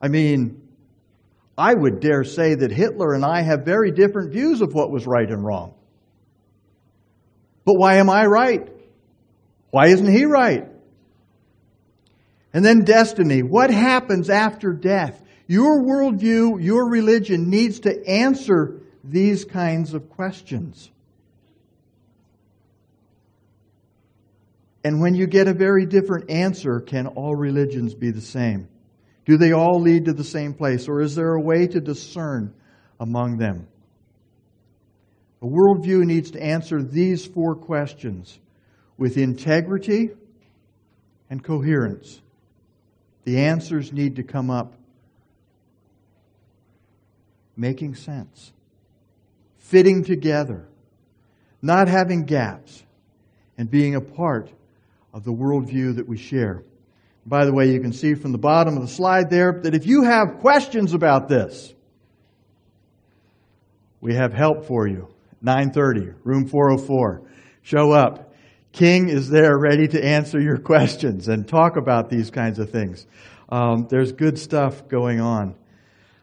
I 0.00 0.08
mean, 0.08 0.60
I 1.56 1.72
would 1.72 2.00
dare 2.00 2.24
say 2.24 2.54
that 2.54 2.70
Hitler 2.70 3.14
and 3.14 3.24
I 3.24 3.42
have 3.42 3.64
very 3.64 3.90
different 3.92 4.32
views 4.32 4.60
of 4.60 4.74
what 4.74 4.90
was 4.90 5.06
right 5.06 5.28
and 5.28 5.44
wrong. 5.44 5.74
But 7.64 7.74
why 7.74 7.94
am 7.94 8.10
I 8.10 8.26
right? 8.26 8.73
Why 9.74 9.88
isn't 9.88 10.06
he 10.06 10.24
right? 10.24 10.68
And 12.52 12.64
then 12.64 12.84
destiny. 12.84 13.42
What 13.42 13.70
happens 13.70 14.30
after 14.30 14.72
death? 14.72 15.20
Your 15.48 15.82
worldview, 15.82 16.62
your 16.62 16.88
religion 16.88 17.50
needs 17.50 17.80
to 17.80 18.06
answer 18.06 18.82
these 19.02 19.44
kinds 19.44 19.92
of 19.92 20.10
questions. 20.10 20.92
And 24.84 25.00
when 25.00 25.16
you 25.16 25.26
get 25.26 25.48
a 25.48 25.52
very 25.52 25.86
different 25.86 26.30
answer, 26.30 26.78
can 26.78 27.08
all 27.08 27.34
religions 27.34 27.94
be 27.94 28.12
the 28.12 28.20
same? 28.20 28.68
Do 29.24 29.38
they 29.38 29.50
all 29.50 29.80
lead 29.80 30.04
to 30.04 30.12
the 30.12 30.22
same 30.22 30.54
place? 30.54 30.86
Or 30.86 31.00
is 31.00 31.16
there 31.16 31.34
a 31.34 31.40
way 31.40 31.66
to 31.66 31.80
discern 31.80 32.54
among 33.00 33.38
them? 33.38 33.66
A 35.42 35.46
worldview 35.46 36.04
needs 36.04 36.30
to 36.30 36.40
answer 36.40 36.80
these 36.80 37.26
four 37.26 37.56
questions 37.56 38.38
with 38.96 39.16
integrity 39.16 40.10
and 41.30 41.42
coherence. 41.42 42.20
The 43.24 43.40
answers 43.40 43.92
need 43.92 44.16
to 44.16 44.22
come 44.22 44.50
up 44.50 44.74
making 47.56 47.94
sense, 47.94 48.52
fitting 49.58 50.04
together, 50.04 50.66
not 51.62 51.88
having 51.88 52.24
gaps, 52.24 52.82
and 53.56 53.70
being 53.70 53.94
a 53.94 54.00
part 54.00 54.50
of 55.12 55.24
the 55.24 55.32
worldview 55.32 55.96
that 55.96 56.08
we 56.08 56.18
share. 56.18 56.62
By 57.24 57.44
the 57.44 57.52
way, 57.52 57.70
you 57.70 57.80
can 57.80 57.92
see 57.92 58.14
from 58.14 58.32
the 58.32 58.38
bottom 58.38 58.76
of 58.76 58.82
the 58.82 58.88
slide 58.88 59.30
there 59.30 59.60
that 59.62 59.74
if 59.74 59.86
you 59.86 60.02
have 60.02 60.40
questions 60.40 60.92
about 60.92 61.28
this, 61.28 61.72
we 64.00 64.14
have 64.14 64.34
help 64.34 64.66
for 64.66 64.86
you. 64.86 65.08
9:30, 65.42 66.14
room 66.24 66.46
404. 66.46 67.22
Show 67.62 67.92
up. 67.92 68.33
King 68.74 69.08
is 69.08 69.30
there 69.30 69.56
ready 69.56 69.86
to 69.86 70.04
answer 70.04 70.40
your 70.40 70.58
questions 70.58 71.28
and 71.28 71.46
talk 71.46 71.76
about 71.76 72.10
these 72.10 72.32
kinds 72.32 72.58
of 72.58 72.70
things. 72.70 73.06
Um, 73.48 73.86
there's 73.88 74.10
good 74.10 74.36
stuff 74.36 74.88
going 74.88 75.20
on. 75.20 75.54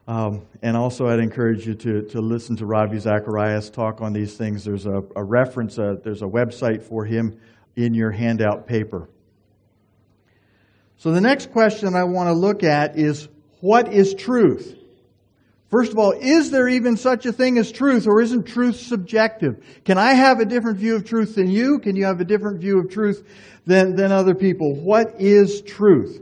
Um, 0.05 0.41
and 0.61 0.75
also, 0.75 1.07
I'd 1.07 1.19
encourage 1.19 1.65
you 1.65 1.75
to, 1.75 2.01
to 2.09 2.19
listen 2.19 2.57
to 2.57 2.65
Ravi 2.65 2.99
Zacharias 2.99 3.69
talk 3.69 4.01
on 4.01 4.11
these 4.11 4.35
things. 4.35 4.65
There's 4.65 4.85
a, 4.85 5.01
a 5.15 5.23
reference, 5.23 5.79
uh, 5.79 5.95
there's 6.03 6.23
a 6.23 6.25
website 6.25 6.83
for 6.83 7.05
him 7.05 7.39
in 7.77 7.93
your 7.93 8.11
handout 8.11 8.67
paper. 8.67 9.07
So, 10.97 11.13
the 11.13 11.21
next 11.21 11.53
question 11.53 11.95
I 11.95 12.03
want 12.03 12.27
to 12.27 12.33
look 12.33 12.63
at 12.63 12.99
is 12.99 13.29
what 13.61 13.93
is 13.93 14.13
truth? 14.13 14.77
First 15.71 15.93
of 15.93 15.97
all, 15.97 16.11
is 16.11 16.51
there 16.51 16.67
even 16.67 16.97
such 16.97 17.25
a 17.25 17.31
thing 17.31 17.57
as 17.57 17.71
truth, 17.71 18.05
or 18.05 18.21
isn't 18.21 18.43
truth 18.43 18.75
subjective? 18.75 19.63
Can 19.85 19.97
I 19.97 20.13
have 20.13 20.41
a 20.41 20.45
different 20.45 20.79
view 20.79 20.97
of 20.97 21.05
truth 21.05 21.35
than 21.35 21.49
you? 21.49 21.79
Can 21.79 21.95
you 21.95 22.03
have 22.05 22.19
a 22.19 22.25
different 22.25 22.59
view 22.59 22.79
of 22.79 22.91
truth 22.91 23.25
than, 23.65 23.95
than 23.95 24.11
other 24.11 24.35
people? 24.35 24.75
What 24.75 25.15
is 25.19 25.61
truth? 25.61 26.21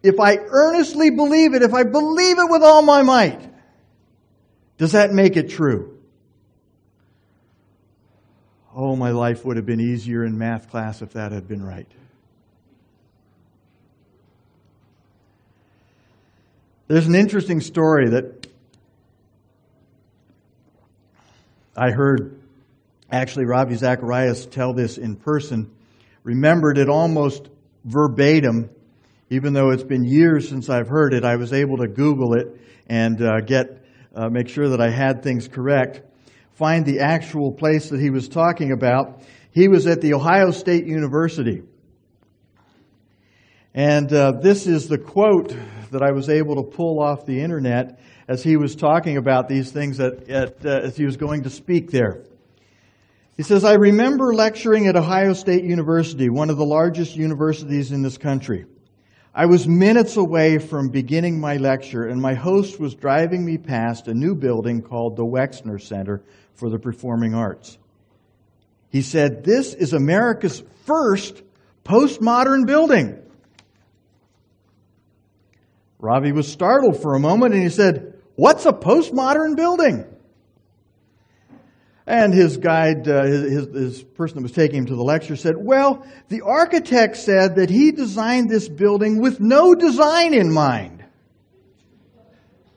If 0.00 0.20
I 0.20 0.36
earnestly 0.36 1.10
believe 1.10 1.54
it, 1.54 1.62
if 1.62 1.74
I 1.74 1.82
believe 1.82 2.38
it 2.38 2.48
with 2.48 2.62
all 2.62 2.82
my 2.82 3.02
might, 3.02 3.40
does 4.78 4.92
that 4.92 5.12
make 5.12 5.36
it 5.36 5.50
true? 5.50 5.98
Oh, 8.74 8.94
my 8.94 9.10
life 9.10 9.44
would 9.44 9.56
have 9.56 9.66
been 9.66 9.80
easier 9.80 10.24
in 10.24 10.38
math 10.38 10.70
class 10.70 11.02
if 11.02 11.14
that 11.14 11.32
had 11.32 11.48
been 11.48 11.64
right. 11.64 11.88
There's 16.86 17.08
an 17.08 17.16
interesting 17.16 17.60
story 17.60 18.08
that 18.10 18.51
I 21.76 21.90
heard 21.90 22.38
actually 23.10 23.46
Ravi 23.46 23.76
Zacharias 23.76 24.44
tell 24.44 24.74
this 24.74 24.98
in 24.98 25.16
person, 25.16 25.70
remembered 26.22 26.76
it 26.76 26.90
almost 26.90 27.48
verbatim, 27.84 28.68
even 29.30 29.54
though 29.54 29.70
it's 29.70 29.82
been 29.82 30.04
years 30.04 30.48
since 30.48 30.68
I've 30.68 30.88
heard 30.88 31.14
it. 31.14 31.24
I 31.24 31.36
was 31.36 31.54
able 31.54 31.78
to 31.78 31.88
Google 31.88 32.34
it 32.34 32.60
and 32.88 33.22
uh, 33.22 33.40
get 33.40 33.82
uh, 34.14 34.28
make 34.28 34.48
sure 34.48 34.68
that 34.68 34.82
I 34.82 34.90
had 34.90 35.22
things 35.22 35.48
correct. 35.48 36.02
Find 36.52 36.84
the 36.84 37.00
actual 37.00 37.52
place 37.52 37.88
that 37.88 38.00
he 38.00 38.10
was 38.10 38.28
talking 38.28 38.72
about. 38.72 39.22
He 39.52 39.68
was 39.68 39.86
at 39.86 40.02
the 40.02 40.12
Ohio 40.12 40.50
State 40.50 40.86
University. 40.86 41.62
And 43.72 44.12
uh, 44.12 44.32
this 44.42 44.66
is 44.66 44.88
the 44.88 44.98
quote 44.98 45.56
that 45.92 46.02
I 46.02 46.10
was 46.10 46.28
able 46.28 46.56
to 46.56 46.62
pull 46.62 47.00
off 47.00 47.24
the 47.24 47.40
internet 47.40 48.00
as 48.28 48.42
he 48.42 48.56
was 48.56 48.76
talking 48.76 49.16
about 49.16 49.48
these 49.48 49.70
things 49.70 50.00
at, 50.00 50.28
at, 50.28 50.66
uh, 50.66 50.68
as 50.68 50.96
he 50.96 51.04
was 51.04 51.16
going 51.16 51.44
to 51.44 51.50
speak 51.50 51.90
there. 51.90 52.24
He 53.36 53.42
says, 53.42 53.64
I 53.64 53.74
remember 53.74 54.34
lecturing 54.34 54.88
at 54.88 54.96
Ohio 54.96 55.32
State 55.32 55.64
University, 55.64 56.28
one 56.28 56.50
of 56.50 56.58
the 56.58 56.66
largest 56.66 57.16
universities 57.16 57.90
in 57.90 58.02
this 58.02 58.18
country. 58.18 58.66
I 59.34 59.46
was 59.46 59.66
minutes 59.66 60.18
away 60.18 60.58
from 60.58 60.90
beginning 60.90 61.40
my 61.40 61.56
lecture, 61.56 62.06
and 62.06 62.20
my 62.20 62.34
host 62.34 62.78
was 62.78 62.94
driving 62.94 63.44
me 63.44 63.56
past 63.56 64.06
a 64.06 64.12
new 64.12 64.34
building 64.34 64.82
called 64.82 65.16
the 65.16 65.24
Wexner 65.24 65.80
Center 65.80 66.22
for 66.52 66.68
the 66.68 66.78
Performing 66.78 67.34
Arts. 67.34 67.78
He 68.90 69.00
said, 69.00 69.42
This 69.42 69.72
is 69.72 69.94
America's 69.94 70.62
first 70.84 71.42
postmodern 71.82 72.66
building. 72.66 73.21
Ravi 76.02 76.32
was 76.32 76.50
startled 76.50 77.00
for 77.00 77.14
a 77.14 77.20
moment 77.20 77.54
and 77.54 77.62
he 77.62 77.68
said, 77.68 78.14
What's 78.34 78.66
a 78.66 78.72
postmodern 78.72 79.54
building? 79.54 80.04
And 82.08 82.34
his 82.34 82.56
guide, 82.56 83.06
uh, 83.06 83.22
his, 83.22 83.42
his, 83.42 83.74
his, 83.74 84.02
person 84.02 84.38
that 84.38 84.42
was 84.42 84.50
taking 84.50 84.78
him 84.78 84.86
to 84.86 84.96
the 84.96 85.04
lecture 85.04 85.36
said, 85.36 85.54
Well, 85.56 86.04
the 86.28 86.40
architect 86.40 87.18
said 87.18 87.54
that 87.54 87.70
he 87.70 87.92
designed 87.92 88.50
this 88.50 88.68
building 88.68 89.20
with 89.20 89.38
no 89.38 89.76
design 89.76 90.34
in 90.34 90.52
mind. 90.52 91.04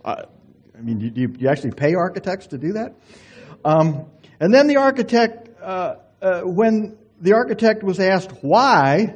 Uh, 0.04 0.26
I 0.78 0.82
mean, 0.82 1.00
do 1.00 1.20
you, 1.20 1.34
you, 1.40 1.50
actually 1.50 1.72
pay 1.72 1.96
architects 1.96 2.48
to 2.48 2.60
do 2.60 2.74
that? 2.74 2.94
Um, 3.66 4.06
and 4.40 4.54
then 4.54 4.68
the 4.68 4.78
architect, 4.78 5.50
uh, 5.60 5.96
uh 6.22 6.42
when 6.42 6.96
the 7.20 7.34
architect 7.34 7.82
was 7.82 8.00
asked 8.00 8.30
why, 8.42 9.16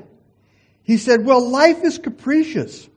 he 0.81 0.97
said, 0.97 1.23
Well, 1.23 1.47
life 1.47 1.83
is 1.83 1.99
capricious. 1.99 2.89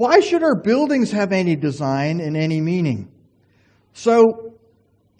Why 0.00 0.20
should 0.20 0.42
our 0.42 0.54
buildings 0.54 1.10
have 1.10 1.30
any 1.30 1.56
design 1.56 2.20
and 2.20 2.34
any 2.34 2.62
meaning? 2.62 3.12
So, 3.92 4.54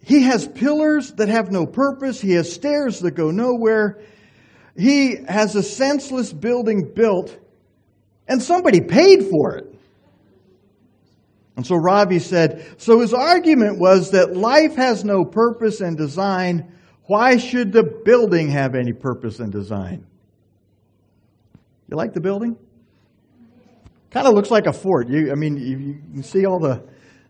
he 0.03 0.23
has 0.23 0.49
pillars 0.49 1.13
that 1.17 1.29
have 1.29 1.53
no 1.53 1.67
purpose. 1.67 2.19
He 2.19 2.33
has 2.33 2.51
stairs 2.51 3.01
that 3.01 3.11
go 3.11 3.31
nowhere. 3.31 4.01
He 4.75 5.17
has 5.29 5.55
a 5.55 5.63
senseless 5.63 6.33
building 6.33 6.93
built, 6.95 7.39
and 8.27 8.43
somebody 8.43 8.81
paid 8.81 9.25
for 9.25 9.55
it. 9.57 9.67
And 11.57 11.67
so 11.67 11.77
Ravi 11.77 12.19
said, 12.19 12.67
so 12.79 13.01
his 13.01 13.13
argument 13.13 13.79
was 13.79 14.13
that 14.13 14.35
life 14.35 14.77
has 14.77 15.05
no 15.05 15.27
purpose 15.27 15.83
and 15.83 15.95
design. 15.95 16.73
Why 17.05 17.37
should 17.37 17.73
the 17.73 17.83
building 17.83 18.49
have 18.49 18.75
any 18.75 18.95
purpose 18.95 19.41
and 19.41 19.53
design? 19.53 20.07
You 21.87 21.99
like 21.99 22.15
the 22.15 22.23
building? 22.23 22.57
Kind 24.11 24.27
of 24.27 24.35
looks 24.35 24.51
like 24.51 24.67
a 24.67 24.73
fort. 24.73 25.09
You, 25.09 25.31
I 25.31 25.35
mean, 25.35 25.57
you, 25.57 25.79
you 25.79 25.95
can 26.15 26.23
see 26.23 26.45
all 26.45 26.59
the 26.59 26.83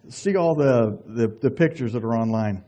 see 0.08 0.36
all 0.36 0.54
the, 0.54 0.98
the, 1.06 1.28
the 1.40 1.50
pictures 1.50 1.92
that 1.92 2.02
are 2.02 2.14
online. 2.14 2.64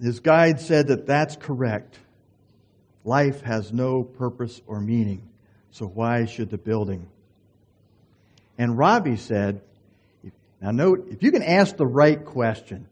His 0.00 0.20
guide 0.20 0.60
said 0.60 0.88
that 0.88 1.06
that's 1.06 1.36
correct. 1.36 1.98
Life 3.04 3.40
has 3.42 3.72
no 3.72 4.02
purpose 4.02 4.60
or 4.66 4.80
meaning, 4.80 5.28
so 5.70 5.86
why 5.86 6.24
should 6.24 6.50
the 6.50 6.58
building? 6.58 7.08
And 8.58 8.76
Ravi 8.76 9.16
said, 9.16 9.62
now 10.60 10.70
note, 10.70 11.08
if 11.10 11.22
you 11.22 11.30
can 11.30 11.42
ask 11.42 11.76
the 11.76 11.86
right 11.86 12.24
question, 12.24 12.88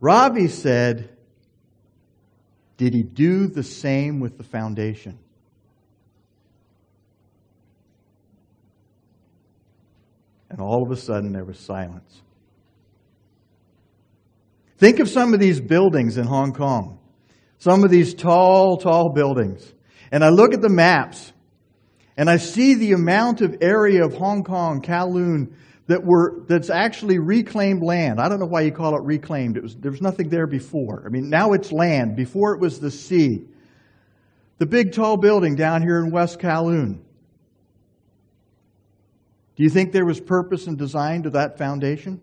Ravi 0.00 0.48
said, 0.48 1.10
did 2.76 2.94
he 2.94 3.02
do 3.02 3.48
the 3.48 3.62
same 3.62 4.20
with 4.20 4.38
the 4.38 4.44
foundation? 4.44 5.18
And 10.50 10.60
all 10.60 10.82
of 10.82 10.90
a 10.90 10.96
sudden, 10.96 11.32
there 11.32 11.44
was 11.44 11.58
silence. 11.58 12.22
Think 14.78 15.00
of 15.00 15.08
some 15.08 15.34
of 15.34 15.40
these 15.40 15.60
buildings 15.60 16.16
in 16.16 16.26
Hong 16.26 16.52
Kong. 16.52 16.98
Some 17.58 17.82
of 17.82 17.90
these 17.90 18.14
tall, 18.14 18.76
tall 18.76 19.12
buildings. 19.12 19.74
And 20.12 20.24
I 20.24 20.28
look 20.28 20.54
at 20.54 20.62
the 20.62 20.68
maps 20.68 21.32
and 22.16 22.30
I 22.30 22.36
see 22.36 22.74
the 22.74 22.92
amount 22.92 23.40
of 23.40 23.56
area 23.60 24.04
of 24.04 24.14
Hong 24.14 24.42
Kong, 24.42 24.80
Kowloon, 24.80 25.52
that 25.86 26.04
were, 26.04 26.44
that's 26.46 26.68
actually 26.68 27.18
reclaimed 27.18 27.82
land. 27.82 28.20
I 28.20 28.28
don't 28.28 28.40
know 28.40 28.46
why 28.46 28.60
you 28.62 28.72
call 28.72 28.94
it 28.96 29.02
reclaimed. 29.02 29.56
It 29.56 29.62
was, 29.62 29.74
there 29.74 29.90
was 29.90 30.02
nothing 30.02 30.28
there 30.28 30.46
before. 30.46 31.02
I 31.06 31.08
mean, 31.08 31.30
now 31.30 31.52
it's 31.52 31.72
land. 31.72 32.14
Before 32.14 32.54
it 32.54 32.60
was 32.60 32.78
the 32.78 32.90
sea. 32.90 33.46
The 34.58 34.66
big 34.66 34.92
tall 34.92 35.16
building 35.16 35.54
down 35.54 35.82
here 35.82 35.98
in 35.98 36.10
West 36.10 36.40
Kowloon. 36.40 37.00
Do 39.58 39.64
you 39.64 39.70
think 39.70 39.90
there 39.90 40.04
was 40.04 40.20
purpose 40.20 40.68
and 40.68 40.78
design 40.78 41.24
to 41.24 41.30
that 41.30 41.58
foundation? 41.58 42.20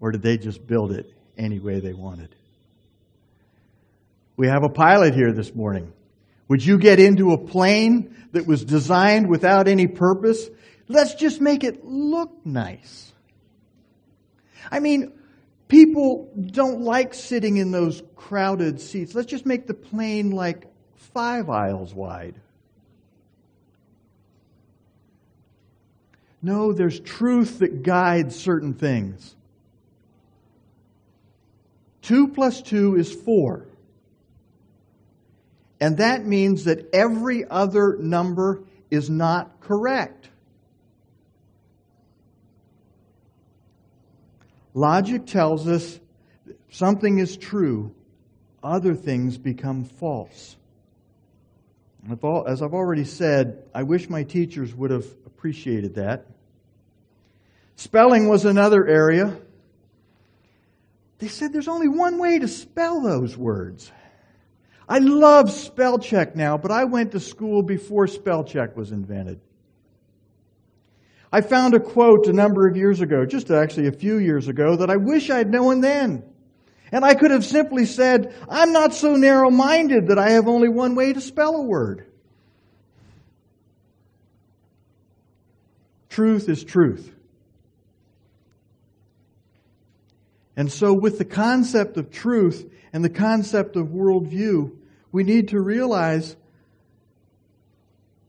Or 0.00 0.10
did 0.10 0.22
they 0.22 0.38
just 0.38 0.66
build 0.66 0.90
it 0.90 1.12
any 1.36 1.58
way 1.58 1.80
they 1.80 1.92
wanted? 1.92 2.34
We 4.38 4.48
have 4.48 4.64
a 4.64 4.70
pilot 4.70 5.14
here 5.14 5.32
this 5.32 5.54
morning. 5.54 5.92
Would 6.48 6.64
you 6.64 6.78
get 6.78 6.98
into 6.98 7.32
a 7.32 7.38
plane 7.38 8.16
that 8.32 8.46
was 8.46 8.64
designed 8.64 9.28
without 9.28 9.68
any 9.68 9.86
purpose? 9.86 10.48
Let's 10.88 11.14
just 11.14 11.42
make 11.42 11.62
it 11.62 11.84
look 11.84 12.46
nice. 12.46 13.12
I 14.72 14.80
mean, 14.80 15.12
people 15.68 16.32
don't 16.34 16.80
like 16.80 17.12
sitting 17.12 17.58
in 17.58 17.70
those 17.70 18.02
crowded 18.14 18.80
seats. 18.80 19.14
Let's 19.14 19.30
just 19.30 19.44
make 19.44 19.66
the 19.66 19.74
plane 19.74 20.30
like 20.30 20.64
five 21.12 21.50
aisles 21.50 21.92
wide. 21.92 22.40
No, 26.42 26.72
there's 26.72 27.00
truth 27.00 27.60
that 27.60 27.82
guides 27.82 28.36
certain 28.36 28.74
things. 28.74 29.34
Two 32.02 32.28
plus 32.28 32.62
two 32.62 32.96
is 32.96 33.12
four. 33.12 33.66
And 35.80 35.98
that 35.98 36.24
means 36.24 36.64
that 36.64 36.94
every 36.94 37.44
other 37.44 37.96
number 37.98 38.62
is 38.90 39.10
not 39.10 39.60
correct. 39.60 40.30
Logic 44.72 45.26
tells 45.26 45.66
us 45.66 45.98
something 46.70 47.18
is 47.18 47.36
true, 47.36 47.94
other 48.62 48.94
things 48.94 49.38
become 49.38 49.84
false. 49.84 50.56
As 52.08 52.62
I've 52.62 52.74
already 52.74 53.04
said, 53.04 53.64
I 53.74 53.82
wish 53.82 54.08
my 54.08 54.22
teachers 54.22 54.74
would 54.74 54.90
have 54.90 55.06
appreciated 55.36 55.96
that. 55.96 56.24
Spelling 57.76 58.26
was 58.26 58.46
another 58.46 58.86
area. 58.86 59.36
They 61.18 61.28
said 61.28 61.52
there's 61.52 61.68
only 61.68 61.88
one 61.88 62.16
way 62.16 62.38
to 62.38 62.48
spell 62.48 63.02
those 63.02 63.36
words. 63.36 63.92
I 64.88 64.98
love 64.98 65.50
spell 65.50 65.98
check 65.98 66.34
now, 66.34 66.56
but 66.56 66.70
I 66.70 66.84
went 66.84 67.12
to 67.12 67.20
school 67.20 67.62
before 67.62 68.06
spell 68.06 68.44
check 68.44 68.78
was 68.78 68.92
invented. 68.92 69.38
I 71.30 71.42
found 71.42 71.74
a 71.74 71.80
quote 71.80 72.28
a 72.28 72.32
number 72.32 72.66
of 72.66 72.74
years 72.74 73.02
ago, 73.02 73.26
just 73.26 73.50
actually 73.50 73.88
a 73.88 73.92
few 73.92 74.16
years 74.16 74.48
ago, 74.48 74.76
that 74.76 74.88
I 74.88 74.96
wish 74.96 75.28
I'd 75.28 75.50
known 75.50 75.82
then. 75.82 76.24
And 76.90 77.04
I 77.04 77.12
could 77.12 77.30
have 77.30 77.44
simply 77.44 77.84
said, 77.84 78.34
I'm 78.48 78.72
not 78.72 78.94
so 78.94 79.16
narrow 79.16 79.50
minded 79.50 80.08
that 80.08 80.18
I 80.18 80.30
have 80.30 80.48
only 80.48 80.70
one 80.70 80.94
way 80.94 81.12
to 81.12 81.20
spell 81.20 81.56
a 81.56 81.62
word. 81.62 82.06
Truth 86.16 86.48
is 86.48 86.64
truth. 86.64 87.12
And 90.56 90.72
so, 90.72 90.94
with 90.94 91.18
the 91.18 91.26
concept 91.26 91.98
of 91.98 92.10
truth 92.10 92.72
and 92.94 93.04
the 93.04 93.10
concept 93.10 93.76
of 93.76 93.88
worldview, 93.88 94.74
we 95.12 95.24
need 95.24 95.48
to 95.48 95.60
realize 95.60 96.34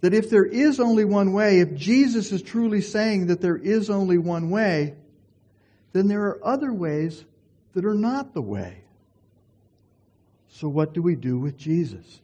that 0.02 0.14
if 0.14 0.30
there 0.30 0.44
is 0.44 0.82
only 0.82 1.06
one 1.06 1.32
way, 1.32 1.62
if 1.62 1.76
Jesus 1.76 2.34
is 2.34 2.42
truly 2.42 2.82
saying 2.82 3.28
that 3.28 3.40
there 3.40 3.56
is 3.56 3.90
only 3.90 4.18
one 4.18 4.50
way, 4.50 4.96
then 5.94 6.10
there 6.10 6.24
are 6.24 6.46
other 6.46 6.74
ways 6.74 7.24
that 7.74 7.86
are 7.86 7.96
not 7.96 8.34
the 8.34 8.42
way. 8.42 8.84
So, 10.50 10.68
what 10.68 10.94
do 10.94 11.02
we 11.02 11.16
do 11.16 11.40
with 11.40 11.58
Jesus? 11.58 12.20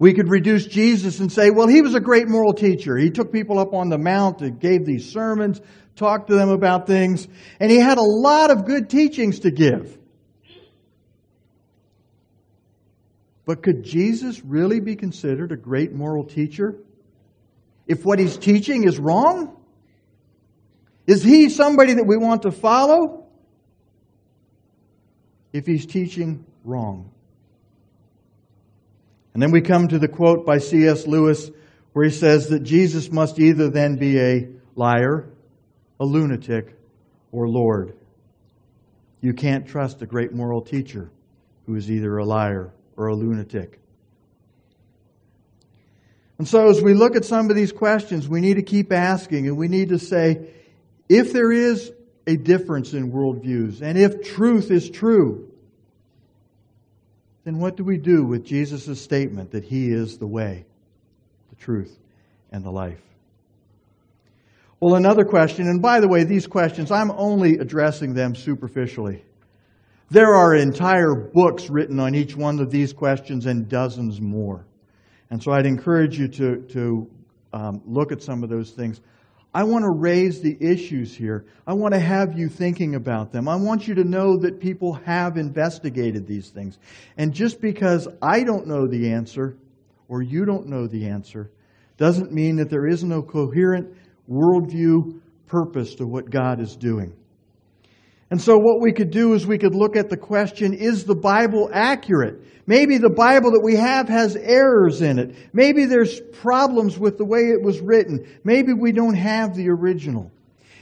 We 0.00 0.14
could 0.14 0.30
reduce 0.30 0.64
Jesus 0.64 1.20
and 1.20 1.30
say, 1.30 1.50
well, 1.50 1.66
he 1.66 1.82
was 1.82 1.94
a 1.94 2.00
great 2.00 2.26
moral 2.26 2.54
teacher. 2.54 2.96
He 2.96 3.10
took 3.10 3.30
people 3.30 3.58
up 3.58 3.74
on 3.74 3.90
the 3.90 3.98
mount 3.98 4.40
and 4.40 4.58
gave 4.58 4.86
these 4.86 5.12
sermons, 5.12 5.60
talked 5.94 6.28
to 6.28 6.34
them 6.34 6.48
about 6.48 6.86
things, 6.86 7.28
and 7.60 7.70
he 7.70 7.76
had 7.76 7.98
a 7.98 8.02
lot 8.02 8.50
of 8.50 8.64
good 8.64 8.88
teachings 8.88 9.40
to 9.40 9.50
give. 9.50 9.98
But 13.44 13.62
could 13.62 13.84
Jesus 13.84 14.42
really 14.42 14.80
be 14.80 14.96
considered 14.96 15.52
a 15.52 15.56
great 15.56 15.92
moral 15.92 16.24
teacher 16.24 16.76
if 17.86 18.02
what 18.02 18.18
he's 18.18 18.38
teaching 18.38 18.84
is 18.84 18.98
wrong? 18.98 19.54
Is 21.06 21.22
he 21.22 21.50
somebody 21.50 21.92
that 21.92 22.06
we 22.06 22.16
want 22.16 22.42
to 22.42 22.52
follow 22.52 23.26
if 25.52 25.66
he's 25.66 25.84
teaching 25.84 26.46
wrong? 26.64 27.10
And 29.32 29.42
then 29.42 29.50
we 29.50 29.60
come 29.60 29.88
to 29.88 29.98
the 29.98 30.08
quote 30.08 30.44
by 30.44 30.58
C.S. 30.58 31.06
Lewis 31.06 31.50
where 31.92 32.04
he 32.04 32.10
says 32.10 32.48
that 32.48 32.60
Jesus 32.60 33.10
must 33.10 33.38
either 33.38 33.68
then 33.68 33.96
be 33.96 34.18
a 34.20 34.48
liar, 34.74 35.28
a 35.98 36.04
lunatic, 36.04 36.76
or 37.32 37.48
Lord. 37.48 37.96
You 39.20 39.34
can't 39.34 39.66
trust 39.66 40.02
a 40.02 40.06
great 40.06 40.32
moral 40.32 40.62
teacher 40.62 41.10
who 41.66 41.74
is 41.74 41.90
either 41.90 42.16
a 42.16 42.24
liar 42.24 42.72
or 42.96 43.08
a 43.08 43.14
lunatic. 43.14 43.80
And 46.38 46.48
so, 46.48 46.70
as 46.70 46.80
we 46.80 46.94
look 46.94 47.16
at 47.16 47.26
some 47.26 47.50
of 47.50 47.56
these 47.56 47.70
questions, 47.70 48.26
we 48.26 48.40
need 48.40 48.54
to 48.54 48.62
keep 48.62 48.92
asking 48.92 49.46
and 49.46 49.58
we 49.58 49.68
need 49.68 49.90
to 49.90 49.98
say 49.98 50.48
if 51.08 51.32
there 51.32 51.52
is 51.52 51.92
a 52.26 52.36
difference 52.36 52.94
in 52.94 53.12
worldviews 53.12 53.82
and 53.82 53.98
if 53.98 54.22
truth 54.22 54.70
is 54.70 54.88
true, 54.88 55.49
then 57.50 57.58
what 57.58 57.76
do 57.76 57.82
we 57.82 57.98
do 57.98 58.24
with 58.24 58.44
Jesus' 58.44 59.02
statement 59.02 59.50
that 59.50 59.64
He 59.64 59.90
is 59.90 60.18
the 60.18 60.26
way, 60.26 60.64
the 61.48 61.56
truth, 61.56 61.98
and 62.52 62.64
the 62.64 62.70
life? 62.70 63.00
Well, 64.78 64.94
another 64.94 65.24
question, 65.24 65.66
and 65.66 65.82
by 65.82 65.98
the 65.98 66.06
way, 66.06 66.22
these 66.22 66.46
questions, 66.46 66.92
I'm 66.92 67.10
only 67.10 67.58
addressing 67.58 68.14
them 68.14 68.36
superficially. 68.36 69.24
There 70.10 70.32
are 70.32 70.54
entire 70.54 71.16
books 71.16 71.68
written 71.68 71.98
on 71.98 72.14
each 72.14 72.36
one 72.36 72.60
of 72.60 72.70
these 72.70 72.92
questions 72.92 73.46
and 73.46 73.68
dozens 73.68 74.20
more. 74.20 74.64
And 75.30 75.42
so 75.42 75.50
I'd 75.50 75.66
encourage 75.66 76.20
you 76.20 76.28
to, 76.28 76.60
to 76.68 77.10
um, 77.52 77.82
look 77.84 78.12
at 78.12 78.22
some 78.22 78.44
of 78.44 78.48
those 78.48 78.70
things. 78.70 79.00
I 79.52 79.64
want 79.64 79.82
to 79.82 79.90
raise 79.90 80.40
the 80.40 80.56
issues 80.60 81.14
here. 81.14 81.44
I 81.66 81.72
want 81.72 81.92
to 81.94 82.00
have 82.00 82.38
you 82.38 82.48
thinking 82.48 82.94
about 82.94 83.32
them. 83.32 83.48
I 83.48 83.56
want 83.56 83.88
you 83.88 83.94
to 83.96 84.04
know 84.04 84.36
that 84.38 84.60
people 84.60 84.92
have 84.92 85.36
investigated 85.36 86.26
these 86.26 86.50
things. 86.50 86.78
And 87.16 87.34
just 87.34 87.60
because 87.60 88.06
I 88.22 88.44
don't 88.44 88.68
know 88.68 88.86
the 88.86 89.12
answer 89.12 89.56
or 90.08 90.22
you 90.22 90.44
don't 90.44 90.68
know 90.68 90.86
the 90.86 91.06
answer 91.08 91.50
doesn't 91.96 92.32
mean 92.32 92.56
that 92.56 92.70
there 92.70 92.86
is 92.86 93.02
no 93.02 93.22
coherent 93.22 93.92
worldview 94.30 95.20
purpose 95.46 95.96
to 95.96 96.06
what 96.06 96.30
God 96.30 96.60
is 96.60 96.76
doing. 96.76 97.12
And 98.30 98.40
so 98.40 98.56
what 98.56 98.80
we 98.80 98.92
could 98.92 99.10
do 99.10 99.34
is 99.34 99.46
we 99.46 99.58
could 99.58 99.74
look 99.74 99.96
at 99.96 100.08
the 100.08 100.16
question, 100.16 100.72
is 100.72 101.04
the 101.04 101.16
Bible 101.16 101.68
accurate? 101.72 102.40
Maybe 102.66 102.98
the 102.98 103.10
Bible 103.10 103.50
that 103.52 103.62
we 103.62 103.74
have 103.74 104.08
has 104.08 104.36
errors 104.36 105.02
in 105.02 105.18
it. 105.18 105.34
Maybe 105.52 105.86
there's 105.86 106.20
problems 106.20 106.96
with 106.96 107.18
the 107.18 107.24
way 107.24 107.50
it 107.50 107.60
was 107.60 107.80
written. 107.80 108.24
Maybe 108.44 108.72
we 108.72 108.92
don't 108.92 109.16
have 109.16 109.56
the 109.56 109.68
original. 109.68 110.30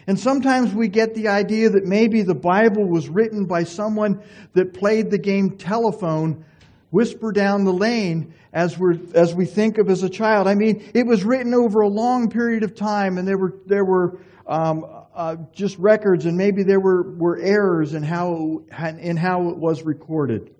And 0.06 0.18
sometimes 0.18 0.74
we 0.74 0.88
get 0.88 1.14
the 1.14 1.28
idea 1.28 1.70
that 1.70 1.86
maybe 1.86 2.22
the 2.22 2.34
Bible 2.34 2.86
was 2.86 3.08
written 3.08 3.46
by 3.46 3.64
someone 3.64 4.22
that 4.52 4.74
played 4.74 5.10
the 5.10 5.18
game 5.18 5.56
telephone, 5.56 6.44
whisper 6.90 7.32
down 7.32 7.64
the 7.64 7.72
lane, 7.72 8.34
as, 8.52 8.78
we 8.78 8.98
as 9.14 9.34
we 9.34 9.46
think 9.46 9.78
of 9.78 9.88
as 9.88 10.02
a 10.02 10.08
child. 10.10 10.48
I 10.48 10.54
mean, 10.54 10.90
it 10.94 11.06
was 11.06 11.24
written 11.24 11.54
over 11.54 11.80
a 11.80 11.88
long 11.88 12.28
period 12.28 12.62
of 12.62 12.74
time, 12.74 13.18
and 13.18 13.28
there 13.28 13.38
were, 13.38 13.54
there 13.66 13.84
were 13.84 14.18
um, 14.46 14.97
uh, 15.18 15.34
just 15.52 15.76
records, 15.78 16.26
and 16.26 16.38
maybe 16.38 16.62
there 16.62 16.78
were, 16.78 17.02
were 17.02 17.36
errors 17.38 17.92
in 17.92 18.04
how, 18.04 18.62
in 19.00 19.16
how 19.16 19.48
it 19.48 19.56
was 19.56 19.82
recorded. 19.82 20.54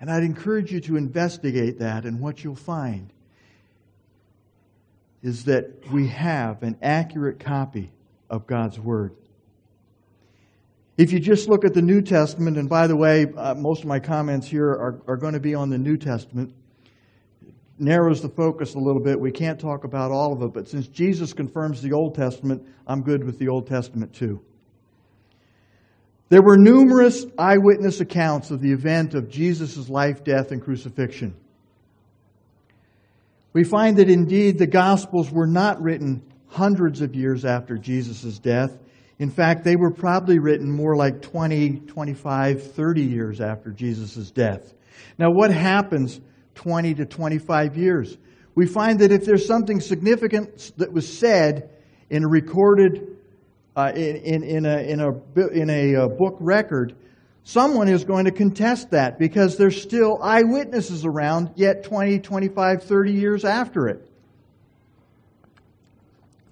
And 0.00 0.08
I'd 0.08 0.22
encourage 0.22 0.70
you 0.70 0.80
to 0.82 0.96
investigate 0.96 1.80
that, 1.80 2.04
and 2.04 2.20
what 2.20 2.44
you'll 2.44 2.54
find 2.54 3.12
is 5.20 5.46
that 5.46 5.90
we 5.90 6.06
have 6.08 6.62
an 6.62 6.78
accurate 6.80 7.40
copy 7.40 7.90
of 8.30 8.46
God's 8.46 8.78
Word. 8.78 9.16
If 10.96 11.10
you 11.10 11.18
just 11.18 11.48
look 11.48 11.64
at 11.64 11.74
the 11.74 11.82
New 11.82 12.02
Testament, 12.02 12.56
and 12.56 12.68
by 12.68 12.86
the 12.86 12.94
way, 12.94 13.26
uh, 13.36 13.54
most 13.56 13.80
of 13.80 13.88
my 13.88 13.98
comments 13.98 14.46
here 14.46 14.68
are, 14.68 15.02
are 15.08 15.16
going 15.16 15.34
to 15.34 15.40
be 15.40 15.56
on 15.56 15.70
the 15.70 15.78
New 15.78 15.96
Testament 15.96 16.54
narrows 17.78 18.22
the 18.22 18.28
focus 18.28 18.74
a 18.74 18.78
little 18.78 19.02
bit. 19.02 19.18
We 19.18 19.32
can't 19.32 19.58
talk 19.58 19.84
about 19.84 20.10
all 20.10 20.32
of 20.32 20.42
it, 20.42 20.52
but 20.52 20.68
since 20.68 20.86
Jesus 20.86 21.32
confirms 21.32 21.82
the 21.82 21.92
Old 21.92 22.14
Testament, 22.14 22.66
I'm 22.86 23.02
good 23.02 23.24
with 23.24 23.38
the 23.38 23.48
Old 23.48 23.66
Testament 23.66 24.14
too. 24.14 24.40
There 26.28 26.42
were 26.42 26.56
numerous 26.56 27.26
eyewitness 27.38 28.00
accounts 28.00 28.50
of 28.50 28.60
the 28.60 28.72
event 28.72 29.14
of 29.14 29.28
Jesus' 29.28 29.88
life, 29.88 30.24
death, 30.24 30.52
and 30.52 30.62
crucifixion. 30.62 31.34
We 33.52 33.62
find 33.62 33.98
that 33.98 34.10
indeed 34.10 34.58
the 34.58 34.66
Gospels 34.66 35.30
were 35.30 35.46
not 35.46 35.80
written 35.80 36.22
hundreds 36.48 37.00
of 37.02 37.14
years 37.14 37.44
after 37.44 37.76
Jesus' 37.76 38.38
death. 38.38 38.76
In 39.18 39.30
fact, 39.30 39.64
they 39.64 39.76
were 39.76 39.92
probably 39.92 40.38
written 40.38 40.70
more 40.70 40.96
like 40.96 41.22
20, 41.22 41.80
25, 41.86 42.72
30 42.72 43.02
years 43.02 43.40
after 43.40 43.70
Jesus' 43.70 44.30
death. 44.30 44.74
Now, 45.18 45.30
what 45.30 45.52
happens 45.52 46.20
20 46.54 46.94
to 46.94 47.06
25 47.06 47.76
years. 47.76 48.16
We 48.54 48.66
find 48.66 49.00
that 49.00 49.10
if 49.10 49.24
there's 49.24 49.46
something 49.46 49.80
significant 49.80 50.72
that 50.76 50.92
was 50.92 51.18
said 51.18 51.70
in 52.10 52.24
a 52.24 52.28
recorded, 52.28 53.16
uh, 53.76 53.92
in, 53.94 54.16
in, 54.16 54.44
in, 54.44 54.66
a, 54.66 54.78
in, 54.78 55.00
a, 55.00 55.46
in 55.48 55.70
a 55.70 55.96
uh, 55.96 56.08
book 56.08 56.36
record, 56.38 56.94
someone 57.42 57.88
is 57.88 58.04
going 58.04 58.26
to 58.26 58.30
contest 58.30 58.90
that 58.90 59.18
because 59.18 59.56
there's 59.56 59.80
still 59.80 60.22
eyewitnesses 60.22 61.04
around 61.04 61.50
yet 61.56 61.82
20, 61.84 62.20
25, 62.20 62.84
30 62.84 63.12
years 63.12 63.44
after 63.44 63.88
it. 63.88 64.08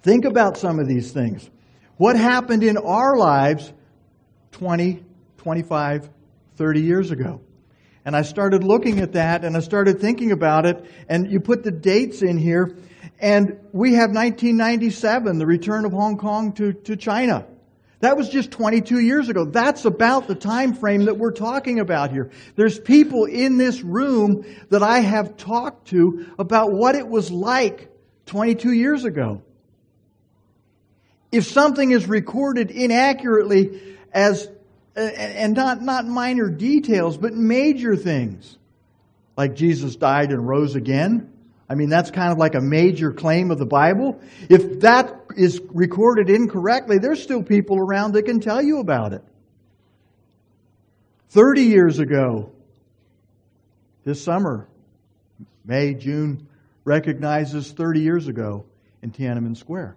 Think 0.01 0.25
about 0.25 0.57
some 0.57 0.79
of 0.79 0.87
these 0.87 1.11
things. 1.13 1.49
What 1.95 2.17
happened 2.17 2.63
in 2.63 2.77
our 2.77 3.15
lives 3.15 3.71
20, 4.51 5.03
25, 5.37 6.09
30 6.57 6.81
years 6.81 7.11
ago? 7.11 7.39
And 8.05 8.15
I 8.15 8.23
started 8.23 8.63
looking 8.63 8.99
at 8.99 9.13
that 9.13 9.45
and 9.45 9.55
I 9.55 9.61
started 9.61 9.99
thinking 9.99 10.31
about 10.31 10.65
it. 10.65 10.85
And 11.07 11.31
you 11.31 11.39
put 11.39 11.63
the 11.63 11.71
dates 11.71 12.21
in 12.21 12.37
here. 12.37 12.75
And 13.19 13.59
we 13.71 13.93
have 13.93 14.09
1997, 14.09 15.37
the 15.37 15.45
return 15.45 15.85
of 15.85 15.93
Hong 15.93 16.17
Kong 16.17 16.53
to, 16.53 16.73
to 16.73 16.97
China. 16.97 17.45
That 18.03 18.17
was 18.17 18.27
just 18.27 18.51
22 18.51 18.99
years 18.99 19.29
ago. 19.29 19.45
That's 19.45 19.85
about 19.85 20.27
the 20.27 20.35
time 20.35 20.73
frame 20.73 21.05
that 21.05 21.17
we're 21.17 21.31
talking 21.31 21.79
about 21.79 22.11
here. 22.11 22.31
There's 22.57 22.77
people 22.77 23.23
in 23.23 23.57
this 23.57 23.81
room 23.81 24.43
that 24.69 24.83
I 24.83 24.99
have 24.99 25.37
talked 25.37 25.87
to 25.89 26.29
about 26.37 26.73
what 26.73 26.95
it 26.95 27.07
was 27.07 27.31
like 27.31 27.89
22 28.25 28.73
years 28.73 29.05
ago. 29.05 29.41
If 31.31 31.45
something 31.45 31.91
is 31.91 32.05
recorded 32.05 32.71
inaccurately 32.71 33.97
as 34.11 34.49
and 34.95 35.55
not, 35.55 35.81
not 35.81 36.05
minor 36.05 36.49
details, 36.49 37.17
but 37.17 37.33
major 37.33 37.95
things. 37.95 38.57
Like 39.35 39.55
Jesus 39.55 39.95
died 39.95 40.31
and 40.31 40.47
rose 40.47 40.75
again. 40.75 41.31
I 41.67 41.75
mean, 41.75 41.89
that's 41.89 42.11
kind 42.11 42.31
of 42.31 42.37
like 42.37 42.55
a 42.55 42.61
major 42.61 43.11
claim 43.11 43.49
of 43.49 43.57
the 43.57 43.65
Bible. 43.65 44.21
If 44.49 44.81
that 44.81 45.15
is 45.35 45.59
recorded 45.69 46.29
incorrectly, 46.29 46.99
there's 46.99 47.23
still 47.23 47.41
people 47.41 47.79
around 47.79 48.13
that 48.13 48.23
can 48.23 48.39
tell 48.39 48.61
you 48.61 48.79
about 48.79 49.13
it. 49.13 49.23
30 51.29 51.63
years 51.63 51.97
ago, 51.97 52.51
this 54.03 54.23
summer, 54.23 54.67
May, 55.65 55.95
June, 55.95 56.47
recognizes 56.85 57.71
30 57.71 58.01
years 58.01 58.27
ago 58.27 58.65
in 59.01 59.11
Tiananmen 59.11 59.57
Square. 59.57 59.95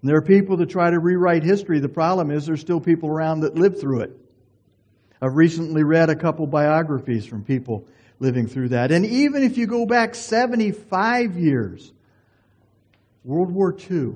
And 0.00 0.08
there 0.08 0.16
are 0.16 0.22
people 0.22 0.56
that 0.58 0.70
try 0.70 0.90
to 0.90 0.98
rewrite 0.98 1.42
history. 1.42 1.80
The 1.80 1.88
problem 1.88 2.30
is 2.30 2.46
there's 2.46 2.60
still 2.60 2.80
people 2.80 3.08
around 3.08 3.40
that 3.40 3.56
lived 3.56 3.80
through 3.80 4.00
it. 4.02 4.16
I've 5.20 5.34
recently 5.34 5.82
read 5.82 6.10
a 6.10 6.16
couple 6.16 6.46
biographies 6.46 7.26
from 7.26 7.42
people 7.42 7.86
living 8.20 8.46
through 8.46 8.70
that. 8.70 8.92
And 8.92 9.04
even 9.04 9.42
if 9.42 9.58
you 9.58 9.66
go 9.66 9.86
back 9.86 10.14
75 10.14 11.36
years, 11.36 11.92
World 13.24 13.50
War 13.50 13.76
II, 13.90 14.14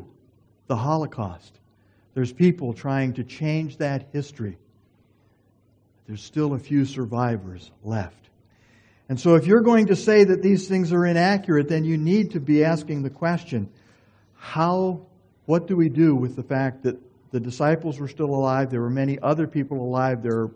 the 0.68 0.76
Holocaust, 0.76 1.58
there's 2.14 2.32
people 2.32 2.72
trying 2.72 3.14
to 3.14 3.24
change 3.24 3.78
that 3.78 4.08
history. 4.12 4.58
There's 6.06 6.22
still 6.22 6.54
a 6.54 6.58
few 6.58 6.84
survivors 6.84 7.70
left. 7.82 8.28
And 9.08 9.18
so, 9.20 9.34
if 9.34 9.46
you're 9.46 9.60
going 9.60 9.86
to 9.86 9.96
say 9.96 10.24
that 10.24 10.42
these 10.42 10.68
things 10.68 10.92
are 10.92 11.04
inaccurate, 11.04 11.68
then 11.68 11.84
you 11.84 11.98
need 11.98 12.32
to 12.32 12.40
be 12.40 12.64
asking 12.64 13.02
the 13.02 13.10
question 13.10 13.68
how, 14.34 15.06
what 15.46 15.66
do 15.66 15.76
we 15.76 15.88
do 15.88 16.14
with 16.14 16.36
the 16.36 16.42
fact 16.42 16.82
that 16.84 16.96
the 17.30 17.40
disciples 17.40 17.98
were 17.98 18.08
still 18.08 18.30
alive? 18.30 18.70
There 18.70 18.80
were 18.80 18.90
many 18.90 19.18
other 19.20 19.46
people 19.46 19.80
alive. 19.80 20.22
There 20.22 20.42
are 20.42 20.50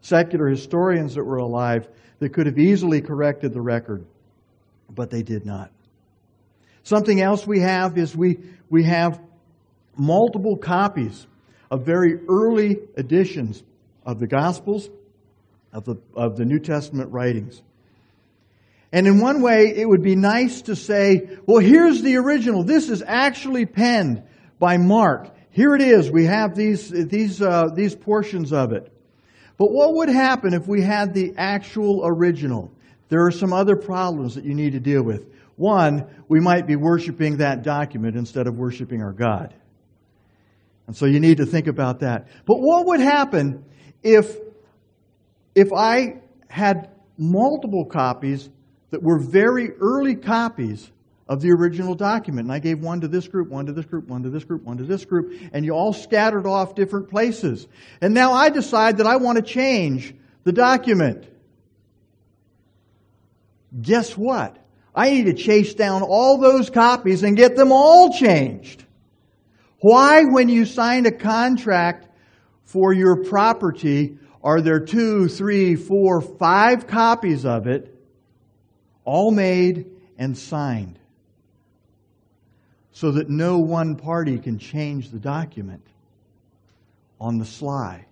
secular 0.00 0.48
historians 0.48 1.14
that 1.14 1.24
were 1.24 1.36
alive 1.36 1.88
that 2.18 2.32
could 2.32 2.46
have 2.46 2.58
easily 2.58 3.00
corrected 3.00 3.52
the 3.52 3.60
record, 3.60 4.04
but 4.90 5.10
they 5.10 5.22
did 5.22 5.46
not. 5.46 5.70
Something 6.82 7.20
else 7.20 7.46
we 7.46 7.60
have 7.60 7.96
is 7.96 8.16
we, 8.16 8.38
we 8.68 8.84
have 8.84 9.20
multiple 9.96 10.56
copies 10.56 11.26
of 11.70 11.86
very 11.86 12.18
early 12.28 12.78
editions 12.96 13.62
of 14.04 14.18
the 14.18 14.26
Gospels, 14.26 14.90
of 15.72 15.84
the, 15.84 15.96
of 16.14 16.36
the 16.36 16.44
New 16.44 16.58
Testament 16.58 17.12
writings. 17.12 17.62
And 18.92 19.06
in 19.06 19.20
one 19.20 19.40
way, 19.40 19.72
it 19.74 19.88
would 19.88 20.02
be 20.02 20.16
nice 20.16 20.62
to 20.62 20.76
say, 20.76 21.28
well, 21.46 21.60
here's 21.60 22.02
the 22.02 22.16
original. 22.16 22.64
This 22.64 22.90
is 22.90 23.02
actually 23.06 23.64
penned 23.64 24.22
by 24.62 24.76
Mark. 24.76 25.28
Here 25.50 25.74
it 25.74 25.82
is. 25.82 26.08
We 26.08 26.26
have 26.26 26.54
these, 26.54 26.88
these, 26.88 27.42
uh, 27.42 27.70
these 27.74 27.96
portions 27.96 28.52
of 28.52 28.72
it. 28.72 28.92
But 29.58 29.72
what 29.72 29.94
would 29.94 30.08
happen 30.08 30.54
if 30.54 30.68
we 30.68 30.82
had 30.82 31.14
the 31.14 31.34
actual 31.36 32.02
original? 32.04 32.70
There 33.08 33.26
are 33.26 33.32
some 33.32 33.52
other 33.52 33.74
problems 33.74 34.36
that 34.36 34.44
you 34.44 34.54
need 34.54 34.74
to 34.74 34.78
deal 34.78 35.02
with. 35.02 35.26
One, 35.56 36.06
we 36.28 36.38
might 36.38 36.68
be 36.68 36.76
worshiping 36.76 37.38
that 37.38 37.64
document 37.64 38.14
instead 38.14 38.46
of 38.46 38.56
worshiping 38.56 39.02
our 39.02 39.12
God. 39.12 39.52
And 40.86 40.96
so 40.96 41.06
you 41.06 41.18
need 41.18 41.38
to 41.38 41.46
think 41.46 41.66
about 41.66 41.98
that. 41.98 42.28
But 42.46 42.58
what 42.58 42.86
would 42.86 43.00
happen 43.00 43.64
if, 44.00 44.36
if 45.56 45.72
I 45.72 46.20
had 46.46 46.88
multiple 47.18 47.84
copies 47.84 48.48
that 48.90 49.02
were 49.02 49.18
very 49.18 49.72
early 49.72 50.14
copies 50.14 50.88
of 51.32 51.40
the 51.40 51.50
original 51.50 51.94
document. 51.94 52.44
And 52.44 52.52
I 52.52 52.58
gave 52.58 52.80
one 52.80 53.00
to 53.00 53.08
this 53.08 53.26
group, 53.26 53.48
one 53.48 53.64
to 53.64 53.72
this 53.72 53.86
group, 53.86 54.06
one 54.06 54.22
to 54.24 54.28
this 54.28 54.44
group, 54.44 54.64
one 54.64 54.76
to 54.76 54.84
this 54.84 55.06
group, 55.06 55.32
and 55.54 55.64
you 55.64 55.72
all 55.72 55.94
scattered 55.94 56.46
off 56.46 56.74
different 56.74 57.08
places. 57.08 57.66
And 58.02 58.12
now 58.12 58.34
I 58.34 58.50
decide 58.50 58.98
that 58.98 59.06
I 59.06 59.16
want 59.16 59.36
to 59.36 59.42
change 59.42 60.14
the 60.44 60.52
document. 60.52 61.26
Guess 63.80 64.12
what? 64.12 64.58
I 64.94 65.08
need 65.08 65.24
to 65.24 65.32
chase 65.32 65.72
down 65.72 66.02
all 66.02 66.36
those 66.36 66.68
copies 66.68 67.22
and 67.22 67.34
get 67.34 67.56
them 67.56 67.72
all 67.72 68.12
changed. 68.12 68.84
Why, 69.80 70.24
when 70.24 70.50
you 70.50 70.66
sign 70.66 71.06
a 71.06 71.12
contract 71.12 72.08
for 72.64 72.92
your 72.92 73.24
property, 73.24 74.18
are 74.44 74.60
there 74.60 74.80
two, 74.80 75.28
three, 75.28 75.76
four, 75.76 76.20
five 76.20 76.86
copies 76.86 77.46
of 77.46 77.66
it 77.66 77.98
all 79.06 79.30
made 79.30 79.86
and 80.18 80.36
signed, 80.36 80.98
so 82.92 83.12
that 83.12 83.28
no 83.28 83.58
one 83.58 83.96
party 83.96 84.38
can 84.38 84.58
change 84.58 85.10
the 85.10 85.18
document 85.18 85.82
on 87.20 87.38
the 87.38 87.44
sly. 87.44 88.06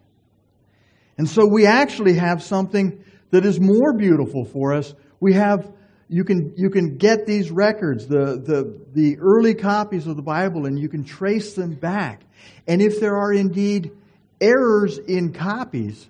And 1.18 1.28
so 1.28 1.46
we 1.46 1.66
actually 1.66 2.14
have 2.14 2.42
something 2.42 3.04
that 3.30 3.44
is 3.44 3.60
more 3.60 3.92
beautiful 3.92 4.44
for 4.44 4.72
us. 4.72 4.94
We 5.20 5.34
have 5.34 5.70
you 6.08 6.24
can 6.24 6.54
you 6.56 6.70
can 6.70 6.96
get 6.96 7.26
these 7.26 7.50
records, 7.50 8.06
the, 8.06 8.42
the, 8.42 8.80
the 8.94 9.18
early 9.20 9.54
copies 9.54 10.06
of 10.08 10.16
the 10.16 10.22
Bible, 10.22 10.66
and 10.66 10.78
you 10.78 10.88
can 10.88 11.04
trace 11.04 11.54
them 11.54 11.74
back. 11.74 12.22
And 12.66 12.82
if 12.82 12.98
there 12.98 13.16
are 13.16 13.32
indeed 13.32 13.92
errors 14.40 14.98
in 14.98 15.32
copies, 15.32 16.08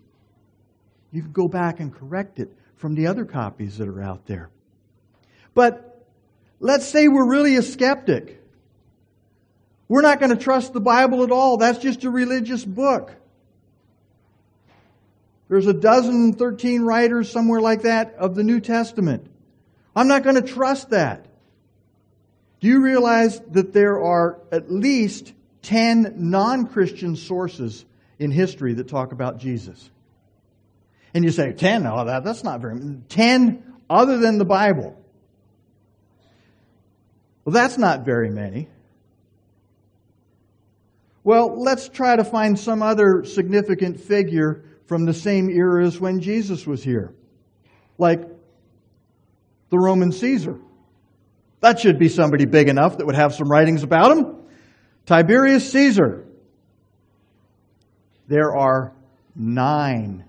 you 1.13 1.23
can 1.23 1.33
go 1.33 1.49
back 1.49 1.81
and 1.81 1.95
correct 1.95 2.39
it 2.39 2.51
from 2.77 2.95
the 2.95 3.09
other 3.09 3.27
copies 3.27 3.77
that 3.77 3.89
are 3.89 4.03
out 4.03 4.27
there. 4.27 4.49
But 5.55 6.07
let's 6.61 6.87
say 6.87 7.09
we're 7.09 7.29
really 7.29 7.57
a 7.57 7.63
skeptic. 7.63 8.40
We're 9.91 10.03
not 10.03 10.21
going 10.21 10.31
to 10.31 10.37
trust 10.37 10.73
the 10.73 10.81
Bible 10.81 11.25
at 11.25 11.33
all. 11.33 11.57
That's 11.57 11.81
just 11.81 12.05
a 12.05 12.11
religious 12.11 12.65
book. 12.65 13.13
There's 15.49 15.67
a 15.67 15.73
dozen, 15.73 16.35
13 16.35 16.83
writers, 16.83 17.29
somewhere 17.29 17.61
like 17.61 17.83
that, 17.83 18.15
of 18.15 18.37
the 18.37 18.45
New 18.45 18.61
Testament. 18.61 19.29
I'm 19.97 20.07
not 20.07 20.23
going 20.23 20.37
to 20.37 20.43
trust 20.43 20.91
that. 20.91 21.27
Do 22.61 22.69
you 22.69 22.83
realize 22.83 23.41
that 23.51 23.73
there 23.73 24.01
are 24.01 24.39
at 24.53 24.71
least 24.71 25.33
10 25.63 26.15
non 26.19 26.69
Christian 26.69 27.17
sources 27.17 27.85
in 28.21 28.31
history 28.31 28.75
that 28.75 28.87
talk 28.87 29.11
about 29.11 29.39
Jesus? 29.39 29.91
And 31.15 31.25
you 31.25 31.33
say, 31.33 31.53
10? 31.53 31.85
Oh, 31.89 32.05
that, 32.05 32.23
that's 32.23 32.45
not 32.45 32.61
very 32.61 32.77
many. 32.77 33.01
10 33.09 33.75
other 33.91 34.19
than 34.19 34.39
the 34.39 34.45
Bible. 34.45 34.97
Well, 37.45 37.55
that's 37.55 37.77
not 37.77 38.05
very 38.05 38.31
many. 38.31 38.69
Well, 41.31 41.63
let's 41.63 41.89
try 41.89 42.17
to 42.17 42.25
find 42.25 42.59
some 42.59 42.83
other 42.83 43.23
significant 43.23 44.01
figure 44.01 44.65
from 44.87 45.05
the 45.05 45.15
same 45.15 45.49
era 45.49 45.87
as 45.87 46.01
when 46.01 46.19
Jesus 46.19 46.67
was 46.67 46.83
here, 46.83 47.15
like 47.99 48.23
the 49.69 49.79
Roman 49.79 50.11
Caesar. 50.11 50.59
That 51.61 51.79
should 51.79 52.01
be 52.01 52.09
somebody 52.09 52.47
big 52.47 52.69
enough 52.69 52.99
that 52.99 53.07
would 53.07 53.15
have 53.15 53.33
some 53.33 53.49
writings 53.49 53.85
about 53.85 54.11
him. 54.11 54.39
Tiberius 55.07 55.71
Caesar. 55.71 56.27
There 58.27 58.57
are 58.57 58.93
nine 59.37 60.25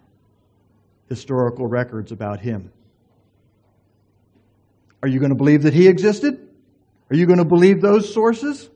historical 1.10 1.66
records 1.66 2.12
about 2.12 2.42
him. 2.42 2.72
Are 5.02 5.10
you 5.10 5.18
going 5.18 5.32
to 5.32 5.36
believe 5.36 5.64
that 5.64 5.74
he 5.74 5.88
existed? 5.88 6.48
Are 7.10 7.16
you 7.16 7.26
going 7.26 7.40
to 7.40 7.46
believe 7.46 7.82
those 7.82 8.14
sources? 8.14 8.70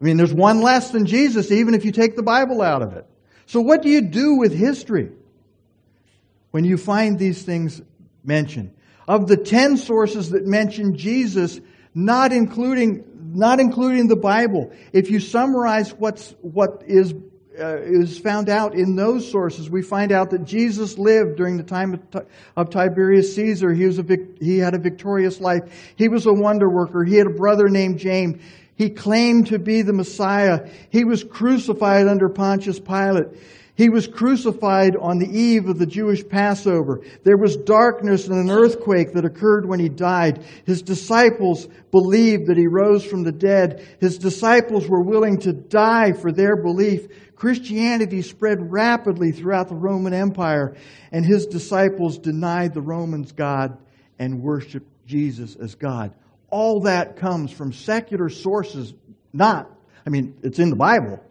I 0.00 0.04
mean, 0.04 0.16
there's 0.16 0.34
one 0.34 0.60
less 0.60 0.90
than 0.90 1.06
Jesus, 1.06 1.50
even 1.50 1.74
if 1.74 1.84
you 1.84 1.92
take 1.92 2.16
the 2.16 2.22
Bible 2.22 2.60
out 2.60 2.82
of 2.82 2.94
it. 2.94 3.06
So, 3.46 3.60
what 3.60 3.82
do 3.82 3.88
you 3.88 4.02
do 4.02 4.34
with 4.34 4.52
history 4.52 5.10
when 6.50 6.64
you 6.64 6.76
find 6.76 7.18
these 7.18 7.42
things 7.42 7.80
mentioned? 8.24 8.74
Of 9.08 9.28
the 9.28 9.36
ten 9.36 9.76
sources 9.76 10.30
that 10.30 10.46
mention 10.46 10.96
Jesus, 10.96 11.60
not 11.94 12.32
including, 12.32 13.04
not 13.34 13.60
including 13.60 14.08
the 14.08 14.16
Bible, 14.16 14.72
if 14.92 15.10
you 15.10 15.20
summarize 15.20 15.94
what's, 15.94 16.34
what 16.42 16.82
is 16.86 17.14
uh, 17.58 17.78
is 17.78 18.18
found 18.18 18.50
out 18.50 18.74
in 18.74 18.96
those 18.96 19.30
sources. 19.30 19.70
We 19.70 19.80
find 19.80 20.12
out 20.12 20.30
that 20.30 20.44
Jesus 20.44 20.98
lived 20.98 21.36
during 21.36 21.56
the 21.56 21.62
time 21.62 21.94
of, 21.94 22.26
of 22.54 22.68
Tiberius 22.68 23.34
Caesar. 23.34 23.72
He, 23.72 23.86
was 23.86 23.98
a 23.98 24.04
he 24.40 24.58
had 24.58 24.74
a 24.74 24.78
victorious 24.78 25.40
life. 25.40 25.62
He 25.96 26.08
was 26.08 26.26
a 26.26 26.34
wonder 26.34 26.68
worker. 26.68 27.02
He 27.02 27.16
had 27.16 27.26
a 27.26 27.30
brother 27.30 27.68
named 27.68 27.98
James. 27.98 28.42
He 28.76 28.90
claimed 28.90 29.48
to 29.48 29.58
be 29.58 29.82
the 29.82 29.92
Messiah. 29.92 30.68
He 30.90 31.04
was 31.04 31.24
crucified 31.24 32.06
under 32.06 32.28
Pontius 32.28 32.78
Pilate. 32.78 33.28
He 33.74 33.90
was 33.90 34.06
crucified 34.06 34.96
on 34.96 35.18
the 35.18 35.28
eve 35.28 35.68
of 35.68 35.78
the 35.78 35.86
Jewish 35.86 36.26
Passover. 36.26 37.02
There 37.24 37.36
was 37.36 37.58
darkness 37.58 38.26
and 38.26 38.38
an 38.38 38.50
earthquake 38.50 39.12
that 39.12 39.26
occurred 39.26 39.66
when 39.66 39.80
he 39.80 39.90
died. 39.90 40.42
His 40.64 40.80
disciples 40.80 41.68
believed 41.90 42.46
that 42.46 42.56
he 42.56 42.66
rose 42.66 43.04
from 43.04 43.22
the 43.22 43.32
dead. 43.32 43.86
His 44.00 44.16
disciples 44.16 44.88
were 44.88 45.02
willing 45.02 45.38
to 45.40 45.52
die 45.52 46.12
for 46.12 46.32
their 46.32 46.56
belief. 46.56 47.08
Christianity 47.36 48.22
spread 48.22 48.72
rapidly 48.72 49.30
throughout 49.30 49.68
the 49.68 49.74
Roman 49.74 50.14
Empire, 50.14 50.74
and 51.12 51.22
his 51.22 51.44
disciples 51.44 52.16
denied 52.16 52.72
the 52.72 52.80
Romans 52.80 53.32
God 53.32 53.76
and 54.18 54.42
worshiped 54.42 54.88
Jesus 55.06 55.54
as 55.54 55.74
God. 55.74 56.14
All 56.56 56.80
that 56.80 57.16
comes 57.16 57.52
from 57.52 57.74
secular 57.74 58.30
sources, 58.30 58.94
not, 59.30 59.70
I 60.06 60.08
mean, 60.08 60.38
it's 60.42 60.58
in 60.58 60.70
the 60.70 60.76
Bible, 60.76 61.22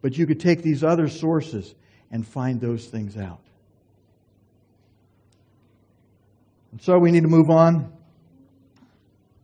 but 0.00 0.16
you 0.16 0.26
could 0.26 0.40
take 0.40 0.62
these 0.62 0.82
other 0.82 1.08
sources 1.08 1.74
and 2.10 2.26
find 2.26 2.58
those 2.58 2.86
things 2.86 3.18
out. 3.18 3.42
And 6.72 6.80
so 6.80 6.98
we 6.98 7.10
need 7.10 7.24
to 7.24 7.28
move 7.28 7.50
on. 7.50 7.92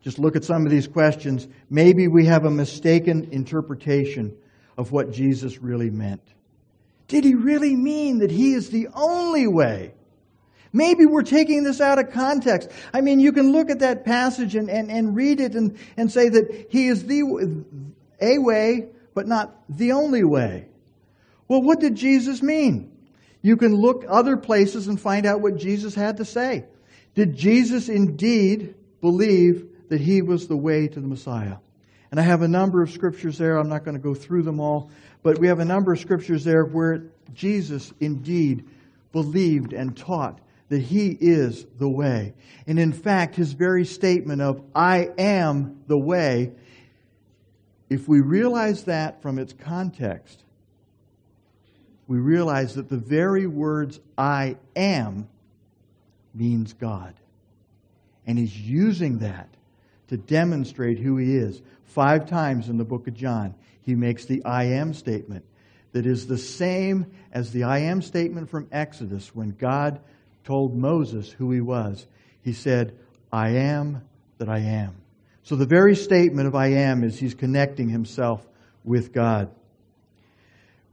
Just 0.00 0.18
look 0.18 0.34
at 0.34 0.44
some 0.44 0.64
of 0.64 0.70
these 0.70 0.86
questions. 0.86 1.46
Maybe 1.68 2.08
we 2.08 2.24
have 2.24 2.46
a 2.46 2.50
mistaken 2.50 3.28
interpretation 3.32 4.34
of 4.78 4.92
what 4.92 5.12
Jesus 5.12 5.58
really 5.58 5.90
meant. 5.90 6.26
Did 7.08 7.24
he 7.24 7.34
really 7.34 7.76
mean 7.76 8.20
that 8.20 8.30
he 8.30 8.54
is 8.54 8.70
the 8.70 8.88
only 8.94 9.46
way? 9.46 9.92
Maybe 10.72 11.04
we're 11.04 11.22
taking 11.22 11.64
this 11.64 11.80
out 11.80 11.98
of 11.98 12.12
context. 12.12 12.70
I 12.94 13.02
mean, 13.02 13.20
you 13.20 13.32
can 13.32 13.52
look 13.52 13.68
at 13.68 13.80
that 13.80 14.04
passage 14.04 14.54
and, 14.54 14.70
and, 14.70 14.90
and 14.90 15.14
read 15.14 15.40
it 15.40 15.54
and, 15.54 15.76
and 15.96 16.10
say 16.10 16.30
that 16.30 16.66
he 16.70 16.88
is 16.88 17.04
the 17.04 17.64
a 18.20 18.38
way, 18.38 18.88
but 19.14 19.26
not 19.26 19.54
the 19.68 19.92
only 19.92 20.24
way. 20.24 20.66
Well, 21.48 21.62
what 21.62 21.80
did 21.80 21.96
Jesus 21.96 22.42
mean? 22.42 22.90
You 23.42 23.56
can 23.56 23.74
look 23.74 24.04
other 24.08 24.36
places 24.36 24.88
and 24.88 24.98
find 24.98 25.26
out 25.26 25.40
what 25.40 25.56
Jesus 25.56 25.94
had 25.94 26.18
to 26.18 26.24
say. 26.24 26.64
Did 27.14 27.36
Jesus 27.36 27.88
indeed 27.88 28.74
believe 29.00 29.66
that 29.90 30.00
he 30.00 30.22
was 30.22 30.46
the 30.46 30.56
way 30.56 30.88
to 30.88 31.00
the 31.00 31.06
Messiah? 31.06 31.56
And 32.10 32.20
I 32.20 32.22
have 32.22 32.42
a 32.42 32.48
number 32.48 32.82
of 32.82 32.90
scriptures 32.90 33.36
there. 33.36 33.56
I'm 33.56 33.68
not 33.68 33.84
going 33.84 33.96
to 33.96 34.02
go 34.02 34.14
through 34.14 34.42
them 34.44 34.60
all, 34.60 34.90
but 35.22 35.38
we 35.38 35.48
have 35.48 35.58
a 35.58 35.64
number 35.64 35.92
of 35.92 35.98
scriptures 35.98 36.44
there 36.44 36.64
where 36.64 37.04
Jesus 37.34 37.92
indeed 38.00 38.64
believed 39.12 39.72
and 39.72 39.96
taught 39.96 40.38
that 40.72 40.80
he 40.80 41.10
is 41.20 41.66
the 41.78 41.88
way. 41.88 42.32
And 42.66 42.78
in 42.78 42.94
fact, 42.94 43.36
his 43.36 43.52
very 43.52 43.84
statement 43.84 44.40
of, 44.40 44.62
I 44.74 45.10
am 45.18 45.82
the 45.86 45.98
way, 45.98 46.52
if 47.90 48.08
we 48.08 48.22
realize 48.22 48.84
that 48.84 49.20
from 49.20 49.38
its 49.38 49.52
context, 49.52 50.42
we 52.06 52.16
realize 52.16 52.76
that 52.76 52.88
the 52.88 52.96
very 52.96 53.46
words 53.46 54.00
I 54.16 54.56
am 54.74 55.28
means 56.32 56.72
God. 56.72 57.12
And 58.26 58.38
he's 58.38 58.58
using 58.58 59.18
that 59.18 59.50
to 60.08 60.16
demonstrate 60.16 60.98
who 60.98 61.18
he 61.18 61.36
is. 61.36 61.60
Five 61.84 62.30
times 62.30 62.70
in 62.70 62.78
the 62.78 62.84
book 62.84 63.06
of 63.06 63.12
John, 63.12 63.54
he 63.82 63.94
makes 63.94 64.24
the 64.24 64.42
I 64.46 64.64
am 64.64 64.94
statement 64.94 65.44
that 65.92 66.06
is 66.06 66.26
the 66.26 66.38
same 66.38 67.12
as 67.30 67.52
the 67.52 67.64
I 67.64 67.80
am 67.80 68.00
statement 68.00 68.48
from 68.48 68.68
Exodus 68.72 69.34
when 69.34 69.50
God 69.50 70.00
told 70.44 70.76
Moses 70.76 71.30
who 71.30 71.50
he 71.50 71.60
was. 71.60 72.06
He 72.42 72.52
said, 72.52 72.96
I 73.32 73.50
am 73.50 74.02
that 74.38 74.48
I 74.48 74.58
am. 74.58 74.96
So 75.44 75.56
the 75.56 75.66
very 75.66 75.96
statement 75.96 76.46
of 76.46 76.54
I 76.54 76.68
am 76.68 77.02
is 77.04 77.18
he's 77.18 77.34
connecting 77.34 77.88
himself 77.88 78.46
with 78.84 79.12
God. 79.12 79.50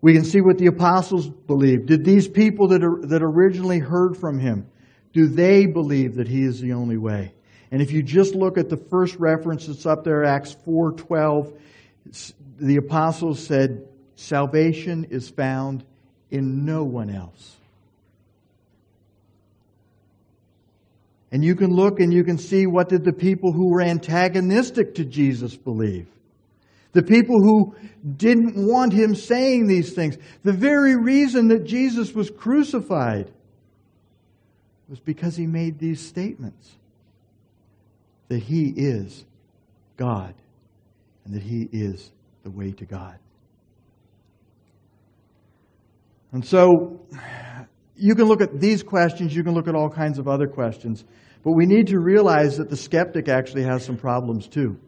We 0.02 0.14
can 0.14 0.24
see 0.24 0.41
what 0.41 0.58
the 0.58 0.68
apostles 0.68 1.28
believed. 1.28 1.88
Did 1.88 2.06
these 2.06 2.28
people 2.28 2.70
that, 2.70 2.84
are, 2.84 3.06
that 3.08 3.22
originally 3.22 3.80
heard 3.80 4.18
from 4.18 4.39
him, 4.39 4.68
do 5.14 5.28
they 5.28 5.66
believe 5.66 6.16
that 6.16 6.28
he 6.28 6.43
is 6.43 6.62
the 6.62 6.74
only 6.74 6.97
way? 6.97 7.34
And 7.72 7.82
if 7.82 7.91
you 7.91 8.02
just 8.02 8.34
look 8.34 8.58
at 8.58 8.70
the 8.70 8.78
first 8.78 9.16
reference 9.18 9.68
that's 9.68 9.86
up 9.86 10.04
there, 10.04 10.24
Acts 10.24 10.56
4.12, 10.66 11.58
the 12.60 12.78
apostles 12.78 13.45
said, 13.45 13.88
salvation 14.16 15.06
is 15.06 15.30
found 15.30 15.84
in 16.32 16.66
no 16.66 16.84
one 16.84 17.10
else. 17.10 17.59
And 21.32 21.43
you 21.43 21.55
can 21.55 21.71
look 21.71 21.99
and 21.99 22.13
you 22.13 22.23
can 22.23 22.38
see 22.38 22.65
what 22.65 22.89
did 22.89 23.03
the 23.03 23.13
people 23.13 23.51
who 23.51 23.69
were 23.71 23.82
antagonistic 23.82 24.95
to 24.95 25.05
Jesus 25.05 25.55
believe. 25.55 26.07
The 26.93 27.03
people 27.03 27.36
who 27.39 27.75
didn't 28.15 28.55
want 28.55 28.93
him 28.93 29.13
saying 29.13 29.67
these 29.67 29.93
things. 29.93 30.17
The 30.43 30.53
very 30.53 30.95
reason 30.95 31.47
that 31.49 31.65
Jesus 31.65 32.13
was 32.13 32.32
crucified 32.32 33.32
was 34.88 34.99
because 34.99 35.36
he 35.36 35.45
made 35.45 35.77
these 35.77 36.01
statements 36.01 36.75
that 38.27 38.41
he 38.41 38.73
is 38.75 39.25
God 39.97 40.34
and 41.25 41.34
that 41.36 41.43
he 41.43 41.69
is 41.71 42.11
the 42.43 42.49
way 42.49 42.71
to 42.71 42.86
God. 42.86 43.19
And 46.32 46.43
so 46.45 46.99
you 48.00 48.16
can 48.16 48.26
look 48.26 48.41
at 48.41 48.60
these 48.60 48.82
questions, 48.82 49.36
you 49.36 49.43
can 49.43 49.54
look 49.54 49.68
at 49.68 49.76
all 49.76 49.89
kinds 49.89 50.20
of 50.20 50.28
other 50.28 50.47
questions, 50.47 51.04
but 51.43 51.52
we 51.52 51.66
need 51.66 51.88
to 51.88 52.00
realize 52.00 52.58
that 52.58 52.70
the 52.70 52.78
skeptic 52.78 53.28
actually 53.28 53.64
has 53.64 53.86
some 53.86 53.97
problems 53.97 54.47
too. 54.47 54.80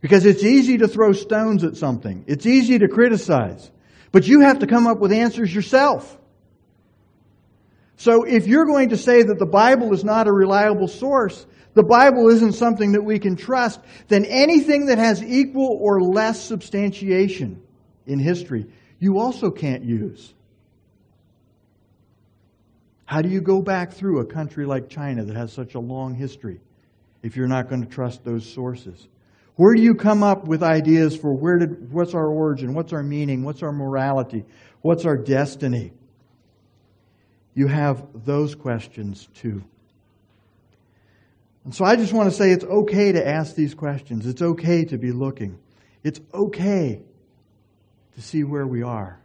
Because 0.00 0.24
it's 0.24 0.42
easy 0.42 0.78
to 0.78 0.88
throw 0.88 1.12
stones 1.12 1.64
at 1.64 1.76
something. 1.76 2.24
It's 2.26 2.46
easy 2.46 2.78
to 2.78 2.88
criticize. 2.88 3.70
But 4.12 4.26
you 4.26 4.40
have 4.40 4.60
to 4.60 4.66
come 4.66 4.86
up 4.86 4.98
with 4.98 5.12
answers 5.12 5.54
yourself. 5.54 6.16
So 7.96 8.24
if 8.24 8.46
you're 8.46 8.66
going 8.66 8.90
to 8.90 8.96
say 8.96 9.22
that 9.22 9.38
the 9.38 9.46
Bible 9.46 9.92
is 9.94 10.04
not 10.04 10.28
a 10.28 10.32
reliable 10.32 10.88
source, 10.88 11.46
the 11.74 11.82
Bible 11.82 12.28
isn't 12.28 12.52
something 12.52 12.92
that 12.92 13.02
we 13.02 13.18
can 13.18 13.36
trust, 13.36 13.80
then 14.08 14.24
anything 14.26 14.86
that 14.86 14.98
has 14.98 15.22
equal 15.22 15.78
or 15.80 16.00
less 16.00 16.42
substantiation 16.42 17.62
in 18.06 18.18
history, 18.18 18.66
you 18.98 19.18
also 19.18 19.50
can't 19.50 19.82
use. 19.82 20.34
How 23.06 23.22
do 23.22 23.28
you 23.28 23.40
go 23.40 23.62
back 23.62 23.92
through 23.92 24.18
a 24.18 24.26
country 24.26 24.66
like 24.66 24.88
China 24.88 25.24
that 25.24 25.36
has 25.36 25.52
such 25.52 25.74
a 25.74 25.80
long 25.80 26.14
history 26.14 26.60
if 27.22 27.36
you're 27.36 27.46
not 27.46 27.68
going 27.68 27.82
to 27.82 27.88
trust 27.88 28.24
those 28.24 28.44
sources? 28.44 29.08
Where 29.54 29.74
do 29.74 29.80
you 29.80 29.94
come 29.94 30.22
up 30.22 30.46
with 30.46 30.62
ideas 30.62 31.16
for 31.16 31.32
where 31.32 31.58
did, 31.58 31.90
what's 31.92 32.14
our 32.14 32.26
origin, 32.26 32.74
what's 32.74 32.92
our 32.92 33.02
meaning, 33.02 33.42
what's 33.44 33.62
our 33.62 33.72
morality, 33.72 34.44
what's 34.82 35.06
our 35.06 35.16
destiny? 35.16 35.92
You 37.54 37.68
have 37.68 38.04
those 38.26 38.54
questions 38.54 39.28
too. 39.34 39.64
And 41.64 41.74
so 41.74 41.84
I 41.84 41.96
just 41.96 42.12
want 42.12 42.30
to 42.30 42.36
say 42.36 42.50
it's 42.50 42.64
okay 42.64 43.12
to 43.12 43.26
ask 43.26 43.54
these 43.54 43.74
questions. 43.74 44.26
It's 44.26 44.42
okay 44.42 44.84
to 44.84 44.98
be 44.98 45.10
looking. 45.10 45.58
It's 46.02 46.20
okay 46.34 47.02
to 48.14 48.20
see 48.22 48.44
where 48.44 48.66
we 48.66 48.82
are. 48.82 49.18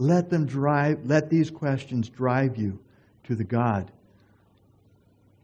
Let 0.00 0.30
them 0.30 0.46
drive, 0.46 1.04
let 1.04 1.28
these 1.28 1.50
questions 1.50 2.08
drive 2.08 2.56
you 2.56 2.78
to 3.24 3.34
the 3.34 3.44
God 3.44 3.92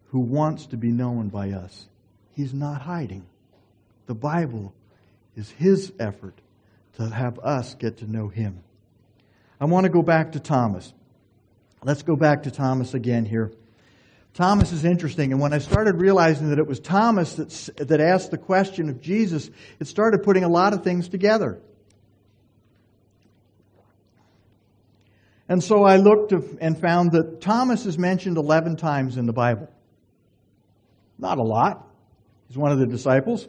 who 0.06 0.20
wants 0.20 0.64
to 0.68 0.78
be 0.78 0.90
known 0.90 1.28
by 1.28 1.50
us. 1.50 1.86
He's 2.32 2.54
not 2.54 2.80
hiding. 2.80 3.26
The 4.06 4.14
Bible 4.14 4.72
is 5.36 5.50
His 5.50 5.92
effort 6.00 6.40
to 6.94 7.06
have 7.06 7.38
us 7.40 7.74
get 7.74 7.98
to 7.98 8.10
know 8.10 8.28
Him. 8.28 8.60
I 9.60 9.66
want 9.66 9.84
to 9.84 9.90
go 9.90 10.00
back 10.00 10.32
to 10.32 10.40
Thomas. 10.40 10.90
Let's 11.82 12.02
go 12.02 12.16
back 12.16 12.44
to 12.44 12.50
Thomas 12.50 12.94
again 12.94 13.26
here. 13.26 13.52
Thomas 14.32 14.72
is 14.72 14.86
interesting, 14.86 15.32
and 15.32 15.40
when 15.40 15.52
I 15.52 15.58
started 15.58 15.96
realizing 15.96 16.48
that 16.48 16.58
it 16.58 16.66
was 16.66 16.80
Thomas 16.80 17.34
that, 17.34 17.50
that 17.88 18.00
asked 18.00 18.30
the 18.30 18.38
question 18.38 18.88
of 18.88 19.02
Jesus, 19.02 19.50
it 19.78 19.86
started 19.86 20.22
putting 20.22 20.44
a 20.44 20.48
lot 20.48 20.72
of 20.72 20.82
things 20.82 21.10
together. 21.10 21.60
And 25.48 25.62
so 25.62 25.84
I 25.84 25.96
looked 25.96 26.32
and 26.32 26.80
found 26.80 27.12
that 27.12 27.40
Thomas 27.40 27.86
is 27.86 27.98
mentioned 27.98 28.36
11 28.36 28.76
times 28.76 29.16
in 29.16 29.26
the 29.26 29.32
Bible. 29.32 29.68
Not 31.18 31.38
a 31.38 31.42
lot. 31.42 31.88
He's 32.48 32.58
one 32.58 32.72
of 32.72 32.78
the 32.78 32.86
disciples. 32.86 33.46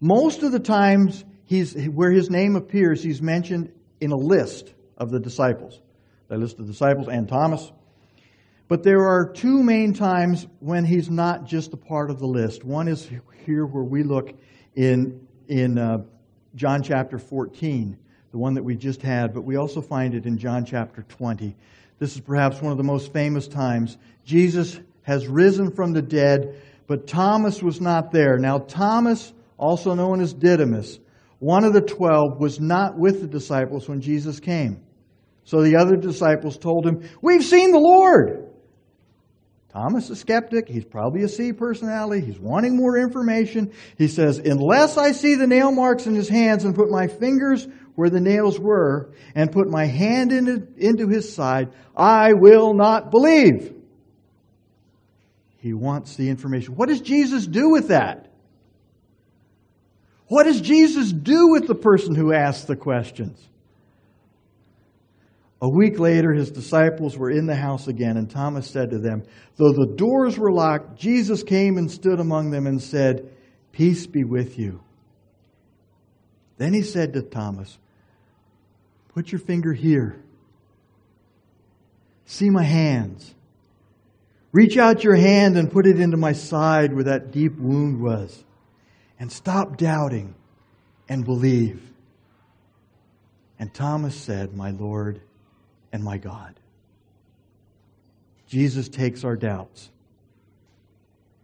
Most 0.00 0.42
of 0.42 0.52
the 0.52 0.58
times 0.58 1.24
he's, 1.44 1.74
where 1.86 2.10
his 2.10 2.30
name 2.30 2.56
appears, 2.56 3.02
he's 3.02 3.22
mentioned 3.22 3.72
in 4.00 4.10
a 4.10 4.16
list 4.16 4.72
of 4.98 5.10
the 5.10 5.20
disciples. 5.20 5.80
The 6.28 6.36
list 6.36 6.58
of 6.58 6.66
disciples 6.66 7.08
and 7.08 7.28
Thomas. 7.28 7.70
But 8.66 8.82
there 8.82 9.06
are 9.06 9.30
two 9.30 9.62
main 9.62 9.92
times 9.92 10.46
when 10.58 10.84
he's 10.84 11.10
not 11.10 11.44
just 11.44 11.72
a 11.74 11.76
part 11.76 12.10
of 12.10 12.18
the 12.18 12.26
list. 12.26 12.64
One 12.64 12.88
is 12.88 13.08
here 13.44 13.66
where 13.66 13.84
we 13.84 14.02
look 14.02 14.32
in, 14.74 15.26
in 15.48 15.78
uh, 15.78 15.98
John 16.54 16.82
chapter 16.82 17.18
14, 17.18 17.98
the 18.34 18.38
one 18.38 18.54
that 18.54 18.64
we 18.64 18.74
just 18.74 19.00
had, 19.00 19.32
but 19.32 19.44
we 19.44 19.54
also 19.54 19.80
find 19.80 20.12
it 20.12 20.26
in 20.26 20.36
John 20.36 20.64
chapter 20.64 21.02
20. 21.02 21.54
This 22.00 22.16
is 22.16 22.20
perhaps 22.20 22.60
one 22.60 22.72
of 22.72 22.78
the 22.78 22.82
most 22.82 23.12
famous 23.12 23.46
times. 23.46 23.96
Jesus 24.24 24.80
has 25.02 25.28
risen 25.28 25.70
from 25.70 25.92
the 25.92 26.02
dead, 26.02 26.60
but 26.88 27.06
Thomas 27.06 27.62
was 27.62 27.80
not 27.80 28.10
there. 28.10 28.36
Now, 28.36 28.58
Thomas 28.58 29.32
also 29.56 29.94
known 29.94 30.20
as 30.20 30.32
Didymus, 30.32 30.98
one 31.38 31.62
of 31.62 31.74
the 31.74 31.80
twelve, 31.80 32.40
was 32.40 32.58
not 32.58 32.98
with 32.98 33.20
the 33.20 33.28
disciples 33.28 33.88
when 33.88 34.00
Jesus 34.00 34.40
came. 34.40 34.82
So 35.44 35.62
the 35.62 35.76
other 35.76 35.94
disciples 35.94 36.58
told 36.58 36.88
him, 36.88 37.08
We've 37.22 37.44
seen 37.44 37.70
the 37.70 37.78
Lord. 37.78 38.44
Thomas, 39.74 40.08
a 40.08 40.14
skeptic, 40.14 40.68
he's 40.68 40.84
probably 40.84 41.22
a 41.24 41.28
C 41.28 41.52
personality, 41.52 42.24
he's 42.24 42.38
wanting 42.38 42.76
more 42.76 42.96
information. 42.96 43.72
He 43.98 44.06
says, 44.06 44.38
Unless 44.38 44.96
I 44.96 45.10
see 45.10 45.34
the 45.34 45.48
nail 45.48 45.72
marks 45.72 46.06
in 46.06 46.14
his 46.14 46.28
hands 46.28 46.64
and 46.64 46.76
put 46.76 46.90
my 46.90 47.08
fingers 47.08 47.66
where 47.94 48.10
the 48.10 48.20
nails 48.20 48.58
were 48.58 49.10
and 49.34 49.52
put 49.52 49.68
my 49.68 49.86
hand 49.86 50.32
into, 50.32 50.66
into 50.76 51.08
his 51.08 51.34
side, 51.34 51.72
I 51.96 52.32
will 52.32 52.74
not 52.74 53.10
believe. 53.10 53.72
He 55.58 55.72
wants 55.72 56.16
the 56.16 56.28
information. 56.28 56.74
What 56.74 56.88
does 56.88 57.00
Jesus 57.00 57.46
do 57.46 57.70
with 57.70 57.88
that? 57.88 58.30
What 60.26 60.44
does 60.44 60.60
Jesus 60.60 61.12
do 61.12 61.48
with 61.48 61.66
the 61.66 61.74
person 61.74 62.14
who 62.14 62.32
asks 62.32 62.64
the 62.64 62.76
questions? 62.76 63.40
A 65.60 65.68
week 65.68 65.98
later, 65.98 66.34
his 66.34 66.50
disciples 66.50 67.16
were 67.16 67.30
in 67.30 67.46
the 67.46 67.54
house 67.54 67.88
again, 67.88 68.18
and 68.18 68.28
Thomas 68.28 68.68
said 68.68 68.90
to 68.90 68.98
them, 68.98 69.22
Though 69.56 69.72
the 69.72 69.94
doors 69.96 70.38
were 70.38 70.52
locked, 70.52 70.98
Jesus 70.98 71.42
came 71.42 71.78
and 71.78 71.90
stood 71.90 72.20
among 72.20 72.50
them 72.50 72.66
and 72.66 72.82
said, 72.82 73.30
Peace 73.72 74.06
be 74.06 74.24
with 74.24 74.58
you. 74.58 74.82
Then 76.58 76.74
he 76.74 76.82
said 76.82 77.14
to 77.14 77.22
Thomas, 77.22 77.78
Put 79.14 79.30
your 79.30 79.38
finger 79.38 79.72
here. 79.72 80.20
See 82.26 82.50
my 82.50 82.64
hands. 82.64 83.34
Reach 84.52 84.76
out 84.76 85.04
your 85.04 85.14
hand 85.14 85.56
and 85.56 85.70
put 85.70 85.86
it 85.86 86.00
into 86.00 86.16
my 86.16 86.32
side 86.32 86.92
where 86.92 87.04
that 87.04 87.30
deep 87.30 87.56
wound 87.56 88.00
was 88.00 88.44
and 89.18 89.30
stop 89.30 89.76
doubting 89.76 90.34
and 91.08 91.24
believe. 91.24 91.82
And 93.58 93.72
Thomas 93.72 94.16
said, 94.16 94.54
My 94.54 94.70
Lord 94.70 95.20
and 95.92 96.02
my 96.02 96.18
God. 96.18 96.54
Jesus 98.48 98.88
takes 98.88 99.24
our 99.24 99.36
doubts 99.36 99.90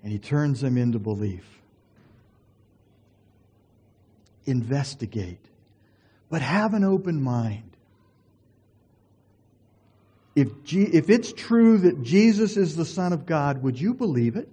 and 0.02 0.12
he 0.12 0.18
turns 0.18 0.60
them 0.60 0.76
into 0.76 0.98
belief. 0.98 1.44
Investigate, 4.46 5.44
but 6.30 6.40
have 6.40 6.74
an 6.74 6.84
open 6.84 7.20
mind. 7.22 7.64
If, 10.36 10.64
G- 10.64 10.84
if 10.84 11.10
it's 11.10 11.32
true 11.32 11.78
that 11.78 12.02
Jesus 12.02 12.56
is 12.56 12.76
the 12.76 12.84
Son 12.84 13.12
of 13.12 13.26
God, 13.26 13.62
would 13.62 13.78
you 13.78 13.92
believe 13.92 14.36
it? 14.36 14.48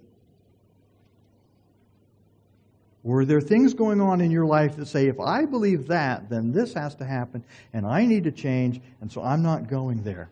Were 3.03 3.23
there 3.23 3.39
things 3.39 3.73
going 3.73 4.01
on 4.01 4.19
in 4.19 4.31
your 4.31 4.45
life 4.45 4.75
that 4.75 4.87
say, 4.87 5.07
if 5.07 5.19
I 5.19 5.45
believe 5.45 5.87
that, 5.87 6.29
then 6.29 6.51
this 6.51 6.73
has 6.73 6.95
to 6.95 7.05
happen, 7.05 7.43
and 7.71 7.85
I 7.85 8.05
need 8.05 8.25
to 8.25 8.31
change, 8.31 8.81
and 8.99 9.09
so 9.09 9.23
I'm 9.23 9.43
not 9.43 9.69
going 9.69 10.03
there? 10.03 10.29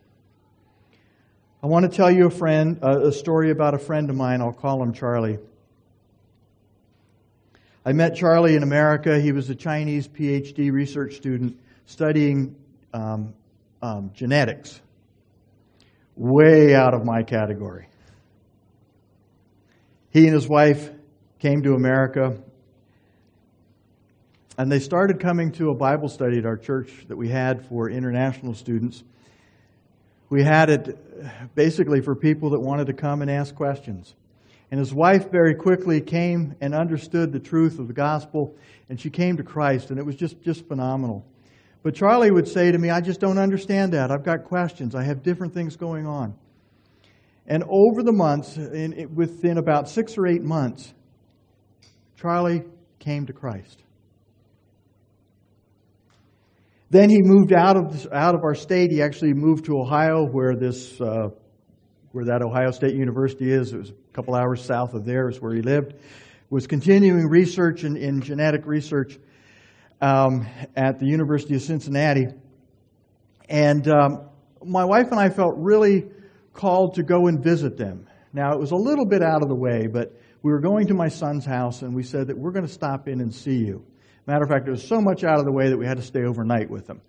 I 1.63 1.67
want 1.67 1.89
to 1.89 1.95
tell 1.95 2.11
you 2.11 2.25
a 2.25 2.31
friend, 2.31 2.77
a 2.81 3.11
story 3.11 3.49
about 3.49 3.75
a 3.75 3.79
friend 3.79 4.09
of 4.09 4.15
mine. 4.15 4.41
I'll 4.41 4.51
call 4.51 4.83
him 4.83 4.93
Charlie. 4.93 5.39
I 7.87 7.93
met 7.93 8.15
Charlie 8.15 8.55
in 8.55 8.63
America. 8.63 9.19
He 9.19 9.31
was 9.31 9.47
a 9.51 9.55
Chinese 9.55 10.07
PhD 10.07 10.71
research 10.71 11.17
student 11.17 11.59
studying 11.85 12.55
um, 12.95 13.35
um, 13.83 14.09
genetics. 14.15 14.81
Way 16.15 16.73
out 16.73 16.95
of 16.95 17.05
my 17.05 17.21
category. 17.21 17.87
He 20.09 20.25
and 20.25 20.33
his 20.33 20.47
wife 20.47 20.89
came 21.37 21.61
to 21.61 21.75
America 21.75 22.37
and 24.57 24.71
they 24.71 24.79
started 24.79 25.19
coming 25.19 25.51
to 25.53 25.69
a 25.69 25.75
Bible 25.75 26.07
study 26.09 26.39
at 26.39 26.45
our 26.45 26.57
church 26.57 27.05
that 27.09 27.17
we 27.17 27.27
had 27.27 27.67
for 27.67 27.89
international 27.89 28.53
students. 28.55 29.03
We 30.29 30.41
had 30.41 30.69
it 30.69 31.53
basically 31.53 32.01
for 32.01 32.15
people 32.15 32.51
that 32.51 32.61
wanted 32.61 32.87
to 32.87 32.93
come 32.93 33.21
and 33.21 33.29
ask 33.29 33.53
questions. 33.53 34.15
And 34.71 34.79
his 34.79 34.93
wife 34.93 35.31
very 35.31 35.55
quickly 35.55 36.01
came 36.01 36.55
and 36.59 36.73
understood 36.73 37.31
the 37.31 37.39
truth 37.39 37.79
of 37.79 37.87
the 37.87 37.93
gospel, 37.93 38.55
and 38.89 38.99
she 38.99 39.09
came 39.09 39.37
to 39.37 39.43
Christ, 39.43 39.91
and 39.91 39.99
it 39.99 40.05
was 40.05 40.15
just, 40.15 40.41
just 40.41 40.67
phenomenal. 40.67 41.25
But 41.83 41.93
Charlie 41.93 42.31
would 42.31 42.47
say 42.47 42.71
to 42.71 42.77
me, 42.77 42.89
I 42.89 42.99
just 42.99 43.19
don't 43.19 43.37
understand 43.37 43.93
that. 43.93 44.11
I've 44.11 44.25
got 44.25 44.43
questions. 44.43 44.95
I 44.95 45.03
have 45.03 45.21
different 45.21 45.53
things 45.53 45.75
going 45.75 46.07
on. 46.07 46.33
And 47.47 47.63
over 47.69 48.01
the 48.01 48.11
months, 48.11 48.57
in, 48.57 49.13
within 49.13 49.59
about 49.59 49.87
six 49.87 50.17
or 50.17 50.25
eight 50.25 50.41
months, 50.41 50.93
Charlie 52.17 52.63
came 52.97 53.27
to 53.27 53.33
Christ. 53.33 53.83
Then 56.89 57.09
he 57.09 57.19
moved 57.21 57.53
out 57.53 57.77
of, 57.77 58.07
out 58.11 58.33
of 58.33 58.41
our 58.43 58.55
state. 58.55 58.91
He 58.91 59.01
actually 59.03 59.33
moved 59.33 59.65
to 59.65 59.77
Ohio, 59.77 60.25
where, 60.25 60.55
this, 60.55 60.99
uh, 60.99 61.29
where 62.13 62.25
that 62.25 62.41
Ohio 62.41 62.71
State 62.71 62.95
University 62.95 63.51
is. 63.51 63.73
It 63.73 63.77
was 63.77 63.93
couple 64.15 64.33
hours 64.33 64.63
south 64.63 64.93
of 64.93 65.05
there, 65.05 65.27
is 65.29 65.41
where 65.41 65.53
he 65.53 65.61
lived. 65.61 65.93
Was 66.49 66.67
continuing 66.67 67.27
research 67.27 67.83
in, 67.83 67.97
in 67.97 68.21
genetic 68.21 68.65
research 68.65 69.19
um, 69.99 70.47
at 70.75 70.99
the 70.99 71.05
University 71.05 71.55
of 71.55 71.61
Cincinnati. 71.61 72.27
And 73.49 73.87
um, 73.87 74.29
my 74.63 74.85
wife 74.85 75.11
and 75.11 75.19
I 75.19 75.29
felt 75.29 75.55
really 75.57 76.05
called 76.53 76.95
to 76.95 77.03
go 77.03 77.27
and 77.27 77.43
visit 77.43 77.77
them. 77.77 78.07
Now, 78.31 78.53
it 78.53 78.59
was 78.59 78.71
a 78.71 78.77
little 78.77 79.05
bit 79.05 79.21
out 79.21 79.43
of 79.43 79.49
the 79.49 79.55
way, 79.55 79.87
but 79.87 80.13
we 80.41 80.51
were 80.51 80.61
going 80.61 80.87
to 80.87 80.93
my 80.93 81.09
son's 81.09 81.45
house, 81.45 81.81
and 81.81 81.93
we 81.93 82.03
said 82.03 82.27
that 82.27 82.37
we're 82.37 82.51
going 82.51 82.65
to 82.65 82.71
stop 82.71 83.07
in 83.07 83.19
and 83.19 83.33
see 83.33 83.57
you. 83.57 83.83
Matter 84.27 84.43
of 84.43 84.49
fact, 84.49 84.67
it 84.67 84.71
was 84.71 84.87
so 84.87 85.01
much 85.01 85.23
out 85.23 85.39
of 85.39 85.45
the 85.45 85.51
way 85.51 85.69
that 85.69 85.77
we 85.77 85.85
had 85.85 85.97
to 85.97 86.03
stay 86.03 86.23
overnight 86.23 86.69
with 86.69 86.87
them. 86.87 87.01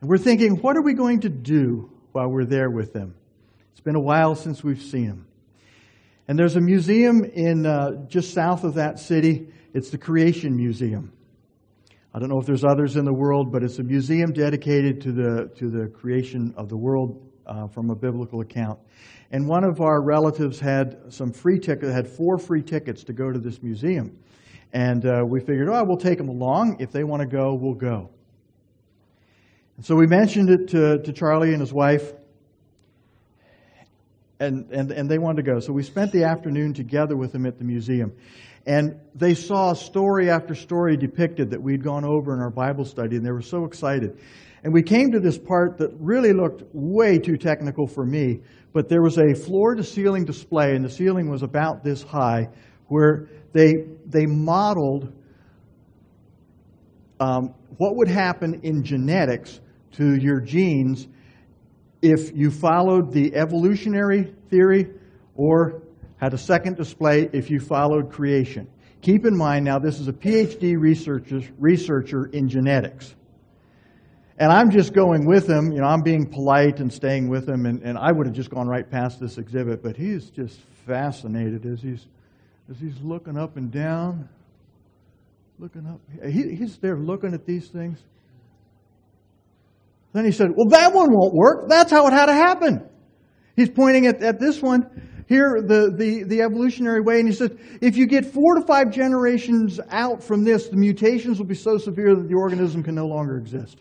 And 0.00 0.08
we're 0.08 0.18
thinking, 0.18 0.56
what 0.56 0.76
are 0.76 0.82
we 0.82 0.94
going 0.94 1.20
to 1.20 1.28
do 1.28 1.90
while 2.12 2.28
we're 2.28 2.44
there 2.44 2.70
with 2.70 2.92
them? 2.92 3.14
It's 3.72 3.80
been 3.80 3.96
a 3.96 4.00
while 4.00 4.34
since 4.34 4.62
we've 4.62 4.82
seen 4.82 5.06
them. 5.06 5.26
And 6.28 6.38
there's 6.38 6.56
a 6.56 6.60
museum 6.60 7.24
in 7.24 7.66
uh, 7.66 8.06
just 8.08 8.32
south 8.32 8.64
of 8.64 8.74
that 8.74 8.98
city. 8.98 9.48
It's 9.74 9.90
the 9.90 9.98
Creation 9.98 10.56
Museum. 10.56 11.12
I 12.12 12.18
don't 12.18 12.28
know 12.28 12.40
if 12.40 12.46
there's 12.46 12.64
others 12.64 12.96
in 12.96 13.04
the 13.04 13.14
world, 13.14 13.52
but 13.52 13.62
it's 13.62 13.78
a 13.78 13.84
museum 13.84 14.32
dedicated 14.32 15.00
to 15.02 15.12
the 15.12 15.50
to 15.56 15.70
the 15.70 15.88
creation 15.88 16.52
of 16.56 16.68
the 16.68 16.76
world 16.76 17.24
uh, 17.46 17.68
from 17.68 17.90
a 17.90 17.94
biblical 17.94 18.40
account. 18.40 18.78
And 19.30 19.48
one 19.48 19.62
of 19.62 19.80
our 19.80 20.02
relatives 20.02 20.58
had 20.58 20.96
some 21.08 21.32
free 21.32 21.58
tickets, 21.58 21.92
had 21.92 22.08
four 22.08 22.36
free 22.36 22.62
tickets 22.62 23.04
to 23.04 23.12
go 23.12 23.30
to 23.30 23.38
this 23.38 23.62
museum. 23.62 24.18
And 24.72 25.06
uh, 25.06 25.24
we 25.26 25.40
figured, 25.40 25.68
oh, 25.68 25.84
we'll 25.84 25.96
take 25.96 26.18
them 26.18 26.28
along. 26.28 26.76
If 26.80 26.90
they 26.90 27.04
want 27.04 27.22
to 27.22 27.28
go, 27.28 27.54
we'll 27.54 27.74
go. 27.74 28.10
And 29.76 29.86
so 29.86 29.94
we 29.96 30.06
mentioned 30.06 30.50
it 30.50 30.68
to, 30.68 30.98
to 31.02 31.12
Charlie 31.12 31.52
and 31.52 31.60
his 31.60 31.72
wife, 31.72 32.12
and, 34.40 34.70
and, 34.70 34.90
and 34.90 35.08
they 35.08 35.18
wanted 35.18 35.44
to 35.44 35.52
go. 35.52 35.60
So 35.60 35.72
we 35.72 35.82
spent 35.82 36.10
the 36.12 36.24
afternoon 36.24 36.72
together 36.72 37.16
with 37.16 37.32
them 37.32 37.46
at 37.46 37.58
the 37.58 37.64
museum. 37.64 38.12
And 38.66 38.98
they 39.14 39.34
saw 39.34 39.74
story 39.74 40.30
after 40.30 40.54
story 40.54 40.96
depicted 40.96 41.50
that 41.50 41.62
we'd 41.62 41.82
gone 41.84 42.04
over 42.04 42.34
in 42.34 42.40
our 42.40 42.50
Bible 42.50 42.84
study, 42.84 43.16
and 43.16 43.24
they 43.24 43.30
were 43.30 43.42
so 43.42 43.64
excited. 43.64 44.18
And 44.64 44.72
we 44.74 44.82
came 44.82 45.12
to 45.12 45.20
this 45.20 45.38
part 45.38 45.78
that 45.78 45.90
really 45.98 46.32
looked 46.32 46.62
way 46.72 47.18
too 47.18 47.36
technical 47.36 47.86
for 47.86 48.04
me, 48.04 48.40
but 48.72 48.88
there 48.88 49.02
was 49.02 49.18
a 49.18 49.34
floor 49.34 49.74
to 49.74 49.82
ceiling 49.82 50.24
display, 50.24 50.74
and 50.74 50.84
the 50.84 50.90
ceiling 50.90 51.30
was 51.30 51.42
about 51.42 51.82
this 51.82 52.02
high, 52.02 52.48
where 52.88 53.28
they, 53.52 53.86
they 54.06 54.26
modeled 54.26 55.12
um, 57.18 57.54
what 57.78 57.96
would 57.96 58.08
happen 58.08 58.60
in 58.62 58.82
genetics 58.82 59.60
to 59.92 60.16
your 60.16 60.40
genes 60.40 61.08
if 62.02 62.34
you 62.34 62.50
followed 62.50 63.12
the 63.12 63.34
evolutionary 63.34 64.32
theory 64.48 64.90
or 65.34 65.82
had 66.16 66.34
a 66.34 66.38
second 66.38 66.76
display 66.76 67.28
if 67.32 67.50
you 67.50 67.60
followed 67.60 68.10
creation. 68.10 68.68
Keep 69.02 69.24
in 69.24 69.36
mind 69.36 69.64
now, 69.64 69.78
this 69.78 69.98
is 69.98 70.08
a 70.08 70.12
PhD 70.12 70.78
researcher, 70.78 71.40
researcher 71.58 72.26
in 72.26 72.48
genetics. 72.48 73.14
And 74.38 74.52
I'm 74.52 74.70
just 74.70 74.94
going 74.94 75.26
with 75.26 75.48
him, 75.48 75.72
you 75.72 75.80
know, 75.80 75.86
I'm 75.86 76.02
being 76.02 76.26
polite 76.26 76.80
and 76.80 76.92
staying 76.92 77.28
with 77.28 77.48
him, 77.48 77.66
and, 77.66 77.82
and 77.82 77.98
I 77.98 78.10
would 78.10 78.26
have 78.26 78.34
just 78.34 78.50
gone 78.50 78.66
right 78.66 78.90
past 78.90 79.20
this 79.20 79.36
exhibit, 79.36 79.82
but 79.82 79.96
he's 79.96 80.30
just 80.30 80.58
fascinated 80.86 81.66
as 81.66 81.82
he's 81.82 82.06
as 82.70 82.78
he's 82.78 83.00
looking 83.02 83.36
up 83.36 83.56
and 83.56 83.72
down, 83.72 84.28
looking 85.58 85.86
up. 85.86 86.00
He, 86.24 86.54
he's 86.54 86.78
there 86.78 86.96
looking 86.96 87.34
at 87.34 87.44
these 87.44 87.68
things. 87.68 87.98
Then 90.12 90.24
he 90.24 90.32
said, 90.32 90.48
Well, 90.54 90.68
that 90.70 90.92
one 90.92 91.12
won't 91.12 91.34
work. 91.34 91.68
That's 91.68 91.90
how 91.90 92.06
it 92.06 92.12
had 92.12 92.26
to 92.26 92.34
happen. 92.34 92.88
He's 93.56 93.70
pointing 93.70 94.06
at, 94.06 94.22
at 94.22 94.40
this 94.40 94.60
one 94.60 94.88
here, 95.30 95.62
the, 95.62 95.94
the, 95.96 96.24
the 96.24 96.42
evolutionary 96.42 97.00
way, 97.00 97.20
and 97.20 97.28
he 97.28 97.34
says, 97.34 97.52
if 97.80 97.96
you 97.96 98.06
get 98.06 98.26
four 98.26 98.56
to 98.56 98.62
five 98.62 98.90
generations 98.90 99.78
out 99.88 100.24
from 100.24 100.42
this, 100.42 100.68
the 100.68 100.76
mutations 100.76 101.38
will 101.38 101.46
be 101.46 101.54
so 101.54 101.78
severe 101.78 102.16
that 102.16 102.28
the 102.28 102.34
organism 102.34 102.82
can 102.82 102.96
no 102.96 103.06
longer 103.06 103.36
exist. 103.36 103.78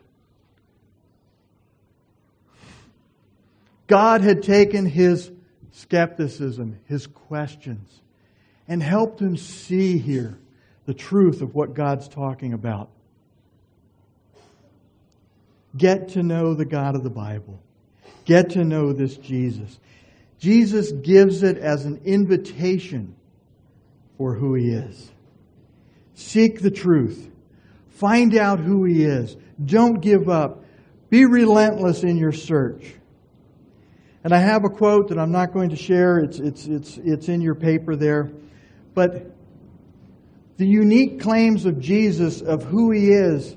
God 3.87 4.21
had 4.21 4.43
taken 4.43 4.85
his 4.85 5.31
skepticism, 5.71 6.77
his 6.85 7.07
questions, 7.07 8.01
and 8.67 8.83
helped 8.83 9.19
him 9.19 9.35
see 9.35 9.97
here 9.97 10.37
the 10.85 10.93
truth 10.93 11.41
of 11.41 11.55
what 11.55 11.73
God's 11.73 12.07
talking 12.07 12.53
about. 12.53 12.91
Get 15.77 16.09
to 16.09 16.23
know 16.23 16.53
the 16.53 16.65
God 16.65 16.95
of 16.95 17.03
the 17.03 17.09
Bible. 17.09 17.61
Get 18.25 18.51
to 18.51 18.63
know 18.63 18.93
this 18.93 19.17
Jesus. 19.17 19.79
Jesus 20.39 20.91
gives 20.91 21.43
it 21.43 21.57
as 21.57 21.85
an 21.85 22.01
invitation 22.05 23.15
for 24.17 24.33
who 24.33 24.55
he 24.55 24.69
is. 24.69 25.11
Seek 26.13 26.61
the 26.61 26.71
truth. 26.71 27.29
Find 27.89 28.35
out 28.35 28.59
who 28.59 28.85
he 28.85 29.03
is. 29.03 29.35
Don't 29.63 29.99
give 29.99 30.29
up. 30.29 30.63
Be 31.09 31.25
relentless 31.25 32.03
in 32.03 32.17
your 32.17 32.31
search. 32.31 32.93
And 34.23 34.33
I 34.33 34.39
have 34.39 34.63
a 34.63 34.69
quote 34.69 35.09
that 35.09 35.17
I'm 35.17 35.31
not 35.31 35.53
going 35.53 35.69
to 35.69 35.75
share. 35.75 36.19
It's, 36.19 36.39
it's, 36.39 36.65
it's, 36.65 36.97
it's 36.97 37.29
in 37.29 37.41
your 37.41 37.55
paper 37.55 37.95
there. 37.95 38.31
But 38.93 39.31
the 40.57 40.67
unique 40.67 41.21
claims 41.21 41.65
of 41.65 41.79
Jesus, 41.79 42.41
of 42.41 42.63
who 42.63 42.91
he 42.91 43.11
is, 43.11 43.55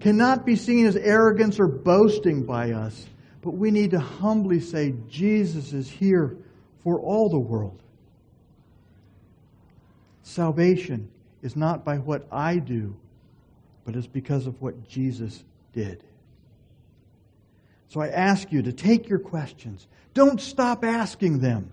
cannot 0.00 0.44
be 0.44 0.56
seen 0.56 0.86
as 0.86 0.96
arrogance 0.96 1.60
or 1.60 1.68
boasting 1.68 2.44
by 2.44 2.72
us, 2.72 3.06
but 3.42 3.52
we 3.52 3.70
need 3.70 3.92
to 3.92 4.00
humbly 4.00 4.60
say, 4.60 4.94
Jesus 5.08 5.72
is 5.72 5.88
here 5.88 6.36
for 6.82 7.00
all 7.00 7.28
the 7.28 7.38
world. 7.38 7.82
Salvation 10.22 11.08
is 11.42 11.56
not 11.56 11.84
by 11.84 11.98
what 11.98 12.26
I 12.32 12.56
do, 12.56 12.96
but 13.84 13.96
it's 13.96 14.06
because 14.06 14.46
of 14.46 14.60
what 14.60 14.88
Jesus 14.88 15.44
did. 15.72 16.02
So 17.88 18.00
I 18.00 18.08
ask 18.08 18.52
you 18.52 18.62
to 18.62 18.72
take 18.72 19.08
your 19.08 19.18
questions. 19.18 19.86
Don't 20.14 20.40
stop 20.40 20.84
asking 20.84 21.40
them 21.40 21.72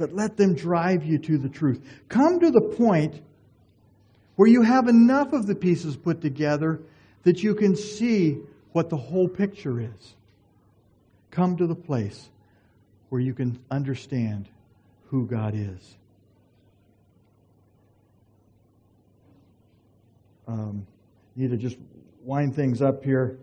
but 0.00 0.14
let 0.14 0.38
them 0.38 0.54
drive 0.54 1.04
you 1.04 1.18
to 1.18 1.36
the 1.36 1.50
truth. 1.50 1.86
Come 2.08 2.40
to 2.40 2.50
the 2.50 2.74
point 2.74 3.20
where 4.36 4.48
you 4.48 4.62
have 4.62 4.88
enough 4.88 5.34
of 5.34 5.46
the 5.46 5.54
pieces 5.54 5.94
put 5.94 6.22
together 6.22 6.80
that 7.22 7.42
you 7.42 7.54
can 7.54 7.76
see 7.76 8.38
what 8.72 8.90
the 8.90 8.96
whole 8.96 9.28
picture 9.28 9.80
is. 9.80 10.14
Come 11.30 11.56
to 11.56 11.66
the 11.66 11.74
place 11.74 12.28
where 13.08 13.20
you 13.20 13.34
can 13.34 13.58
understand 13.70 14.48
who 15.08 15.26
God 15.26 15.54
is. 15.54 15.96
Um, 20.46 20.86
need 21.36 21.50
to 21.50 21.56
just 21.56 21.76
wind 22.24 22.54
things 22.54 22.82
up 22.82 23.04
here. 23.04 23.38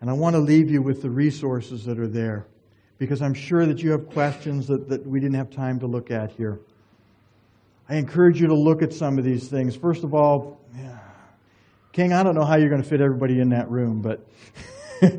And 0.00 0.08
I 0.08 0.12
want 0.12 0.34
to 0.34 0.40
leave 0.40 0.70
you 0.70 0.82
with 0.82 1.02
the 1.02 1.10
resources 1.10 1.84
that 1.84 1.98
are 1.98 2.08
there 2.08 2.46
because 2.98 3.22
I'm 3.22 3.34
sure 3.34 3.66
that 3.66 3.82
you 3.82 3.90
have 3.92 4.10
questions 4.10 4.66
that, 4.66 4.88
that 4.88 5.06
we 5.06 5.20
didn't 5.20 5.36
have 5.36 5.50
time 5.50 5.80
to 5.80 5.86
look 5.86 6.10
at 6.10 6.32
here. 6.32 6.60
I 7.88 7.96
encourage 7.96 8.40
you 8.40 8.46
to 8.46 8.54
look 8.54 8.82
at 8.82 8.92
some 8.92 9.18
of 9.18 9.24
these 9.24 9.48
things. 9.48 9.74
First 9.74 10.04
of 10.04 10.14
all, 10.14 10.60
King, 11.92 12.12
I 12.12 12.22
don't 12.22 12.36
know 12.36 12.44
how 12.44 12.56
you're 12.56 12.68
going 12.68 12.82
to 12.82 12.88
fit 12.88 13.00
everybody 13.00 13.40
in 13.40 13.48
that 13.48 13.68
room, 13.68 14.00
but 14.00 14.24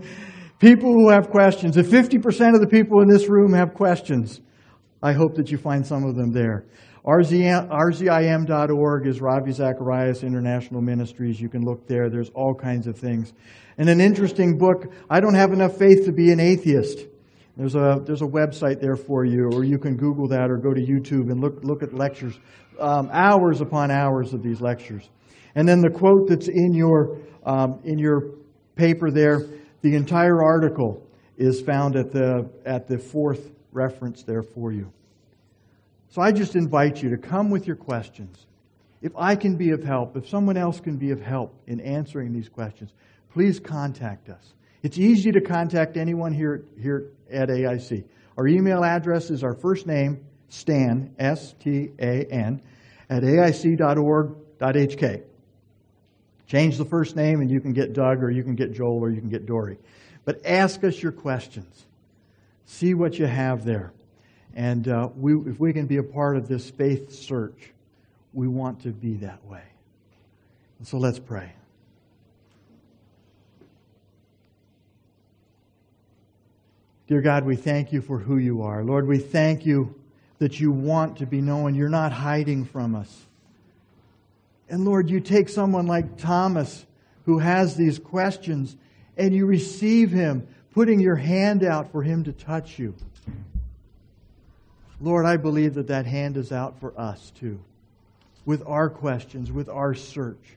people 0.59 0.93
who 0.93 1.09
have 1.09 1.29
questions, 1.29 1.75
if 1.75 1.89
50% 1.89 2.55
of 2.55 2.61
the 2.61 2.67
people 2.67 3.01
in 3.01 3.09
this 3.09 3.27
room 3.27 3.53
have 3.53 3.73
questions, 3.73 4.39
I 5.03 5.11
hope 5.11 5.35
that 5.35 5.51
you 5.51 5.57
find 5.57 5.85
some 5.85 6.05
of 6.05 6.15
them 6.15 6.31
there. 6.31 6.63
RZIM.org 7.05 9.07
is 9.07 9.19
Ravi 9.19 9.51
Zacharias 9.51 10.23
International 10.23 10.81
Ministries. 10.81 11.41
You 11.41 11.49
can 11.49 11.63
look 11.63 11.87
there. 11.87 12.09
There's 12.09 12.29
all 12.29 12.53
kinds 12.53 12.87
of 12.87 12.97
things. 12.97 13.33
And 13.77 13.89
an 13.89 13.99
interesting 13.99 14.57
book, 14.57 14.93
I 15.09 15.19
Don't 15.19 15.33
Have 15.33 15.51
Enough 15.51 15.77
Faith 15.77 16.05
to 16.05 16.13
Be 16.13 16.31
an 16.31 16.39
Atheist. 16.39 16.99
There's 17.57 17.75
a, 17.75 18.01
there's 18.05 18.21
a 18.21 18.27
website 18.27 18.79
there 18.79 18.95
for 18.95 19.25
you, 19.25 19.49
or 19.51 19.65
you 19.65 19.77
can 19.77 19.97
Google 19.97 20.29
that 20.29 20.49
or 20.49 20.57
go 20.57 20.73
to 20.73 20.81
YouTube 20.81 21.31
and 21.31 21.41
look, 21.41 21.63
look 21.63 21.83
at 21.83 21.93
lectures, 21.93 22.39
um, 22.79 23.09
hours 23.11 23.59
upon 23.59 23.91
hours 23.91 24.33
of 24.33 24.41
these 24.41 24.61
lectures. 24.61 25.09
And 25.55 25.67
then 25.67 25.81
the 25.81 25.89
quote 25.89 26.29
that's 26.29 26.47
in 26.47 26.73
your, 26.73 27.17
um, 27.45 27.79
in 27.83 27.97
your 27.97 28.31
paper 28.75 29.11
there, 29.11 29.45
the 29.81 29.95
entire 29.95 30.41
article 30.41 31.05
is 31.37 31.61
found 31.61 31.95
at 31.95 32.11
the, 32.11 32.49
at 32.65 32.87
the 32.87 32.97
fourth 32.97 33.51
reference 33.71 34.23
there 34.23 34.43
for 34.43 34.71
you. 34.71 34.91
So 36.09 36.21
I 36.21 36.31
just 36.31 36.55
invite 36.55 37.01
you 37.01 37.09
to 37.09 37.17
come 37.17 37.49
with 37.49 37.67
your 37.67 37.75
questions. 37.75 38.45
If 39.01 39.13
I 39.17 39.35
can 39.35 39.55
be 39.55 39.71
of 39.71 39.83
help, 39.83 40.15
if 40.15 40.29
someone 40.29 40.57
else 40.57 40.79
can 40.79 40.97
be 40.97 41.11
of 41.11 41.21
help 41.21 41.55
in 41.67 41.79
answering 41.79 42.33
these 42.33 42.49
questions, 42.49 42.91
please 43.33 43.59
contact 43.59 44.29
us. 44.29 44.53
It's 44.83 44.97
easy 44.97 45.31
to 45.31 45.41
contact 45.41 45.97
anyone 45.97 46.33
here, 46.33 46.65
here 46.79 47.11
at 47.31 47.49
AIC. 47.49 48.03
Our 48.37 48.47
email 48.47 48.83
address 48.83 49.29
is 49.29 49.43
our 49.43 49.53
first 49.53 49.87
name, 49.87 50.23
Stan, 50.49 51.15
S 51.17 51.53
T 51.59 51.89
A 51.99 52.25
N, 52.25 52.61
at 53.09 53.23
aic.org.hk. 53.23 55.23
Change 56.51 56.77
the 56.77 56.83
first 56.83 57.15
name 57.15 57.39
and 57.39 57.49
you 57.49 57.61
can 57.61 57.71
get 57.71 57.93
Doug 57.93 58.21
or 58.21 58.29
you 58.29 58.43
can 58.43 58.55
get 58.55 58.73
Joel 58.73 58.99
or 58.99 59.09
you 59.09 59.21
can 59.21 59.29
get 59.29 59.45
Dory. 59.45 59.77
But 60.25 60.45
ask 60.45 60.83
us 60.83 61.01
your 61.01 61.13
questions. 61.13 61.85
See 62.65 62.93
what 62.93 63.17
you 63.17 63.25
have 63.25 63.63
there. 63.63 63.93
And 64.53 64.85
uh, 64.85 65.11
we, 65.15 65.33
if 65.49 65.61
we 65.61 65.71
can 65.71 65.85
be 65.85 65.95
a 65.95 66.03
part 66.03 66.35
of 66.35 66.49
this 66.49 66.69
faith 66.69 67.13
search, 67.13 67.71
we 68.33 68.49
want 68.49 68.81
to 68.81 68.89
be 68.89 69.13
that 69.19 69.45
way. 69.45 69.63
So 70.83 70.97
let's 70.97 71.19
pray. 71.19 71.53
Dear 77.07 77.21
God, 77.21 77.45
we 77.45 77.55
thank 77.55 77.93
you 77.93 78.01
for 78.01 78.17
who 78.19 78.37
you 78.37 78.63
are. 78.63 78.83
Lord, 78.83 79.07
we 79.07 79.19
thank 79.19 79.65
you 79.65 79.95
that 80.39 80.59
you 80.59 80.73
want 80.73 81.19
to 81.19 81.25
be 81.25 81.39
known. 81.39 81.75
You're 81.75 81.87
not 81.87 82.11
hiding 82.11 82.65
from 82.65 82.93
us. 82.93 83.25
And 84.71 84.85
Lord, 84.85 85.09
you 85.09 85.19
take 85.19 85.49
someone 85.49 85.85
like 85.85 86.17
Thomas 86.17 86.85
who 87.25 87.39
has 87.39 87.75
these 87.75 87.99
questions 87.99 88.77
and 89.17 89.35
you 89.35 89.45
receive 89.45 90.11
him, 90.11 90.47
putting 90.71 91.01
your 91.01 91.17
hand 91.17 91.61
out 91.61 91.91
for 91.91 92.01
him 92.01 92.23
to 92.23 92.31
touch 92.31 92.79
you. 92.79 92.95
Lord, 95.01 95.25
I 95.25 95.35
believe 95.35 95.73
that 95.73 95.87
that 95.87 96.05
hand 96.05 96.37
is 96.37 96.53
out 96.53 96.79
for 96.79 96.97
us 96.97 97.31
too, 97.31 97.59
with 98.45 98.63
our 98.65 98.89
questions, 98.89 99.51
with 99.51 99.67
our 99.67 99.93
search. 99.93 100.55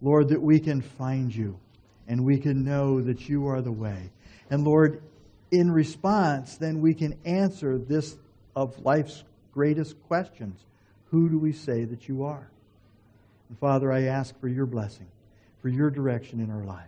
Lord, 0.00 0.28
that 0.28 0.40
we 0.40 0.60
can 0.60 0.80
find 0.80 1.34
you 1.34 1.58
and 2.06 2.24
we 2.24 2.38
can 2.38 2.64
know 2.64 3.00
that 3.00 3.28
you 3.28 3.48
are 3.48 3.60
the 3.60 3.72
way. 3.72 4.12
And 4.48 4.62
Lord, 4.62 5.02
in 5.50 5.72
response, 5.72 6.56
then 6.56 6.80
we 6.80 6.94
can 6.94 7.18
answer 7.24 7.78
this 7.78 8.16
of 8.54 8.78
life's 8.84 9.24
greatest 9.52 10.00
questions 10.06 10.64
Who 11.06 11.28
do 11.28 11.36
we 11.36 11.52
say 11.52 11.84
that 11.84 12.08
you 12.08 12.22
are? 12.22 12.48
And 13.50 13.58
Father, 13.58 13.92
I 13.92 14.04
ask 14.04 14.38
for 14.40 14.48
your 14.48 14.64
blessing, 14.64 15.08
for 15.60 15.68
your 15.68 15.90
direction 15.90 16.40
in 16.40 16.50
our 16.50 16.64
lives. 16.64 16.86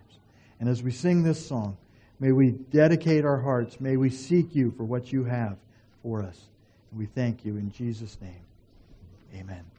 And 0.59 0.69
as 0.69 0.81
we 0.81 0.91
sing 0.91 1.21
this 1.21 1.45
song, 1.45 1.77
may 2.19 2.31
we 2.31 2.51
dedicate 2.51 3.25
our 3.25 3.39
hearts, 3.39 3.79
may 3.81 3.97
we 3.97 4.09
seek 4.09 4.55
you 4.55 4.71
for 4.71 4.85
what 4.85 5.11
you 5.11 5.25
have 5.25 5.57
for 6.01 6.23
us. 6.23 6.39
And 6.89 6.99
we 6.99 7.05
thank 7.05 7.45
you 7.45 7.57
in 7.57 7.71
Jesus' 7.71 8.17
name. 8.21 8.45
Amen. 9.35 9.72